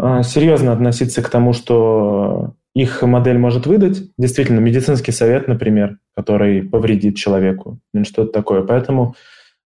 э, 0.00 0.22
серьезно 0.22 0.72
относиться 0.72 1.20
к 1.20 1.28
тому, 1.28 1.52
что 1.52 2.54
их 2.74 3.02
модель 3.02 3.38
может 3.38 3.66
выдать, 3.66 4.02
действительно, 4.18 4.58
медицинский 4.58 5.12
совет, 5.12 5.46
например, 5.46 5.98
который 6.16 6.62
повредит 6.62 7.16
человеку. 7.16 7.78
Или 7.92 8.02
что-то 8.02 8.32
такое. 8.32 8.62
Поэтому 8.62 9.14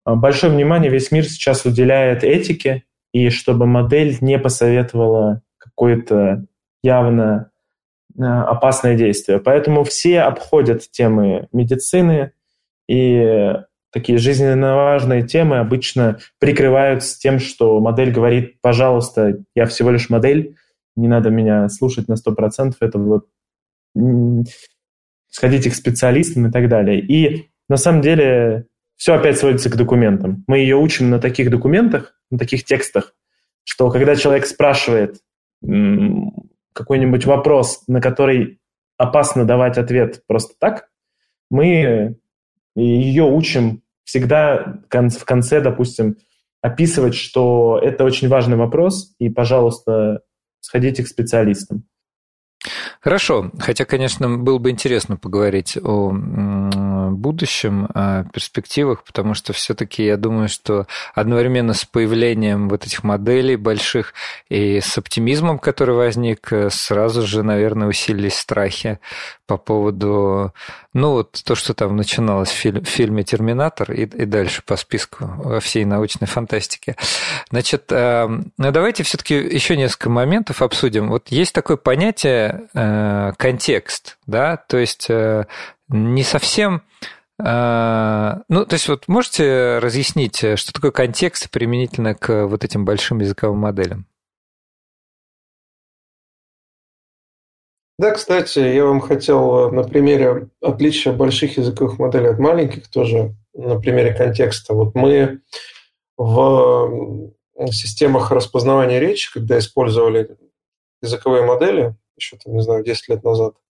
а, 0.04 0.16
большое 0.16 0.52
внимание 0.52 0.92
весь 0.92 1.12
мир 1.12 1.24
сейчас 1.26 1.66
уделяет 1.66 2.24
этике, 2.24 2.84
и 3.14 3.30
чтобы 3.30 3.66
модель 3.66 4.18
не 4.22 4.38
посоветовала 4.38 5.42
какое-то 5.58 6.46
явно 6.84 7.52
а, 8.20 8.44
опасное 8.44 8.96
действие. 8.96 9.40
Поэтому 9.40 9.84
все 9.86 10.22
обходят 10.22 10.92
темы 10.92 11.48
медицины, 11.54 12.34
и 12.90 13.54
такие 13.94 14.18
жизненно 14.18 14.76
важные 14.76 15.24
темы 15.24 15.60
обычно 15.60 16.20
прикрываются 16.40 17.18
тем, 17.18 17.40
что 17.40 17.80
модель 17.80 18.12
говорит, 18.12 18.60
пожалуйста, 18.62 19.38
я 19.56 19.66
всего 19.66 19.90
лишь 19.90 20.10
модель, 20.10 20.58
не 21.00 21.08
надо 21.08 21.30
меня 21.30 21.70
слушать 21.70 22.08
на 22.08 22.14
100%, 22.14 22.74
это 22.80 23.00
вот 23.00 23.28
сходите 25.30 25.70
к 25.70 25.76
специалистам 25.76 26.48
и 26.48 26.52
так 26.52 26.70
далее. 26.70 27.00
И 27.00 27.50
на 27.68 27.78
самом 27.78 28.02
деле 28.02 28.66
все 28.96 29.14
опять 29.14 29.38
сводится 29.38 29.70
к 29.70 29.78
документам. 29.78 30.44
Мы 30.48 30.60
ее 30.60 30.76
учим 30.76 31.10
на 31.10 31.20
таких 31.20 31.50
документах, 31.50 32.14
на 32.30 32.38
таких 32.38 32.66
текстах, 32.66 33.16
что 33.64 33.90
когда 33.90 34.16
человек 34.16 34.46
спрашивает 34.46 35.22
какой-нибудь 36.74 37.26
вопрос, 37.26 37.84
на 37.88 38.02
который 38.02 38.60
опасно 38.98 39.46
давать 39.46 39.78
ответ 39.78 40.24
просто 40.28 40.54
так, 40.60 40.90
мы 41.50 42.18
ее 42.76 43.24
учим 43.24 43.82
всегда 44.04 44.82
в 44.90 45.26
конце, 45.26 45.62
допустим, 45.62 46.18
описывать, 46.62 47.16
что 47.16 47.80
это 47.82 48.04
очень 48.04 48.28
важный 48.28 48.58
вопрос, 48.58 49.14
и, 49.20 49.30
пожалуйста, 49.30 50.22
сходите 50.62 51.04
к 51.04 51.08
специалистам. 51.08 51.84
Хорошо, 53.02 53.52
хотя, 53.58 53.86
конечно, 53.86 54.38
было 54.38 54.58
бы 54.58 54.70
интересно 54.70 55.16
поговорить 55.16 55.78
о 55.82 56.12
будущем, 57.12 57.88
о 57.94 58.24
перспективах, 58.26 59.04
потому 59.04 59.34
что 59.34 59.54
все-таки 59.54 60.04
я 60.04 60.18
думаю, 60.18 60.50
что 60.50 60.88
одновременно 61.14 61.74
с 61.74 61.86
появлением 61.86 62.70
вот 62.70 62.86
этих 62.86 63.04
моделей 63.04 63.56
больших 63.56 64.14
и 64.50 64.80
с 64.80 64.98
оптимизмом, 64.98 65.60
который 65.60 65.96
возник, 65.96 66.52
сразу 66.70 67.26
же, 67.26 67.44
наверное, 67.44 67.88
усилились 67.88 68.38
страхи 68.38 69.00
по 69.50 69.58
поводу, 69.58 70.54
ну 70.94 71.12
вот 71.14 71.42
то, 71.44 71.56
что 71.56 71.74
там 71.74 71.96
начиналось 71.96 72.50
в 72.50 72.86
фильме 72.86 73.24
«Терминатор» 73.24 73.92
и, 73.92 74.04
и 74.04 74.26
дальше 74.26 74.62
по 74.64 74.76
списку 74.76 75.26
во 75.38 75.60
всей 75.60 75.86
научной 75.86 76.28
фантастике. 76.28 76.96
Значит, 77.50 77.92
э, 77.92 78.28
ну 78.28 78.72
давайте 78.72 79.04
все-таки 79.04 79.34
еще 79.34 79.76
несколько 79.76 80.12
моментов 80.12 80.62
обсудим. 80.62 81.10
Вот 81.10 81.30
есть 81.30 81.54
такое 81.54 81.78
понятие 81.78 82.68
э, 82.76 83.34
контекст, 83.38 84.20
да, 84.28 84.58
то 84.58 84.78
есть 84.78 85.08
э, 85.10 85.46
не 85.90 86.24
совсем 86.24 86.84
а, 87.42 88.42
ну, 88.50 88.66
то 88.66 88.74
есть 88.74 88.90
вот 88.90 89.08
можете 89.08 89.80
разъяснить, 89.80 90.44
э, 90.44 90.58
что 90.58 90.74
такое 90.74 90.92
контекст 90.92 91.50
применительно 91.50 92.14
к 92.14 92.48
вот 92.48 92.66
этим 92.66 92.84
большим 92.84 93.20
языковым 93.20 93.60
моделям? 93.60 94.06
Да, 97.98 98.12
кстати, 98.12 98.60
я 98.60 98.86
вам 98.86 99.00
хотел 99.00 99.70
э, 99.70 99.72
на 99.72 99.84
примере 99.84 100.50
отличия 100.62 101.14
больших 101.14 101.58
языковых 101.58 101.98
моделей 101.98 102.30
от 102.30 102.40
маленьких 102.40 102.90
тоже, 102.90 103.36
на 103.54 103.80
примере 103.80 104.14
контекста. 104.14 104.74
Вот 104.74 104.94
мы 104.96 105.40
в 106.18 107.32
системах 107.72 108.32
распознавания 108.32 109.00
речи, 109.00 109.32
когда 109.32 109.58
использовали 109.58 110.38
языковые 111.02 111.46
модели, 111.46 111.96
еще, 112.18 112.38
там, 112.38 112.54
не 112.54 112.62
знаю, 112.62 112.84
10 112.84 113.08
лет 113.08 113.24
назад, 113.24 113.56
э, 113.56 113.69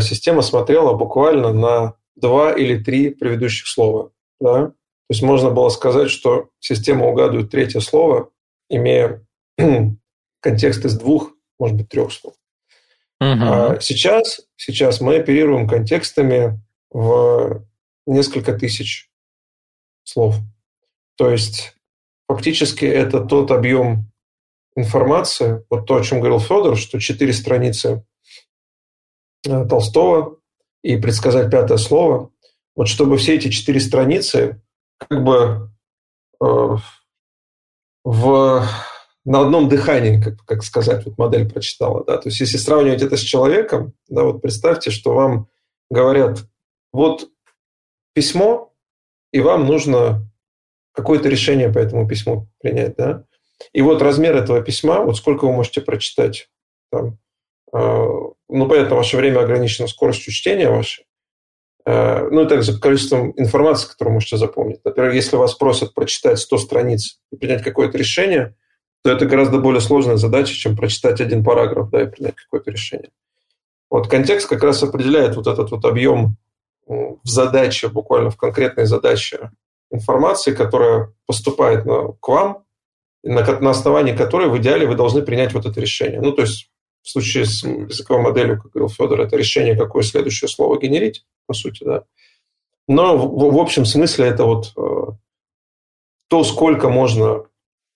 система 0.00 0.42
смотрела 0.42 0.94
буквально 0.94 1.52
на 1.52 1.94
два 2.16 2.52
или 2.52 2.82
три 2.82 3.10
предыдущих 3.10 3.66
слова. 3.66 4.10
Да? 4.40 4.66
То 4.66 4.74
есть 5.10 5.22
можно 5.22 5.50
было 5.50 5.68
сказать, 5.68 6.10
что 6.10 6.48
система 6.60 7.06
угадывает 7.06 7.50
третье 7.50 7.80
слово, 7.80 8.30
имея 8.68 9.24
контекст 10.40 10.84
из 10.84 10.96
двух, 10.98 11.32
может 11.58 11.76
быть, 11.76 11.88
трех 11.88 12.12
слов. 12.12 12.34
Угу. 13.20 13.40
А 13.40 13.80
сейчас, 13.80 14.40
сейчас 14.56 15.00
мы 15.00 15.16
оперируем 15.16 15.68
контекстами 15.68 16.60
в 16.90 17.64
несколько 18.06 18.52
тысяч 18.52 19.10
слов. 20.04 20.36
То 21.16 21.30
есть 21.30 21.74
фактически 22.26 22.84
это 22.84 23.20
тот 23.20 23.50
объем 23.50 24.10
информации, 24.74 25.64
вот 25.70 25.86
то, 25.86 25.96
о 25.96 26.02
чем 26.02 26.20
говорил 26.20 26.40
Федор, 26.40 26.76
что 26.76 26.98
четыре 26.98 27.32
страницы 27.32 27.88
э, 27.88 28.02
Толстого 29.42 30.38
и 30.82 30.96
предсказать 30.96 31.50
пятое 31.50 31.78
слово, 31.78 32.30
вот 32.74 32.88
чтобы 32.88 33.16
все 33.16 33.36
эти 33.36 33.48
четыре 33.48 33.80
страницы 33.80 34.62
как 34.98 35.24
бы 35.24 35.70
э, 36.42 36.76
в, 38.04 38.68
на 39.24 39.40
одном 39.40 39.68
дыхании, 39.68 40.20
как, 40.20 40.44
как 40.44 40.62
сказать, 40.62 41.04
вот 41.04 41.18
модель 41.18 41.50
прочитала. 41.50 42.04
Да? 42.04 42.18
То 42.18 42.28
есть 42.28 42.40
если 42.40 42.56
сравнивать 42.56 43.02
это 43.02 43.16
с 43.16 43.20
человеком, 43.20 43.94
да, 44.08 44.24
вот 44.24 44.42
представьте, 44.42 44.90
что 44.90 45.14
вам 45.14 45.48
говорят, 45.90 46.44
вот 46.92 47.28
письмо, 48.14 48.72
и 49.32 49.40
вам 49.40 49.66
нужно 49.66 50.28
какое-то 50.92 51.28
решение 51.28 51.72
по 51.72 51.78
этому 51.78 52.06
письму 52.06 52.48
принять. 52.60 52.96
Да? 52.96 53.24
И 53.72 53.82
вот 53.82 54.02
размер 54.02 54.36
этого 54.36 54.62
письма, 54.62 55.02
вот 55.02 55.16
сколько 55.16 55.46
вы 55.46 55.52
можете 55.52 55.80
прочитать 55.80 56.48
там, 56.90 57.18
э, 57.72 58.06
ну, 58.52 58.68
понятно, 58.68 58.96
ваше 58.96 59.16
время 59.16 59.40
ограничено 59.40 59.88
скоростью 59.88 60.32
чтения 60.32 60.68
вашей, 60.68 61.06
э, 61.84 62.28
ну 62.30 62.44
и 62.44 62.48
также 62.48 62.78
количеством 62.78 63.32
информации, 63.36 63.88
которую 63.88 64.14
можете 64.14 64.36
запомнить. 64.36 64.80
Например, 64.84 65.10
если 65.10 65.36
вас 65.36 65.54
просят 65.54 65.94
прочитать 65.94 66.38
100 66.38 66.58
страниц 66.58 67.18
и 67.30 67.36
принять 67.36 67.62
какое-то 67.62 67.98
решение, 67.98 68.54
то 69.02 69.10
это 69.10 69.26
гораздо 69.26 69.58
более 69.58 69.80
сложная 69.80 70.16
задача, 70.16 70.54
чем 70.54 70.76
прочитать 70.76 71.20
один 71.20 71.42
параграф 71.42 71.90
да, 71.90 72.02
и 72.02 72.06
принять 72.06 72.36
какое-то 72.36 72.70
решение. 72.70 73.10
Вот 73.90 74.08
контекст 74.08 74.48
как 74.48 74.62
раз 74.62 74.82
определяет 74.82 75.36
вот 75.36 75.46
этот 75.46 75.70
вот 75.70 75.84
объем 75.84 76.36
в 76.86 77.28
задаче, 77.28 77.88
буквально 77.88 78.30
в 78.30 78.36
конкретной 78.36 78.86
задаче 78.86 79.50
информации, 79.90 80.52
которая 80.52 81.12
поступает 81.26 81.84
на, 81.84 82.12
к 82.12 82.28
вам, 82.28 82.64
на, 83.22 83.44
на 83.60 83.70
основании 83.70 84.16
которой 84.16 84.48
в 84.48 84.56
идеале 84.58 84.86
вы 84.86 84.94
должны 84.94 85.22
принять 85.22 85.52
вот 85.52 85.66
это 85.66 85.80
решение. 85.80 86.20
Ну, 86.20 86.32
то 86.32 86.42
есть 86.42 86.71
в 87.02 87.08
случае 87.08 87.46
с 87.46 87.62
языковой 87.64 88.22
моделью, 88.22 88.60
как 88.60 88.72
говорил 88.72 88.88
Федор, 88.88 89.20
это 89.20 89.36
решение, 89.36 89.76
какое 89.76 90.02
следующее 90.02 90.48
слово 90.48 90.78
генерить, 90.78 91.26
по 91.46 91.54
сути, 91.54 91.84
да. 91.84 92.04
Но 92.88 93.16
в, 93.16 93.52
в 93.52 93.58
общем 93.58 93.84
смысле 93.84 94.26
это 94.26 94.44
вот 94.44 94.72
э, 94.76 95.12
то, 96.28 96.44
сколько 96.44 96.88
можно 96.88 97.44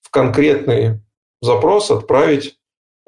в 0.00 0.10
конкретный 0.10 1.00
запрос 1.40 1.90
отправить 1.90 2.58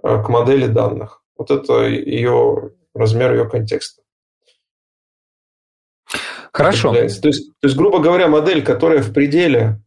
э, 0.02 0.22
к 0.22 0.28
модели 0.28 0.66
данных. 0.66 1.22
Вот 1.36 1.50
это 1.50 1.86
ее 1.86 2.72
размер 2.94 3.32
ее 3.32 3.48
контекста. 3.48 4.02
Хорошо. 6.52 6.92
То 6.92 7.02
есть, 7.02 7.20
то 7.20 7.28
есть, 7.28 7.76
грубо 7.76 8.00
говоря, 8.00 8.26
модель, 8.26 8.64
которая 8.64 9.02
в 9.02 9.12
пределе 9.12 9.80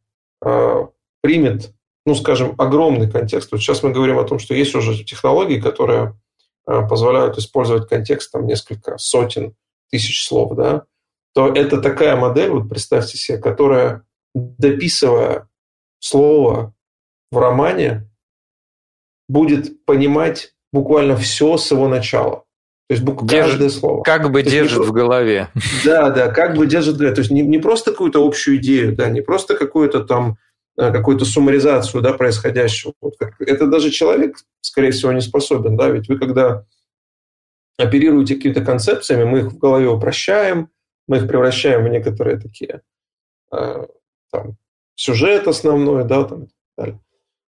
э, 0.43 0.87
примет 1.21 1.73
ну, 2.05 2.15
скажем, 2.15 2.55
огромный 2.57 3.09
контекст. 3.09 3.51
Вот 3.51 3.61
сейчас 3.61 3.83
мы 3.83 3.91
говорим 3.91 4.17
о 4.17 4.23
том, 4.23 4.39
что 4.39 4.53
есть 4.53 4.73
уже 4.75 5.03
технологии, 5.03 5.59
которые 5.59 6.17
э, 6.67 6.87
позволяют 6.87 7.37
использовать 7.37 7.87
контекст 7.87 8.31
там 8.31 8.45
несколько 8.45 8.97
сотен 8.97 9.55
тысяч 9.91 10.25
слов, 10.25 10.55
да, 10.55 10.85
то 11.33 11.47
это 11.47 11.81
такая 11.81 12.15
модель, 12.15 12.49
вот 12.49 12.69
представьте 12.69 13.17
себе, 13.17 13.37
которая, 13.37 14.03
дописывая 14.33 15.47
слово 15.99 16.73
в 17.31 17.37
романе, 17.37 18.09
будет 19.29 19.85
понимать 19.85 20.53
буквально 20.73 21.15
все 21.15 21.57
с 21.57 21.71
его 21.71 21.87
начала. 21.87 22.43
То 22.89 22.95
есть 22.95 23.03
буквально 23.03 23.47
каждое 23.47 23.69
слово. 23.69 24.03
Как 24.03 24.29
бы 24.31 24.43
держит 24.43 24.79
не, 24.79 24.85
в 24.85 24.91
голове. 24.91 25.47
Да, 25.85 26.09
да, 26.09 26.27
как 26.27 26.57
бы 26.57 26.67
держит 26.67 26.95
в 26.95 26.97
голове. 26.97 27.15
То 27.15 27.21
есть 27.21 27.31
не, 27.31 27.41
не 27.41 27.57
просто 27.57 27.91
какую-то 27.91 28.25
общую 28.25 28.57
идею, 28.57 28.93
да, 28.93 29.09
не 29.09 29.21
просто 29.21 29.55
какую-то 29.55 30.03
там 30.03 30.37
какую-то 30.75 31.25
суммаризацию 31.25 32.01
да, 32.01 32.13
происходящего. 32.13 32.93
Это 33.39 33.67
даже 33.67 33.91
человек, 33.91 34.37
скорее 34.61 34.91
всего, 34.91 35.11
не 35.11 35.21
способен. 35.21 35.75
Да? 35.77 35.89
Ведь 35.89 36.07
вы, 36.07 36.17
когда 36.17 36.65
оперируете 37.77 38.35
какими-то 38.35 38.63
концепциями, 38.63 39.23
мы 39.23 39.39
их 39.39 39.45
в 39.47 39.57
голове 39.57 39.87
упрощаем, 39.89 40.69
мы 41.07 41.17
их 41.17 41.27
превращаем 41.27 41.83
в 41.83 41.89
некоторые 41.89 42.39
такие 42.39 42.81
э, 43.51 43.87
там, 44.31 44.57
сюжет 44.95 45.47
основной, 45.47 46.05
да, 46.05 46.23
там, 46.23 46.43
и 46.43 46.47
так 46.47 46.53
далее. 46.77 46.99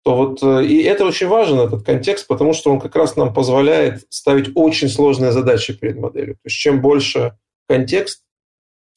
То 0.02 0.16
вот, 0.16 0.42
э, 0.42 0.64
и 0.64 0.82
это 0.82 1.04
очень 1.04 1.28
важен, 1.28 1.58
этот 1.60 1.84
контекст, 1.84 2.26
потому 2.26 2.52
что 2.52 2.72
он 2.72 2.80
как 2.80 2.96
раз 2.96 3.16
нам 3.16 3.34
позволяет 3.34 4.04
ставить 4.08 4.50
очень 4.54 4.88
сложные 4.88 5.32
задачи 5.32 5.74
перед 5.74 5.98
моделью. 5.98 6.34
То 6.36 6.40
есть 6.44 6.56
чем 6.56 6.80
больше 6.80 7.36
контекст, 7.68 8.24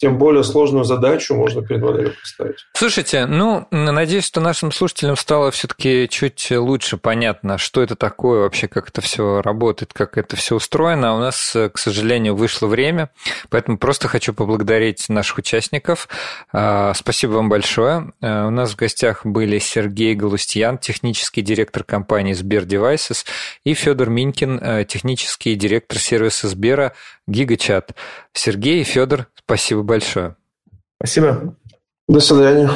тем 0.03 0.17
более 0.17 0.43
сложную 0.43 0.83
задачу 0.83 1.33
можно 1.33 1.61
перед 1.61 1.81
моделью 1.81 2.13
поставить. 2.19 2.57
Слушайте, 2.73 3.25
ну, 3.25 3.67
надеюсь, 3.71 4.25
что 4.25 4.41
нашим 4.41 4.73
слушателям 4.73 5.15
стало 5.15 5.49
все-таки 5.49 6.09
чуть 6.11 6.51
лучше 6.51 6.97
понятно, 6.97 7.57
что 7.57 7.81
это 7.81 7.95
такое 7.95 8.41
вообще, 8.41 8.67
как 8.67 8.89
это 8.89 8.99
все 8.99 9.41
работает, 9.41 9.93
как 9.93 10.17
это 10.17 10.35
все 10.35 10.57
устроено. 10.57 11.11
А 11.11 11.15
у 11.15 11.19
нас, 11.19 11.55
к 11.55 11.77
сожалению, 11.77 12.35
вышло 12.35 12.67
время, 12.67 13.11
поэтому 13.49 13.77
просто 13.77 14.09
хочу 14.09 14.33
поблагодарить 14.33 15.07
наших 15.07 15.37
участников. 15.37 16.09
А, 16.51 16.93
спасибо 16.93 17.31
вам 17.35 17.47
большое. 17.47 18.11
А, 18.21 18.47
у 18.47 18.49
нас 18.49 18.71
в 18.71 18.75
гостях 18.75 19.25
были 19.25 19.57
Сергей 19.57 20.15
Галустьян, 20.15 20.79
технический 20.79 21.41
директор 21.41 21.85
компании 21.85 22.33
Сбер 22.33 22.63
Devices, 22.63 23.23
и 23.63 23.73
Федор 23.73 24.09
Минькин, 24.09 24.85
технический 24.85 25.55
директор 25.55 25.97
сервиса 25.97 26.49
Сбера 26.49 26.91
Гигачат. 27.25 27.95
Сергей 28.33 28.81
и 28.81 28.83
Федор, 28.83 29.27
спасибо 29.45 29.83
большое. 29.93 30.35
Спасибо. 30.97 31.55
До 32.07 32.19
свидания. 32.19 32.69